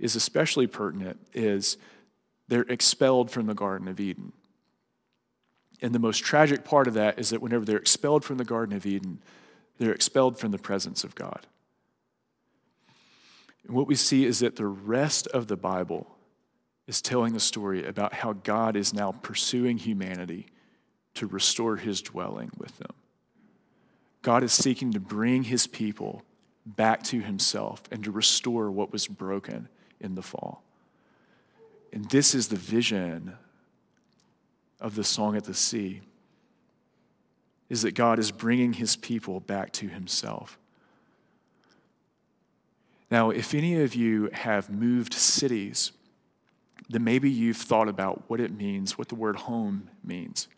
is 0.00 0.16
especially 0.16 0.66
pertinent 0.66 1.20
is 1.32 1.76
they're 2.48 2.62
expelled 2.62 3.30
from 3.30 3.46
the 3.46 3.54
Garden 3.54 3.86
of 3.86 4.00
Eden. 4.00 4.32
And 5.80 5.94
the 5.94 6.00
most 6.00 6.18
tragic 6.18 6.64
part 6.64 6.88
of 6.88 6.94
that 6.94 7.16
is 7.16 7.30
that 7.30 7.40
whenever 7.40 7.64
they're 7.64 7.76
expelled 7.76 8.24
from 8.24 8.38
the 8.38 8.44
Garden 8.44 8.76
of 8.76 8.84
Eden, 8.84 9.22
they're 9.78 9.92
expelled 9.92 10.36
from 10.36 10.50
the 10.50 10.58
presence 10.58 11.04
of 11.04 11.14
God. 11.14 11.46
And 13.68 13.76
what 13.76 13.86
we 13.86 13.94
see 13.94 14.24
is 14.24 14.40
that 14.40 14.56
the 14.56 14.66
rest 14.66 15.28
of 15.28 15.46
the 15.46 15.56
Bible 15.56 16.16
is 16.86 17.02
telling 17.02 17.34
the 17.34 17.40
story 17.40 17.86
about 17.86 18.14
how 18.14 18.32
God 18.32 18.74
is 18.74 18.94
now 18.94 19.12
pursuing 19.12 19.76
humanity 19.76 20.46
to 21.14 21.26
restore 21.26 21.76
his 21.76 22.00
dwelling 22.00 22.50
with 22.56 22.76
them. 22.78 22.92
God 24.22 24.42
is 24.42 24.52
seeking 24.52 24.92
to 24.92 25.00
bring 25.00 25.44
his 25.44 25.66
people 25.66 26.22
back 26.64 27.02
to 27.04 27.20
himself 27.20 27.82
and 27.92 28.02
to 28.04 28.10
restore 28.10 28.70
what 28.70 28.90
was 28.90 29.06
broken 29.06 29.68
in 30.00 30.14
the 30.14 30.22
fall. 30.22 30.62
And 31.92 32.08
this 32.10 32.34
is 32.34 32.48
the 32.48 32.56
vision 32.56 33.36
of 34.80 34.94
the 34.94 35.04
song 35.04 35.36
at 35.36 35.44
the 35.44 35.54
sea 35.54 36.00
is 37.68 37.82
that 37.82 37.94
God 37.94 38.18
is 38.18 38.30
bringing 38.30 38.72
his 38.72 38.96
people 38.96 39.40
back 39.40 39.72
to 39.72 39.88
himself. 39.88 40.58
Now, 43.10 43.30
if 43.30 43.54
any 43.54 43.80
of 43.80 43.94
you 43.94 44.28
have 44.32 44.68
moved 44.68 45.14
cities, 45.14 45.92
then 46.90 47.04
maybe 47.04 47.30
you've 47.30 47.56
thought 47.56 47.88
about 47.88 48.22
what 48.28 48.40
it 48.40 48.52
means, 48.52 48.98
what 48.98 49.08
the 49.08 49.14
word 49.14 49.36
home 49.36 49.90
means. 50.04 50.48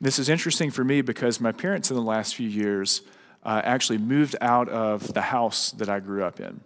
This 0.00 0.18
is 0.18 0.28
interesting 0.28 0.70
for 0.70 0.82
me 0.82 1.02
because 1.02 1.40
my 1.40 1.52
parents 1.52 1.90
in 1.90 1.96
the 1.96 2.02
last 2.02 2.34
few 2.34 2.48
years 2.48 3.02
uh, 3.44 3.60
actually 3.64 3.98
moved 3.98 4.36
out 4.40 4.68
of 4.68 5.12
the 5.12 5.20
house 5.20 5.72
that 5.72 5.88
I 5.88 6.00
grew 6.00 6.24
up 6.24 6.40
in. 6.40 6.60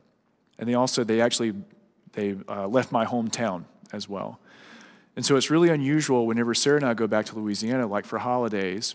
And 0.59 0.69
they 0.69 0.75
also, 0.75 1.03
they 1.03 1.21
actually, 1.21 1.55
they 2.13 2.37
uh, 2.49 2.69
left 2.69 2.93
my 2.93 3.05
hometown 3.05 3.65
as 3.93 4.09
well. 4.09 4.39
And 5.17 5.25
so 5.25 5.37
it's 5.37 5.51
really 5.51 5.69
unusual 5.69 6.27
whenever 6.27 6.55
Sarah 6.55 6.77
and 6.77 6.85
I 6.85 6.95
go 6.95 7.07
back 7.07 7.27
to 7.27 7.39
Louisiana, 7.39 7.87
like 7.87 8.05
for 8.05 8.19
holidays, 8.19 8.95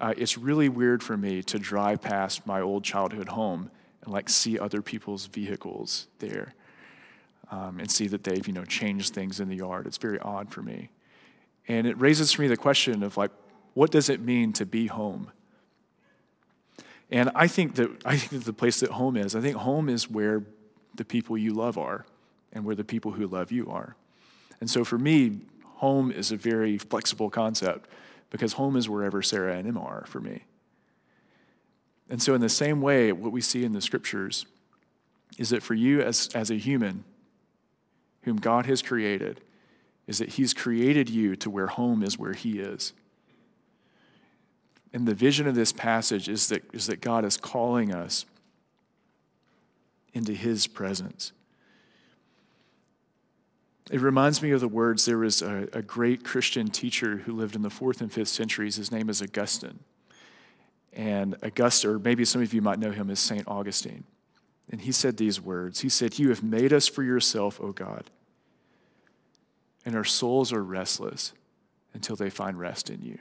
uh, 0.00 0.14
it's 0.16 0.38
really 0.38 0.68
weird 0.68 1.02
for 1.02 1.16
me 1.16 1.42
to 1.44 1.58
drive 1.58 2.00
past 2.00 2.46
my 2.46 2.60
old 2.60 2.84
childhood 2.84 3.30
home 3.30 3.70
and 4.02 4.12
like 4.12 4.28
see 4.28 4.58
other 4.58 4.82
people's 4.82 5.26
vehicles 5.26 6.06
there 6.18 6.54
um, 7.50 7.78
and 7.78 7.90
see 7.90 8.06
that 8.08 8.24
they've, 8.24 8.46
you 8.46 8.52
know, 8.52 8.64
changed 8.64 9.14
things 9.14 9.40
in 9.40 9.48
the 9.48 9.56
yard. 9.56 9.86
It's 9.86 9.98
very 9.98 10.18
odd 10.18 10.50
for 10.50 10.62
me. 10.62 10.90
And 11.66 11.86
it 11.86 11.98
raises 12.00 12.32
for 12.32 12.42
me 12.42 12.48
the 12.48 12.56
question 12.56 13.02
of 13.02 13.16
like, 13.16 13.30
what 13.74 13.90
does 13.90 14.08
it 14.08 14.20
mean 14.20 14.52
to 14.54 14.66
be 14.66 14.86
home? 14.86 15.30
And 17.10 17.30
I 17.34 17.46
think 17.46 17.76
that 17.76 17.90
I 18.04 18.16
think 18.16 18.42
that 18.42 18.46
the 18.46 18.52
place 18.52 18.80
that 18.80 18.90
home 18.90 19.16
is, 19.16 19.34
I 19.34 19.40
think 19.40 19.56
home 19.56 19.88
is 19.88 20.10
where 20.10 20.42
the 20.94 21.04
people 21.04 21.38
you 21.38 21.54
love 21.54 21.78
are 21.78 22.04
and 22.52 22.64
where 22.64 22.74
the 22.74 22.84
people 22.84 23.12
who 23.12 23.26
love 23.26 23.50
you 23.52 23.70
are. 23.70 23.96
And 24.60 24.68
so 24.68 24.84
for 24.84 24.98
me, 24.98 25.40
home 25.76 26.10
is 26.10 26.32
a 26.32 26.36
very 26.36 26.76
flexible 26.76 27.30
concept 27.30 27.88
because 28.30 28.54
home 28.54 28.76
is 28.76 28.88
wherever 28.88 29.22
Sarah 29.22 29.56
and 29.56 29.66
Emma 29.66 29.80
are 29.80 30.04
for 30.06 30.20
me. 30.20 30.42
And 32.10 32.22
so, 32.22 32.34
in 32.34 32.40
the 32.40 32.48
same 32.48 32.80
way, 32.80 33.12
what 33.12 33.32
we 33.32 33.40
see 33.40 33.64
in 33.64 33.72
the 33.72 33.80
scriptures 33.80 34.46
is 35.36 35.50
that 35.50 35.62
for 35.62 35.74
you 35.74 36.00
as, 36.00 36.28
as 36.34 36.50
a 36.50 36.54
human 36.54 37.04
whom 38.22 38.36
God 38.36 38.66
has 38.66 38.82
created, 38.82 39.40
is 40.06 40.18
that 40.18 40.30
He's 40.30 40.54
created 40.54 41.10
you 41.10 41.36
to 41.36 41.50
where 41.50 41.66
home 41.66 42.02
is 42.02 42.18
where 42.18 42.32
He 42.32 42.58
is. 42.58 42.92
And 44.92 45.06
the 45.06 45.14
vision 45.14 45.46
of 45.46 45.54
this 45.54 45.72
passage 45.72 46.28
is 46.28 46.48
that, 46.48 46.62
is 46.72 46.86
that 46.86 47.00
God 47.00 47.24
is 47.24 47.36
calling 47.36 47.92
us 47.92 48.24
into 50.14 50.32
His 50.32 50.66
presence. 50.66 51.32
It 53.90 54.00
reminds 54.00 54.42
me 54.42 54.50
of 54.50 54.60
the 54.60 54.68
words 54.68 55.04
there 55.04 55.18
was 55.18 55.40
a, 55.40 55.68
a 55.72 55.82
great 55.82 56.24
Christian 56.24 56.68
teacher 56.68 57.18
who 57.18 57.32
lived 57.32 57.54
in 57.54 57.62
the 57.62 57.70
fourth 57.70 58.00
and 58.00 58.12
fifth 58.12 58.28
centuries. 58.28 58.76
His 58.76 58.92
name 58.92 59.08
is 59.08 59.22
Augustine. 59.22 59.78
And 60.92 61.36
Augustine, 61.42 61.90
or 61.90 61.98
maybe 61.98 62.24
some 62.24 62.42
of 62.42 62.52
you 62.52 62.62
might 62.62 62.78
know 62.78 62.90
him 62.90 63.10
as 63.10 63.20
St. 63.20 63.46
Augustine. 63.46 64.04
And 64.70 64.82
he 64.82 64.92
said 64.92 65.16
these 65.16 65.40
words 65.40 65.80
He 65.80 65.88
said, 65.88 66.18
You 66.18 66.28
have 66.28 66.42
made 66.42 66.72
us 66.72 66.86
for 66.88 67.02
yourself, 67.02 67.60
O 67.60 67.72
God, 67.72 68.10
and 69.84 69.94
our 69.94 70.04
souls 70.04 70.52
are 70.52 70.62
restless 70.62 71.32
until 71.94 72.16
they 72.16 72.30
find 72.30 72.58
rest 72.58 72.90
in 72.90 73.02
you. 73.02 73.18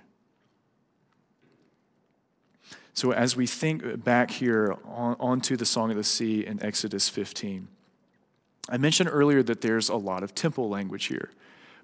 So, 2.94 3.12
as 3.12 3.36
we 3.36 3.46
think 3.46 4.04
back 4.04 4.32
here 4.32 4.76
on, 4.86 5.16
onto 5.20 5.56
the 5.56 5.66
Song 5.66 5.92
of 5.92 5.98
the 5.98 6.04
Sea 6.04 6.46
in 6.46 6.62
Exodus 6.64 7.08
15, 7.08 7.68
I 8.70 8.78
mentioned 8.78 9.10
earlier 9.12 9.44
that 9.44 9.62
there's 9.62 9.90
a 9.90 9.96
lot 9.96 10.24
of 10.24 10.34
temple 10.34 10.68
language 10.68 11.06
here. 11.06 11.30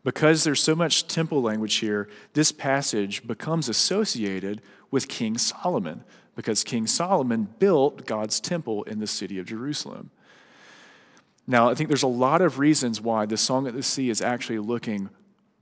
Because 0.04 0.44
there's 0.44 0.62
so 0.62 0.76
much 0.76 1.08
temple 1.08 1.42
language 1.42 1.76
here, 1.76 2.10
this 2.34 2.52
passage 2.52 3.26
becomes 3.26 3.70
associated 3.70 4.62
with 4.94 5.08
King 5.08 5.40
Solomon, 5.40 6.04
because 6.36 6.64
King 6.64 6.86
Solomon 6.86 7.48
built 7.58 8.06
God's 8.06 8.40
temple 8.40 8.84
in 8.84 9.00
the 9.00 9.08
city 9.08 9.40
of 9.40 9.48
Jerusalem. 9.48 10.12
Now, 11.48 11.68
I 11.68 11.74
think 11.74 11.88
there's 11.90 12.04
a 12.04 12.08
lot 12.08 12.42
of 12.42 12.60
reasons 12.60 13.02
why 13.02 13.26
the 13.26 13.36
Song 13.36 13.66
of 13.66 13.74
the 13.74 13.82
Sea 13.82 14.12
is 14.12 14.22
actually 14.22 14.60
looking 14.60 15.10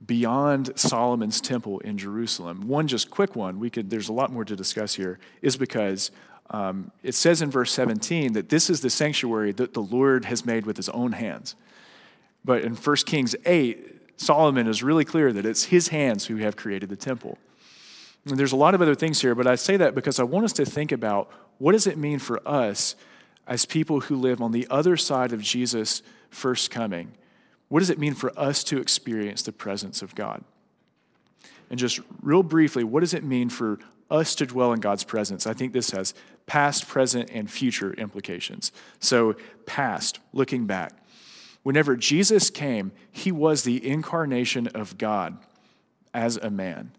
beyond 0.04 0.78
Solomon's 0.78 1.40
temple 1.40 1.80
in 1.80 1.96
Jerusalem. 1.96 2.68
One 2.68 2.86
just 2.86 3.10
quick 3.10 3.34
one, 3.34 3.58
we 3.58 3.70
could 3.70 3.88
there's 3.88 4.10
a 4.10 4.12
lot 4.12 4.30
more 4.30 4.44
to 4.44 4.54
discuss 4.54 4.96
here, 4.96 5.18
is 5.40 5.56
because 5.56 6.10
um, 6.50 6.92
it 7.02 7.14
says 7.14 7.40
in 7.40 7.50
verse 7.50 7.72
17 7.72 8.34
that 8.34 8.50
this 8.50 8.68
is 8.68 8.82
the 8.82 8.90
sanctuary 8.90 9.52
that 9.52 9.72
the 9.72 9.80
Lord 9.80 10.26
has 10.26 10.44
made 10.44 10.66
with 10.66 10.76
his 10.76 10.90
own 10.90 11.12
hands. 11.12 11.56
But 12.44 12.64
in 12.64 12.74
1 12.74 12.96
Kings 13.06 13.34
8, 13.46 14.20
Solomon 14.20 14.68
is 14.68 14.82
really 14.82 15.06
clear 15.06 15.32
that 15.32 15.46
it's 15.46 15.64
his 15.64 15.88
hands 15.88 16.26
who 16.26 16.36
have 16.36 16.54
created 16.54 16.90
the 16.90 16.96
temple. 16.96 17.38
And 18.26 18.38
there's 18.38 18.52
a 18.52 18.56
lot 18.56 18.74
of 18.74 18.82
other 18.82 18.94
things 18.94 19.20
here, 19.20 19.34
but 19.34 19.46
I 19.46 19.56
say 19.56 19.76
that 19.76 19.94
because 19.94 20.20
I 20.20 20.24
want 20.24 20.44
us 20.44 20.52
to 20.54 20.64
think 20.64 20.92
about 20.92 21.30
what 21.58 21.72
does 21.72 21.86
it 21.86 21.98
mean 21.98 22.18
for 22.18 22.46
us 22.46 22.94
as 23.46 23.66
people 23.66 24.00
who 24.00 24.16
live 24.16 24.40
on 24.40 24.52
the 24.52 24.66
other 24.70 24.96
side 24.96 25.32
of 25.32 25.42
Jesus' 25.42 26.02
first 26.30 26.70
coming? 26.70 27.12
What 27.68 27.80
does 27.80 27.90
it 27.90 27.98
mean 27.98 28.14
for 28.14 28.32
us 28.38 28.62
to 28.64 28.78
experience 28.78 29.42
the 29.42 29.52
presence 29.52 30.02
of 30.02 30.14
God? 30.14 30.44
And 31.70 31.78
just 31.78 32.00
real 32.20 32.42
briefly, 32.42 32.84
what 32.84 33.00
does 33.00 33.14
it 33.14 33.24
mean 33.24 33.48
for 33.48 33.78
us 34.10 34.34
to 34.36 34.46
dwell 34.46 34.72
in 34.72 34.80
God's 34.80 35.04
presence? 35.04 35.46
I 35.46 35.54
think 35.54 35.72
this 35.72 35.90
has 35.90 36.14
past, 36.46 36.86
present, 36.86 37.30
and 37.32 37.50
future 37.50 37.94
implications. 37.94 38.72
So, 39.00 39.36
past, 39.64 40.20
looking 40.32 40.66
back. 40.66 40.92
Whenever 41.62 41.96
Jesus 41.96 42.50
came, 42.50 42.92
he 43.10 43.32
was 43.32 43.62
the 43.62 43.86
incarnation 43.86 44.66
of 44.68 44.98
God 44.98 45.38
as 46.12 46.36
a 46.36 46.50
man. 46.50 46.92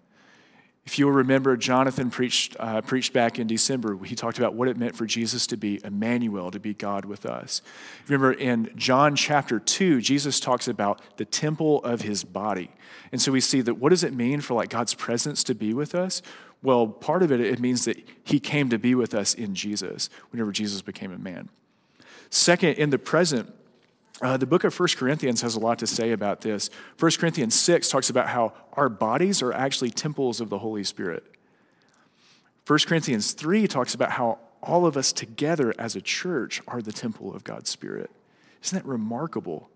If 0.85 0.99
you'll 0.99 1.11
remember, 1.11 1.55
Jonathan 1.55 2.09
preached, 2.09 2.57
uh, 2.59 2.81
preached 2.81 3.13
back 3.13 3.39
in 3.39 3.47
December. 3.47 3.97
He 4.03 4.15
talked 4.15 4.37
about 4.37 4.53
what 4.53 4.67
it 4.67 4.75
meant 4.75 4.95
for 4.95 5.05
Jesus 5.05 5.47
to 5.47 5.57
be 5.57 5.79
Emmanuel, 5.83 6.51
to 6.51 6.59
be 6.59 6.73
God 6.73 7.05
with 7.05 7.25
us. 7.25 7.61
Remember, 8.07 8.33
in 8.33 8.69
John 8.75 9.15
chapter 9.15 9.59
2, 9.59 10.01
Jesus 10.01 10.41
talks 10.41 10.67
about 10.67 11.01
the 11.15 11.23
temple 11.23 11.81
of 11.85 12.01
his 12.01 12.25
body. 12.25 12.69
And 13.13 13.21
so 13.21 13.31
we 13.31 13.39
see 13.39 13.61
that 13.61 13.75
what 13.75 13.89
does 13.89 14.03
it 14.03 14.13
mean 14.13 14.41
for 14.41 14.55
like 14.55 14.69
God's 14.69 14.93
presence 14.93 15.43
to 15.45 15.55
be 15.55 15.73
with 15.73 15.95
us? 15.95 16.21
Well, 16.61 16.87
part 16.87 17.23
of 17.23 17.31
it, 17.31 17.39
it 17.39 17.59
means 17.59 17.85
that 17.85 17.97
he 18.23 18.39
came 18.39 18.69
to 18.69 18.77
be 18.77 18.93
with 18.93 19.13
us 19.13 19.33
in 19.33 19.55
Jesus, 19.55 20.09
whenever 20.31 20.51
Jesus 20.51 20.81
became 20.81 21.13
a 21.13 21.17
man. 21.17 21.49
Second, 22.29 22.75
in 22.75 22.89
the 22.89 22.97
present, 22.97 23.53
uh, 24.23 24.37
the 24.37 24.45
book 24.45 24.63
of 24.63 24.79
1 24.79 24.89
Corinthians 24.95 25.41
has 25.41 25.55
a 25.55 25.59
lot 25.59 25.79
to 25.79 25.87
say 25.87 26.11
about 26.11 26.39
this. 26.41 26.69
1 26.97 27.11
Corinthians 27.19 27.59
6 27.59 27.89
talks 27.89 28.09
about 28.09 28.29
how 28.29 28.53
our 28.71 28.87
bodies 28.87 29.41
are 29.41 29.51
actually 29.51 29.89
temples 29.89 30.39
of 30.39 30.49
the 30.49 30.59
Holy 30.59 30.85
Spirit. 30.85 31.25
1 32.65 32.79
Corinthians 32.87 33.33
3 33.33 33.67
talks 33.67 33.93
about 33.93 34.11
how 34.11 34.39
all 34.61 34.85
of 34.85 34.95
us 34.95 35.11
together 35.11 35.73
as 35.77 35.97
a 35.97 36.01
church 36.01 36.61
are 36.69 36.81
the 36.81 36.93
temple 36.93 37.35
of 37.35 37.43
God's 37.43 37.69
Spirit. 37.69 38.09
Isn't 38.63 38.77
that 38.81 38.89
remarkable? 38.89 39.69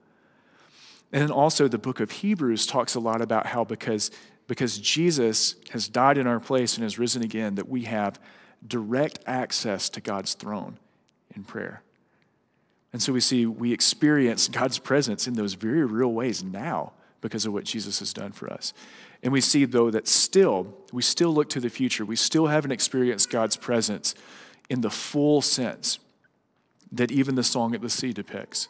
And 1.12 1.22
then 1.22 1.32
also 1.32 1.68
the 1.68 1.78
book 1.78 2.00
of 2.00 2.12
Hebrews 2.12 2.66
talks 2.66 2.96
a 2.96 3.02
lot 3.02 3.22
about 3.22 3.48
how 3.48 3.66
because, 3.66 4.12
because 4.48 4.78
Jesus 4.78 5.56
has 5.72 5.90
died 5.90 6.18
in 6.18 6.26
our 6.26 6.40
place 6.40 6.76
and 6.76 6.84
has 6.84 6.98
risen 6.98 7.22
again, 7.22 7.56
that 7.56 7.68
we 7.68 7.84
have 7.84 8.18
direct 8.66 9.20
access 9.28 9.90
to 9.90 10.00
God's 10.00 10.36
throne 10.36 10.80
in 11.36 11.44
prayer. 11.44 11.84
And 12.94 13.02
so 13.02 13.14
we 13.14 13.20
see 13.20 13.46
we 13.46 13.74
experience 13.74 14.48
God's 14.48 14.80
presence 14.80 15.28
in 15.28 15.34
those 15.34 15.54
very 15.54 15.84
real 15.86 16.12
ways 16.12 16.44
now 16.44 16.94
because 17.22 17.46
of 17.46 17.54
what 17.54 17.64
Jesus 17.64 18.00
has 18.00 18.14
done 18.14 18.32
for 18.32 18.52
us. 18.52 18.74
And 19.24 19.34
we 19.34 19.42
see, 19.42 19.66
though, 19.66 19.90
that 19.92 20.08
still, 20.08 20.74
we 20.94 21.02
still 21.02 21.34
look 21.34 21.50
to 21.50 21.60
the 21.60 21.70
future. 21.70 22.06
We 22.06 22.16
still 22.16 22.48
haven't 22.48 22.72
experienced 22.72 23.30
God's 23.30 23.58
presence 23.58 24.14
in 24.70 24.82
the 24.82 24.90
full 24.90 25.42
sense 25.42 26.00
that 26.92 27.12
even 27.12 27.36
the 27.36 27.44
Song 27.44 27.74
at 27.74 27.82
the 27.82 27.90
Sea 27.90 28.14
depicts. 28.14 28.68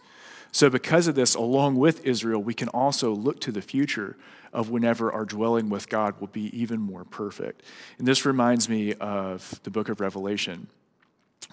So, 0.52 0.70
because 0.70 1.08
of 1.08 1.16
this, 1.16 1.36
along 1.36 1.76
with 1.76 2.06
Israel, 2.06 2.42
we 2.42 2.54
can 2.54 2.70
also 2.70 3.14
look 3.14 3.42
to 3.42 3.52
the 3.52 3.62
future 3.62 4.16
of 4.54 4.70
whenever 4.70 5.12
our 5.12 5.26
dwelling 5.26 5.70
with 5.70 5.90
God 5.90 6.20
will 6.20 6.28
be 6.28 6.58
even 6.58 6.80
more 6.80 7.04
perfect. 7.04 7.64
And 8.00 8.08
this 8.08 8.26
reminds 8.26 8.70
me 8.70 8.94
of 8.94 9.60
the 9.64 9.70
book 9.70 9.90
of 9.90 10.00
Revelation 10.00 10.68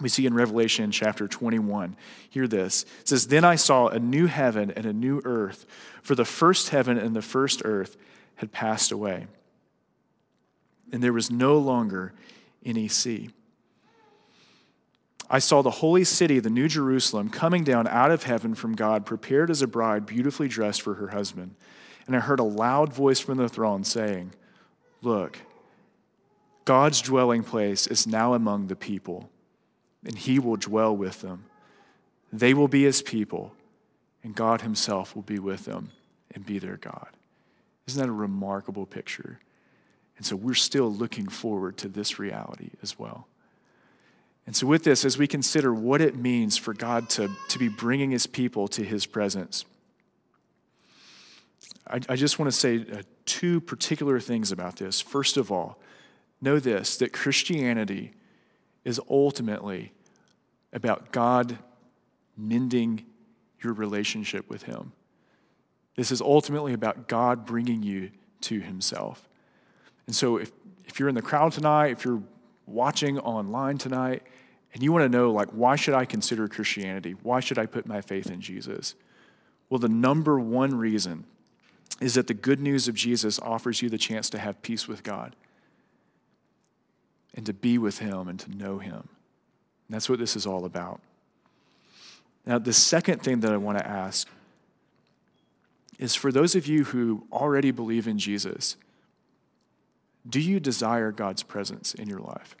we 0.01 0.09
see 0.09 0.25
in 0.25 0.33
Revelation 0.33 0.91
chapter 0.91 1.27
21. 1.27 1.95
Hear 2.29 2.47
this. 2.47 2.83
It 3.01 3.07
says, 3.07 3.27
Then 3.27 3.45
I 3.45 3.55
saw 3.55 3.87
a 3.87 3.99
new 3.99 4.25
heaven 4.25 4.71
and 4.71 4.85
a 4.85 4.93
new 4.93 5.21
earth, 5.23 5.65
for 6.01 6.15
the 6.15 6.25
first 6.25 6.69
heaven 6.69 6.97
and 6.97 7.15
the 7.15 7.21
first 7.21 7.61
earth 7.63 7.95
had 8.35 8.51
passed 8.51 8.91
away, 8.91 9.27
and 10.91 11.01
there 11.01 11.13
was 11.13 11.31
no 11.31 11.57
longer 11.57 12.13
any 12.65 12.87
sea. 12.89 13.29
I 15.29 15.39
saw 15.39 15.61
the 15.61 15.71
holy 15.71 16.03
city, 16.03 16.39
the 16.39 16.49
New 16.49 16.67
Jerusalem, 16.67 17.29
coming 17.29 17.63
down 17.63 17.87
out 17.87 18.11
of 18.11 18.23
heaven 18.23 18.53
from 18.53 18.75
God, 18.75 19.05
prepared 19.05 19.49
as 19.49 19.61
a 19.61 19.67
bride, 19.67 20.05
beautifully 20.05 20.47
dressed 20.47 20.81
for 20.81 20.95
her 20.95 21.07
husband. 21.07 21.55
And 22.05 22.15
I 22.15 22.19
heard 22.19 22.39
a 22.39 22.43
loud 22.43 22.93
voice 22.93 23.19
from 23.19 23.37
the 23.37 23.49
throne 23.49 23.83
saying, 23.83 24.33
Look, 25.01 25.39
God's 26.65 27.01
dwelling 27.01 27.43
place 27.43 27.87
is 27.87 28.05
now 28.05 28.33
among 28.33 28.67
the 28.67 28.75
people 28.75 29.29
and 30.05 30.17
he 30.17 30.39
will 30.39 30.55
dwell 30.55 30.95
with 30.95 31.21
them. 31.21 31.45
They 32.31 32.53
will 32.53 32.67
be 32.67 32.83
his 32.83 33.01
people, 33.01 33.53
and 34.23 34.35
God 34.35 34.61
himself 34.61 35.15
will 35.15 35.23
be 35.23 35.39
with 35.39 35.65
them 35.65 35.91
and 36.33 36.45
be 36.45 36.59
their 36.59 36.77
God. 36.77 37.09
Isn't 37.87 38.01
that 38.01 38.09
a 38.09 38.13
remarkable 38.13 38.85
picture? 38.85 39.39
And 40.17 40.25
so 40.25 40.35
we're 40.35 40.53
still 40.53 40.91
looking 40.91 41.27
forward 41.27 41.77
to 41.77 41.87
this 41.87 42.19
reality 42.19 42.71
as 42.81 42.97
well. 42.97 43.27
And 44.47 44.55
so, 44.55 44.67
with 44.67 44.83
this, 44.83 45.03
as 45.03 45.17
we 45.17 45.27
consider 45.27 45.73
what 45.73 46.01
it 46.01 46.15
means 46.15 46.55
for 46.55 46.73
God 46.73 47.09
to, 47.11 47.31
to 47.49 47.59
be 47.59 47.67
bringing 47.67 48.11
his 48.11 48.27
people 48.27 48.67
to 48.69 48.83
his 48.83 49.07
presence, 49.07 49.65
I, 51.87 51.99
I 52.09 52.15
just 52.15 52.37
want 52.37 52.51
to 52.51 52.57
say 52.57 52.85
uh, 52.91 53.01
two 53.25 53.59
particular 53.59 54.19
things 54.19 54.51
about 54.51 54.75
this. 54.75 55.01
First 55.01 55.37
of 55.37 55.51
all, 55.51 55.79
know 56.41 56.59
this 56.59 56.97
that 56.97 57.11
Christianity 57.11 58.13
is 58.85 59.01
ultimately 59.09 59.91
about 60.71 61.11
God 61.11 61.57
mending 62.37 63.05
your 63.61 63.73
relationship 63.73 64.49
with 64.49 64.63
Him. 64.63 64.93
This 65.95 66.11
is 66.11 66.21
ultimately 66.21 66.73
about 66.73 67.07
God 67.07 67.45
bringing 67.45 67.83
you 67.83 68.11
to 68.41 68.59
Himself. 68.59 69.27
And 70.07 70.15
so, 70.15 70.37
if, 70.37 70.51
if 70.85 70.99
you're 70.99 71.09
in 71.09 71.15
the 71.15 71.21
crowd 71.21 71.51
tonight, 71.51 71.87
if 71.87 72.05
you're 72.05 72.21
watching 72.67 73.19
online 73.19 73.77
tonight, 73.77 74.23
and 74.73 74.83
you 74.83 74.91
want 74.91 75.03
to 75.03 75.09
know, 75.09 75.31
like, 75.31 75.49
why 75.49 75.77
should 75.77 75.93
I 75.93 76.03
consider 76.03 76.47
Christianity? 76.49 77.15
Why 77.23 77.39
should 77.39 77.57
I 77.57 77.65
put 77.65 77.85
my 77.85 78.01
faith 78.01 78.29
in 78.29 78.41
Jesus? 78.41 78.93
Well, 79.69 79.79
the 79.79 79.89
number 79.89 80.37
one 80.37 80.75
reason 80.75 81.25
is 82.01 82.15
that 82.15 82.27
the 82.27 82.33
good 82.33 82.59
news 82.59 82.89
of 82.89 82.93
Jesus 82.93 83.39
offers 83.39 83.81
you 83.81 83.89
the 83.89 83.97
chance 83.97 84.29
to 84.31 84.37
have 84.37 84.61
peace 84.61 84.85
with 84.85 85.01
God 85.01 85.35
and 87.35 87.45
to 87.45 87.53
be 87.53 87.77
with 87.77 87.99
Him 87.99 88.27
and 88.27 88.39
to 88.39 88.55
know 88.55 88.79
Him. 88.79 88.93
And 89.87 89.93
that's 89.93 90.09
what 90.09 90.17
this 90.17 90.35
is 90.35 90.47
all 90.47 90.65
about. 90.65 91.01
Now, 92.45 92.57
the 92.57 92.73
second 92.73 93.21
thing 93.21 93.41
that 93.41 93.51
I 93.51 93.57
want 93.57 93.77
to 93.77 93.87
ask 93.87 94.27
is 95.99 96.15
for 96.15 96.31
those 96.31 96.55
of 96.55 96.67
you 96.67 96.85
who 96.85 97.25
already 97.31 97.71
believe 97.71 98.07
in 98.07 98.17
Jesus, 98.17 98.77
do 100.27 100.39
you 100.39 100.59
desire 100.59 101.11
God's 101.11 101.43
presence 101.43 101.93
in 101.93 102.07
your 102.07 102.19
life? 102.19 102.55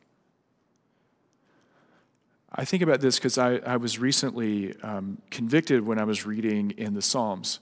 I 2.53 2.63
think 2.63 2.81
about 2.81 3.01
this 3.01 3.17
because 3.17 3.37
I, 3.37 3.55
I 3.57 3.77
was 3.77 3.99
recently 3.99 4.79
um, 4.81 5.21
convicted 5.29 5.85
when 5.85 5.99
I 5.99 6.05
was 6.05 6.25
reading 6.25 6.71
in 6.77 6.93
the 6.93 7.01
Psalms, 7.01 7.59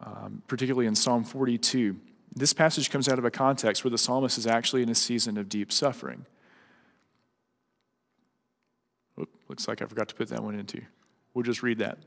um, 0.00 0.42
particularly 0.48 0.86
in 0.86 0.94
Psalm 0.94 1.22
42. 1.22 1.96
This 2.34 2.54
passage 2.54 2.90
comes 2.90 3.08
out 3.08 3.18
of 3.18 3.26
a 3.26 3.30
context 3.30 3.84
where 3.84 3.90
the 3.90 3.98
psalmist 3.98 4.38
is 4.38 4.46
actually 4.46 4.82
in 4.82 4.88
a 4.88 4.94
season 4.94 5.36
of 5.36 5.50
deep 5.50 5.70
suffering. 5.70 6.24
Oop, 9.20 9.28
looks 9.48 9.68
like 9.68 9.82
I 9.82 9.86
forgot 9.86 10.08
to 10.08 10.14
put 10.14 10.28
that 10.28 10.42
one 10.42 10.58
into. 10.58 10.80
We'll 11.34 11.44
just 11.44 11.62
read 11.62 11.78
that. 11.78 11.98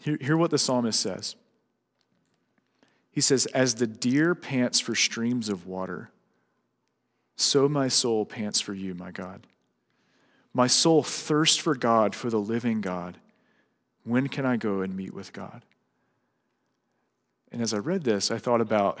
Hear, 0.00 0.18
hear 0.20 0.36
what 0.36 0.50
the 0.50 0.58
psalmist 0.58 1.00
says. 1.00 1.36
He 3.10 3.20
says, 3.20 3.46
As 3.46 3.76
the 3.76 3.86
deer 3.86 4.34
pants 4.34 4.80
for 4.80 4.94
streams 4.94 5.48
of 5.48 5.66
water, 5.66 6.10
so 7.36 7.68
my 7.68 7.88
soul 7.88 8.24
pants 8.26 8.60
for 8.60 8.74
you, 8.74 8.94
my 8.94 9.10
God. 9.10 9.46
My 10.52 10.66
soul 10.66 11.02
thirsts 11.02 11.56
for 11.56 11.74
God, 11.74 12.14
for 12.14 12.30
the 12.30 12.40
living 12.40 12.80
God. 12.80 13.18
When 14.04 14.28
can 14.28 14.44
I 14.44 14.56
go 14.56 14.80
and 14.80 14.96
meet 14.96 15.14
with 15.14 15.32
God? 15.32 15.62
And 17.52 17.62
as 17.62 17.72
I 17.72 17.78
read 17.78 18.04
this, 18.04 18.30
I 18.30 18.38
thought 18.38 18.60
about 18.60 18.98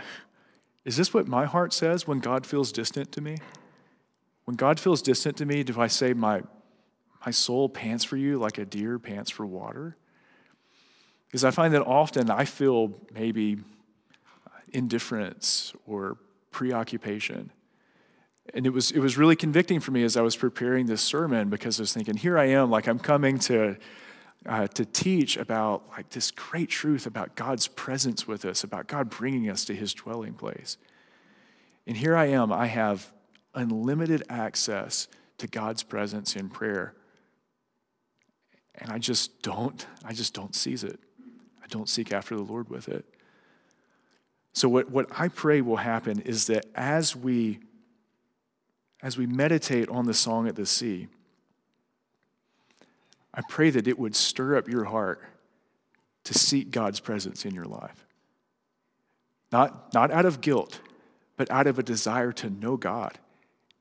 is 0.84 0.96
this 0.96 1.12
what 1.12 1.28
my 1.28 1.44
heart 1.44 1.72
says 1.72 2.06
when 2.06 2.18
God 2.18 2.46
feels 2.46 2.72
distant 2.72 3.12
to 3.12 3.20
me? 3.20 3.36
When 4.44 4.56
God 4.56 4.80
feels 4.80 5.02
distant 5.02 5.36
to 5.36 5.44
me, 5.44 5.62
do 5.62 5.78
I 5.78 5.86
say, 5.86 6.14
My, 6.14 6.42
my 7.28 7.32
soul 7.32 7.68
pants 7.68 8.04
for 8.04 8.16
you 8.16 8.38
like 8.38 8.56
a 8.56 8.64
deer 8.64 8.98
pants 8.98 9.30
for 9.30 9.44
water? 9.44 9.98
Because 11.26 11.44
I 11.44 11.50
find 11.50 11.74
that 11.74 11.84
often 11.84 12.30
I 12.30 12.46
feel 12.46 12.94
maybe 13.12 13.58
indifference 14.72 15.74
or 15.86 16.16
preoccupation. 16.52 17.50
And 18.54 18.64
it 18.64 18.70
was, 18.70 18.92
it 18.92 19.00
was 19.00 19.18
really 19.18 19.36
convicting 19.36 19.78
for 19.78 19.90
me 19.90 20.04
as 20.04 20.16
I 20.16 20.22
was 20.22 20.36
preparing 20.36 20.86
this 20.86 21.02
sermon 21.02 21.50
because 21.50 21.78
I 21.78 21.82
was 21.82 21.92
thinking, 21.92 22.16
here 22.16 22.38
I 22.38 22.46
am, 22.46 22.70
like 22.70 22.86
I'm 22.86 22.98
coming 22.98 23.38
to, 23.40 23.76
uh, 24.46 24.66
to 24.68 24.86
teach 24.86 25.36
about 25.36 25.82
like 25.90 26.08
this 26.08 26.30
great 26.30 26.70
truth 26.70 27.04
about 27.04 27.34
God's 27.34 27.68
presence 27.68 28.26
with 28.26 28.46
us, 28.46 28.64
about 28.64 28.86
God 28.86 29.10
bringing 29.10 29.50
us 29.50 29.66
to 29.66 29.74
his 29.74 29.92
dwelling 29.92 30.32
place. 30.32 30.78
And 31.86 31.94
here 31.94 32.16
I 32.16 32.28
am, 32.28 32.50
I 32.50 32.68
have 32.68 33.12
unlimited 33.54 34.22
access 34.30 35.08
to 35.36 35.46
God's 35.46 35.82
presence 35.82 36.34
in 36.34 36.48
prayer. 36.48 36.94
And 38.78 38.90
I 38.90 38.98
just 38.98 39.42
don't, 39.42 39.86
I 40.04 40.12
just 40.12 40.34
don't 40.34 40.54
seize 40.54 40.84
it. 40.84 40.98
I 41.62 41.66
don't 41.68 41.88
seek 41.88 42.12
after 42.12 42.36
the 42.36 42.42
Lord 42.42 42.70
with 42.70 42.88
it. 42.88 43.04
So 44.52 44.68
what, 44.68 44.90
what 44.90 45.06
I 45.16 45.28
pray 45.28 45.60
will 45.60 45.76
happen 45.76 46.20
is 46.20 46.46
that 46.46 46.66
as 46.74 47.14
we 47.14 47.60
as 49.00 49.16
we 49.16 49.26
meditate 49.26 49.88
on 49.88 50.06
the 50.06 50.14
song 50.14 50.48
at 50.48 50.56
the 50.56 50.66
sea, 50.66 51.08
I 53.32 53.42
pray 53.48 53.70
that 53.70 53.86
it 53.86 53.98
would 53.98 54.16
stir 54.16 54.56
up 54.56 54.68
your 54.68 54.84
heart 54.84 55.22
to 56.24 56.34
seek 56.34 56.70
God's 56.70 57.00
presence 57.00 57.44
in 57.44 57.54
your 57.54 57.64
life. 57.64 58.04
Not, 59.52 59.94
not 59.94 60.10
out 60.10 60.26
of 60.26 60.40
guilt, 60.40 60.80
but 61.36 61.50
out 61.50 61.66
of 61.66 61.78
a 61.78 61.82
desire 61.82 62.32
to 62.32 62.50
know 62.50 62.76
God 62.76 63.18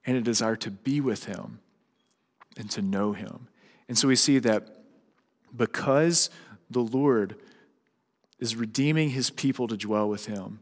and 0.06 0.16
a 0.16 0.22
desire 0.22 0.56
to 0.58 0.72
be 0.72 1.02
with 1.02 1.26
Him 1.26 1.60
and 2.56 2.70
to 2.72 2.82
know 2.82 3.14
Him. 3.14 3.48
And 3.90 3.98
so 3.98 4.08
we 4.08 4.16
see 4.16 4.38
that 4.40 4.77
because 5.56 6.30
the 6.70 6.82
Lord 6.82 7.36
is 8.40 8.56
redeeming 8.56 9.12
His 9.12 9.30
people 9.30 9.68
to 9.68 9.78
dwell 9.78 10.08
with 10.10 10.26
Him, 10.26 10.60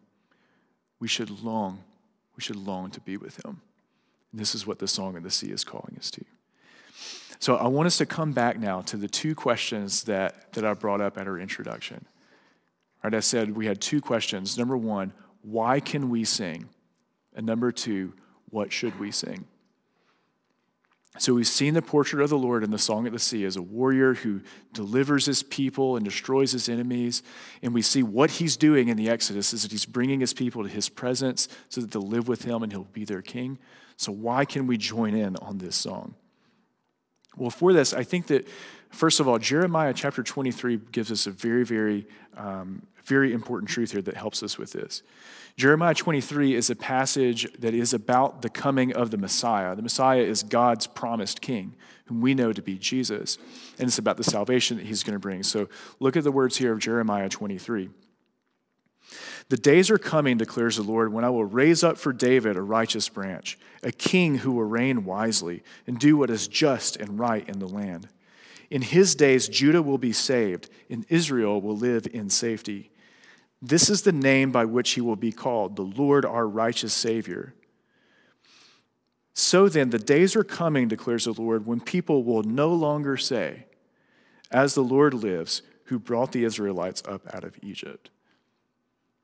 we 1.00 1.08
should 1.08 1.44
long, 1.44 1.84
we 2.36 2.42
should 2.42 2.56
long 2.56 2.92
to 2.92 3.02
be 3.02 3.18
with 3.18 3.44
Him. 3.46 3.62
And 4.32 4.40
this 4.40 4.56
is 4.56 4.66
what 4.66 4.80
the 4.80 4.88
Song 4.88 5.16
of 5.18 5.24
the 5.24 5.32
Sea 5.32 5.52
is 5.52 5.64
calling 5.64 5.96
us 5.98 6.12
to. 6.12 6.24
So 7.40 7.58
I 7.58 7.68
want 7.68 7.88
us 7.88 7.98
to 7.98 8.06
come 8.06 8.32
back 8.32 8.58
now 8.58 8.82
to 8.82 8.98
the 8.98 9.08
two 9.08 9.36
questions 9.36 10.04
that, 10.04 10.54
that 10.54 10.66
I 10.66 10.74
brought 10.74 11.02
up 11.02 11.18
at 11.18 11.28
our 11.28 11.38
introduction. 11.38 12.06
Right, 13.04 13.14
I 13.14 13.20
said 13.20 13.56
we 13.56 13.68
had 13.68 13.82
two 13.82 14.02
questions. 14.02 14.58
Number 14.58 14.76
one, 14.76 15.14
why 15.42 15.80
can 15.80 16.10
we 16.10 16.24
sing? 16.24 16.70
And 17.36 17.46
number 17.46 17.72
two, 17.72 18.14
what 18.50 18.72
should 18.72 19.00
we 19.00 19.12
sing? 19.12 19.46
So 21.18 21.34
we've 21.34 21.48
seen 21.48 21.74
the 21.74 21.82
portrait 21.82 22.22
of 22.22 22.30
the 22.30 22.38
Lord 22.38 22.64
in 22.64 22.72
the 22.72 22.78
Song 22.78 23.08
of 23.08 23.14
the 23.14 23.20
Sea 23.20 23.46
as 23.46 23.56
a 23.56 23.62
warrior 23.62 24.16
who 24.16 24.42
delivers 24.74 25.26
his 25.26 25.44
people 25.44 25.96
and 25.96 26.04
destroys 26.04 26.52
his 26.52 26.68
enemies. 26.68 27.24
And 27.62 27.74
we 27.74 27.82
see 27.82 28.04
what 28.04 28.32
he's 28.32 28.58
doing 28.58 28.90
in 28.90 28.98
the 28.98 29.10
Exodus 29.10 29.54
is 29.54 29.62
that 29.62 29.72
he's 29.72 29.86
bringing 29.86 30.20
his 30.20 30.34
people 30.34 30.64
to 30.64 30.70
his 30.70 30.90
presence 30.90 31.48
so 31.70 31.80
that 31.80 31.92
they'll 31.92 32.02
live 32.02 32.28
with 32.28 32.44
him 32.44 32.64
and 32.64 32.72
he'll 32.72 32.84
be 32.84 33.06
their 33.06 33.22
king. 33.22 33.60
So 33.96 34.12
why 34.12 34.44
can 34.44 34.68
we 34.68 34.78
join 34.78 35.16
in 35.16 35.38
on 35.38 35.58
this 35.60 35.78
song? 35.78 36.16
Well, 37.38 37.50
for 37.50 37.72
this, 37.72 37.94
I 37.94 38.04
think 38.04 38.28
that, 38.28 38.48
first 38.90 39.20
of 39.20 39.28
all, 39.28 39.38
Jeremiah 39.38 39.94
chapter 39.94 40.24
23 40.24 40.80
gives 40.92 41.12
us 41.12 41.28
a 41.28 41.32
very, 41.32 41.64
very, 41.64 42.08
um, 42.36 42.82
very 43.06 43.34
important 43.34 43.70
truth 43.70 43.92
here 43.92 44.02
that 44.02 44.18
helps 44.18 44.44
us 44.44 44.58
with 44.58 44.72
this. 44.74 45.04
Jeremiah 45.58 45.94
23 45.94 46.54
is 46.54 46.70
a 46.70 46.76
passage 46.76 47.48
that 47.60 47.74
is 47.74 47.94
about 47.94 48.42
the 48.42 48.50
coming 48.50 48.94
of 48.94 49.12
the 49.12 49.18
Messiah. 49.18 49.76
The 49.76 49.82
Messiah 49.82 50.22
is 50.22 50.44
God's 50.44 50.86
promised 50.86 51.40
king, 51.42 51.76
whom 52.06 52.20
we 52.20 52.34
know 52.34 52.52
to 52.52 52.62
be 52.62 52.78
Jesus. 52.78 53.38
And 53.80 53.88
it's 53.88 53.98
about 53.98 54.18
the 54.18 54.24
salvation 54.24 54.78
that 54.78 54.86
he's 54.86 55.04
going 55.04 55.14
to 55.14 55.20
bring. 55.20 55.44
So 55.44 55.70
look 56.00 56.18
at 56.18 56.26
the 56.26 56.32
words 56.32 56.58
here 56.58 56.74
of 56.74 56.80
Jeremiah 56.80 57.30
23. 57.30 57.90
The 59.50 59.58
days 59.58 59.92
are 59.92 60.00
coming, 60.00 60.38
declares 60.38 60.78
the 60.78 60.84
Lord, 60.84 61.14
when 61.14 61.24
I 61.24 61.30
will 61.30 61.46
raise 61.46 61.84
up 61.84 61.98
for 61.98 62.12
David 62.12 62.58
a 62.58 62.62
righteous 62.62 63.08
branch, 63.08 63.58
a 63.84 63.92
king 63.92 64.40
who 64.40 64.52
will 64.54 64.64
reign 64.64 65.06
wisely 65.06 65.64
and 65.86 66.00
do 66.00 66.18
what 66.18 66.32
is 66.32 66.48
just 66.48 66.98
and 66.98 67.20
right 67.20 67.48
in 67.48 67.60
the 67.60 67.68
land. 67.68 68.10
In 68.72 68.82
his 68.82 69.14
days, 69.14 69.48
Judah 69.48 69.84
will 69.84 70.00
be 70.00 70.12
saved, 70.12 70.70
and 70.90 71.06
Israel 71.10 71.62
will 71.62 71.78
live 71.78 72.08
in 72.12 72.30
safety. 72.30 72.90
This 73.68 73.90
is 73.90 74.04
the 74.04 74.12
name 74.12 74.52
by 74.52 74.66
which 74.66 74.92
he 74.92 75.02
will 75.02 75.16
be 75.16 75.32
called, 75.32 75.76
the 75.76 75.82
Lord 75.82 76.24
our 76.24 76.48
righteous 76.48 76.94
Savior. 76.94 77.56
So 79.34 79.68
then, 79.68 79.90
the 79.90 79.98
days 79.98 80.36
are 80.36 80.44
coming, 80.44 80.88
declares 80.88 81.26
the 81.26 81.34
Lord, 81.34 81.66
when 81.66 81.80
people 81.80 82.24
will 82.24 82.44
no 82.44 82.70
longer 82.70 83.18
say, 83.18 83.66
As 84.52 84.76
the 84.76 84.84
Lord 84.84 85.16
lives, 85.16 85.64
who 85.86 85.98
brought 85.98 86.32
the 86.32 86.44
Israelites 86.44 87.02
up 87.08 87.22
out 87.34 87.44
of 87.44 87.58
Egypt. 87.64 88.12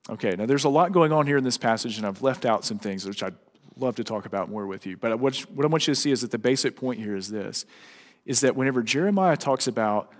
Okay, 0.10 0.32
now 0.32 0.48
there's 0.48 0.64
a 0.64 0.70
lot 0.70 0.92
going 0.92 1.12
on 1.12 1.28
here 1.28 1.38
in 1.38 1.44
this 1.44 1.60
passage, 1.60 1.98
and 1.98 2.08
I've 2.08 2.24
left 2.24 2.44
out 2.44 2.66
some 2.66 2.80
things 2.80 3.06
which 3.06 3.22
I'd 3.22 3.36
love 3.78 3.96
to 3.98 4.04
talk 4.04 4.26
about 4.26 4.50
more 4.50 4.66
with 4.66 4.88
you. 4.88 4.98
But 4.98 5.20
what, 5.20 5.46
I 5.52 5.68
want 5.68 5.88
you 5.88 5.94
to 5.94 6.00
see 6.00 6.12
is 6.12 6.22
that 6.22 6.32
the 6.32 6.39
basic 6.39 6.76
point 6.76 7.00
here 7.00 7.16
is 7.16 7.30
this 7.30 7.66
is 8.26 8.42
that 8.42 8.56
whenever 8.56 8.82
Jeremiah 8.82 9.38
talks 9.38 9.68
about 9.68 10.12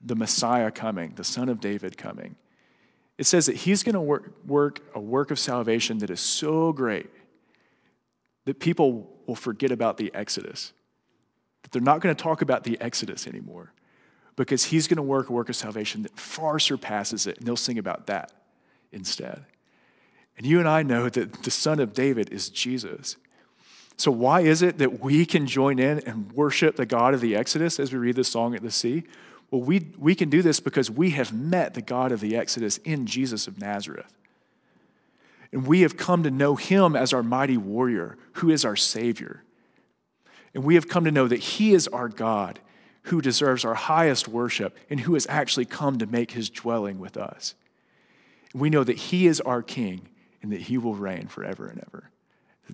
the 0.00 0.16
Messiah 0.16 0.70
coming, 0.70 1.12
the 1.16 1.24
Son 1.24 1.48
of 1.48 1.60
David 1.60 1.96
coming, 1.98 2.36
it 3.20 3.26
says 3.26 3.44
that 3.44 3.56
he's 3.56 3.82
going 3.82 3.94
to 3.94 4.00
work, 4.00 4.32
work 4.46 4.80
a 4.94 4.98
work 4.98 5.30
of 5.30 5.38
salvation 5.38 5.98
that 5.98 6.08
is 6.08 6.20
so 6.20 6.72
great 6.72 7.10
that 8.46 8.58
people 8.58 9.14
will 9.26 9.34
forget 9.34 9.70
about 9.70 9.98
the 9.98 10.10
Exodus. 10.14 10.72
That 11.62 11.70
they're 11.70 11.82
not 11.82 12.00
going 12.00 12.16
to 12.16 12.20
talk 12.20 12.40
about 12.40 12.64
the 12.64 12.80
Exodus 12.80 13.26
anymore 13.26 13.74
because 14.36 14.64
he's 14.64 14.88
going 14.88 14.96
to 14.96 15.02
work 15.02 15.28
a 15.28 15.34
work 15.34 15.50
of 15.50 15.56
salvation 15.56 16.02
that 16.04 16.18
far 16.18 16.58
surpasses 16.58 17.26
it, 17.26 17.36
and 17.36 17.46
they'll 17.46 17.58
sing 17.58 17.76
about 17.76 18.06
that 18.06 18.32
instead. 18.90 19.44
And 20.38 20.46
you 20.46 20.58
and 20.58 20.66
I 20.66 20.82
know 20.82 21.10
that 21.10 21.42
the 21.42 21.50
Son 21.50 21.78
of 21.78 21.92
David 21.92 22.30
is 22.32 22.48
Jesus. 22.48 23.16
So, 23.98 24.10
why 24.10 24.40
is 24.40 24.62
it 24.62 24.78
that 24.78 25.00
we 25.00 25.26
can 25.26 25.46
join 25.46 25.78
in 25.78 25.98
and 26.06 26.32
worship 26.32 26.76
the 26.76 26.86
God 26.86 27.12
of 27.12 27.20
the 27.20 27.36
Exodus 27.36 27.78
as 27.78 27.92
we 27.92 27.98
read 27.98 28.16
the 28.16 28.24
song 28.24 28.54
at 28.54 28.62
the 28.62 28.70
sea? 28.70 29.04
Well, 29.50 29.62
we, 29.62 29.92
we 29.98 30.14
can 30.14 30.30
do 30.30 30.42
this 30.42 30.60
because 30.60 30.90
we 30.90 31.10
have 31.10 31.32
met 31.32 31.74
the 31.74 31.82
God 31.82 32.12
of 32.12 32.20
the 32.20 32.36
Exodus 32.36 32.78
in 32.78 33.06
Jesus 33.06 33.46
of 33.46 33.58
Nazareth. 33.58 34.12
And 35.52 35.66
we 35.66 35.80
have 35.80 35.96
come 35.96 36.22
to 36.22 36.30
know 36.30 36.54
him 36.54 36.94
as 36.94 37.12
our 37.12 37.22
mighty 37.22 37.56
warrior, 37.56 38.16
who 38.34 38.50
is 38.50 38.64
our 38.64 38.76
Savior. 38.76 39.42
And 40.54 40.62
we 40.62 40.76
have 40.76 40.88
come 40.88 41.04
to 41.04 41.10
know 41.10 41.26
that 41.26 41.40
he 41.40 41.72
is 41.72 41.88
our 41.88 42.08
God, 42.08 42.60
who 43.04 43.20
deserves 43.20 43.64
our 43.64 43.74
highest 43.74 44.28
worship, 44.28 44.76
and 44.88 45.00
who 45.00 45.14
has 45.14 45.26
actually 45.28 45.64
come 45.64 45.98
to 45.98 46.06
make 46.06 46.32
his 46.32 46.50
dwelling 46.50 47.00
with 47.00 47.16
us. 47.16 47.54
We 48.54 48.70
know 48.70 48.84
that 48.84 48.96
he 48.96 49.26
is 49.26 49.40
our 49.40 49.62
King 49.62 50.08
and 50.42 50.52
that 50.52 50.62
he 50.62 50.78
will 50.78 50.94
reign 50.94 51.26
forever 51.26 51.66
and 51.66 51.82
ever. 51.86 52.10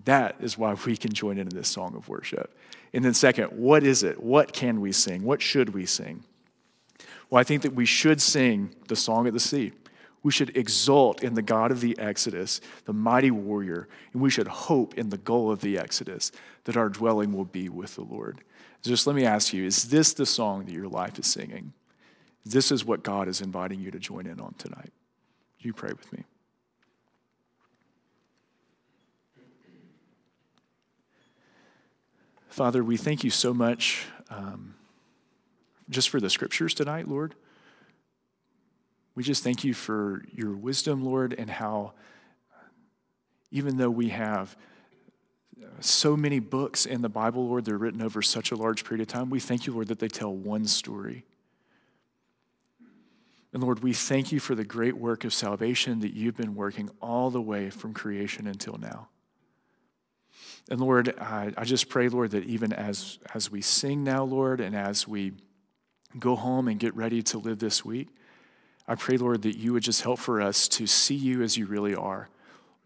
That 0.05 0.37
is 0.41 0.59
why 0.59 0.74
we 0.74 0.97
can 0.97 1.12
join 1.12 1.39
into 1.39 1.57
this 1.57 1.68
song 1.68 1.95
of 1.97 2.09
worship. 2.09 2.55
And 2.93 3.05
then, 3.05 3.14
second, 3.14 3.49
what 3.49 3.83
is 3.83 4.03
it? 4.03 4.22
What 4.22 4.53
can 4.53 4.81
we 4.81 4.93
sing? 4.93 5.22
What 5.22 5.41
should 5.41 5.70
we 5.70 5.87
sing? 5.87 6.24
Well, 7.31 7.41
I 7.41 7.45
think 7.45 7.62
that 7.62 7.74
we 7.74 7.87
should 7.87 8.20
sing 8.20 8.74
the 8.89 8.97
song 8.97 9.27
of 9.27 9.35
the 9.35 9.41
sea. 9.41 9.72
We 10.22 10.33
should 10.33 10.57
exult 10.57 11.22
in 11.22 11.35
the 11.35 11.43
God 11.43 11.70
of 11.70 11.81
the 11.81 11.97
Exodus, 11.99 12.61
the 12.85 12.93
mighty 12.93 13.31
warrior, 13.31 13.89
and 14.12 14.20
we 14.20 14.31
should 14.31 14.49
hope 14.49 14.95
in 14.95 15.11
the 15.11 15.18
goal 15.18 15.51
of 15.51 15.61
the 15.61 15.79
Exodus 15.79 16.33
that 16.64 16.77
our 16.77 16.89
dwelling 16.89 17.33
will 17.33 17.45
be 17.45 17.68
with 17.68 17.95
the 17.95 18.03
Lord. 18.03 18.41
Just 18.83 19.07
let 19.07 19.16
me 19.16 19.24
ask 19.24 19.53
you 19.53 19.64
is 19.64 19.85
this 19.85 20.12
the 20.14 20.27
song 20.27 20.64
that 20.64 20.72
your 20.72 20.89
life 20.89 21.18
is 21.18 21.27
singing? 21.27 21.72
This 22.45 22.70
is 22.70 22.85
what 22.85 23.03
God 23.03 23.29
is 23.29 23.41
inviting 23.41 23.81
you 23.81 23.91
to 23.91 23.99
join 23.99 24.27
in 24.27 24.41
on 24.41 24.55
tonight. 24.59 24.93
You 25.59 25.72
pray 25.72 25.93
with 25.93 26.12
me. 26.12 26.24
Father, 32.49 32.83
we 32.83 32.97
thank 32.97 33.22
you 33.22 33.31
so 33.31 33.53
much 33.53 34.07
um, 34.31 34.74
just 35.89 36.09
for 36.09 36.20
the 36.20 36.30
scriptures 36.30 36.74
tonight, 36.74 37.09
Lord. 37.09 37.34
We 39.14 39.22
just 39.22 39.43
thank 39.43 39.64
you 39.64 39.72
for 39.72 40.24
your 40.32 40.53
wisdom, 40.53 41.05
Lord, 41.05 41.34
and 41.37 41.49
how 41.49 41.93
even 43.51 43.76
though 43.78 43.91
we 43.91 44.11
have 44.11 44.57
so 45.80 46.16
many 46.16 46.39
books 46.39 46.87
in 46.87 47.03
the 47.03 47.09
Bible, 47.09 47.49
Lord, 47.49 47.64
they're 47.64 47.78
written 47.78 48.03
over 48.03 48.20
such 48.22 48.51
a 48.51 48.57
large 48.57 48.84
period 48.84 49.03
of 49.03 49.09
time, 49.09 49.30
we 49.30 49.41
thank 49.41 49.66
you, 49.66 49.72
Lord, 49.72 49.89
that 49.89 49.99
they 49.99 50.09
tell 50.09 50.34
one 50.34 50.66
story. 50.66 51.24
And 53.53 53.62
Lord, 53.62 53.82
we 53.82 53.95
thank 53.95 54.32
you 54.32 54.41
for 54.41 54.55
the 54.55 54.64
great 54.64 54.99
work 54.99 55.24
of 55.24 55.32
salvation 55.32 56.01
that 56.01 56.12
you've 56.12 56.37
been 56.37 56.55
working 56.55 56.91
all 57.01 57.30
the 57.30 57.41
way 57.41 57.70
from 57.70 57.95
creation 57.95 58.47
until 58.47 58.76
now. 58.76 59.09
And 60.68 60.80
Lord, 60.80 61.14
I, 61.18 61.53
I 61.57 61.64
just 61.64 61.89
pray, 61.89 62.09
Lord, 62.09 62.32
that 62.32 62.45
even 62.45 62.72
as, 62.72 63.18
as 63.34 63.51
we 63.51 63.62
sing 63.62 64.05
now, 64.05 64.24
Lord, 64.24 64.61
and 64.61 64.74
as 64.74 65.07
we 65.07 65.32
go 66.21 66.37
home 66.37 66.69
and 66.69 66.79
get 66.79 66.95
ready 66.95 67.23
to 67.23 67.39
live 67.39 67.59
this 67.59 67.85
week, 67.85 68.09
I 68.89 68.95
pray, 68.95 69.17
Lord, 69.17 69.43
that 69.43 69.57
you 69.57 69.73
would 69.73 69.83
just 69.83 70.03
help 70.03 70.19
for 70.19 70.41
us 70.41 70.69
to 70.69 70.87
see 70.87 71.14
you 71.14 71.43
as 71.43 71.57
you 71.57 71.67
really 71.67 71.95
are. 71.95 72.29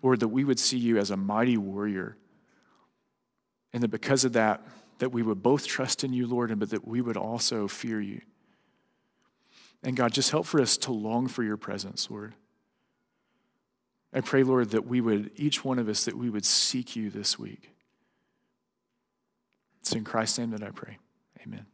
Lord, 0.02 0.20
that 0.20 0.28
we 0.28 0.44
would 0.44 0.58
see 0.58 0.78
you 0.78 0.98
as 0.98 1.10
a 1.10 1.16
mighty 1.16 1.56
warrior. 1.56 2.16
And 3.72 3.82
that 3.82 3.88
because 3.88 4.24
of 4.24 4.32
that, 4.32 4.66
that 4.98 5.12
we 5.12 5.22
would 5.22 5.42
both 5.42 5.66
trust 5.66 6.04
in 6.04 6.12
you, 6.12 6.26
Lord, 6.26 6.50
and 6.50 6.58
but 6.58 6.70
that 6.70 6.86
we 6.86 7.00
would 7.00 7.16
also 7.16 7.68
fear 7.68 8.00
you. 8.00 8.22
And 9.82 9.96
God, 9.96 10.12
just 10.12 10.30
help 10.30 10.46
for 10.46 10.60
us 10.60 10.76
to 10.78 10.92
long 10.92 11.26
for 11.26 11.42
your 11.42 11.56
presence, 11.56 12.10
Lord. 12.10 12.34
I 14.12 14.20
pray, 14.20 14.42
Lord, 14.42 14.70
that 14.70 14.86
we 14.86 15.00
would, 15.00 15.30
each 15.36 15.64
one 15.64 15.78
of 15.78 15.88
us, 15.88 16.04
that 16.04 16.16
we 16.16 16.30
would 16.30 16.44
seek 16.44 16.96
you 16.96 17.10
this 17.10 17.38
week. 17.38 17.70
It's 19.80 19.92
in 19.92 20.04
Christ's 20.04 20.38
name 20.38 20.50
that 20.50 20.62
I 20.62 20.70
pray. 20.70 20.98
Amen. 21.42 21.66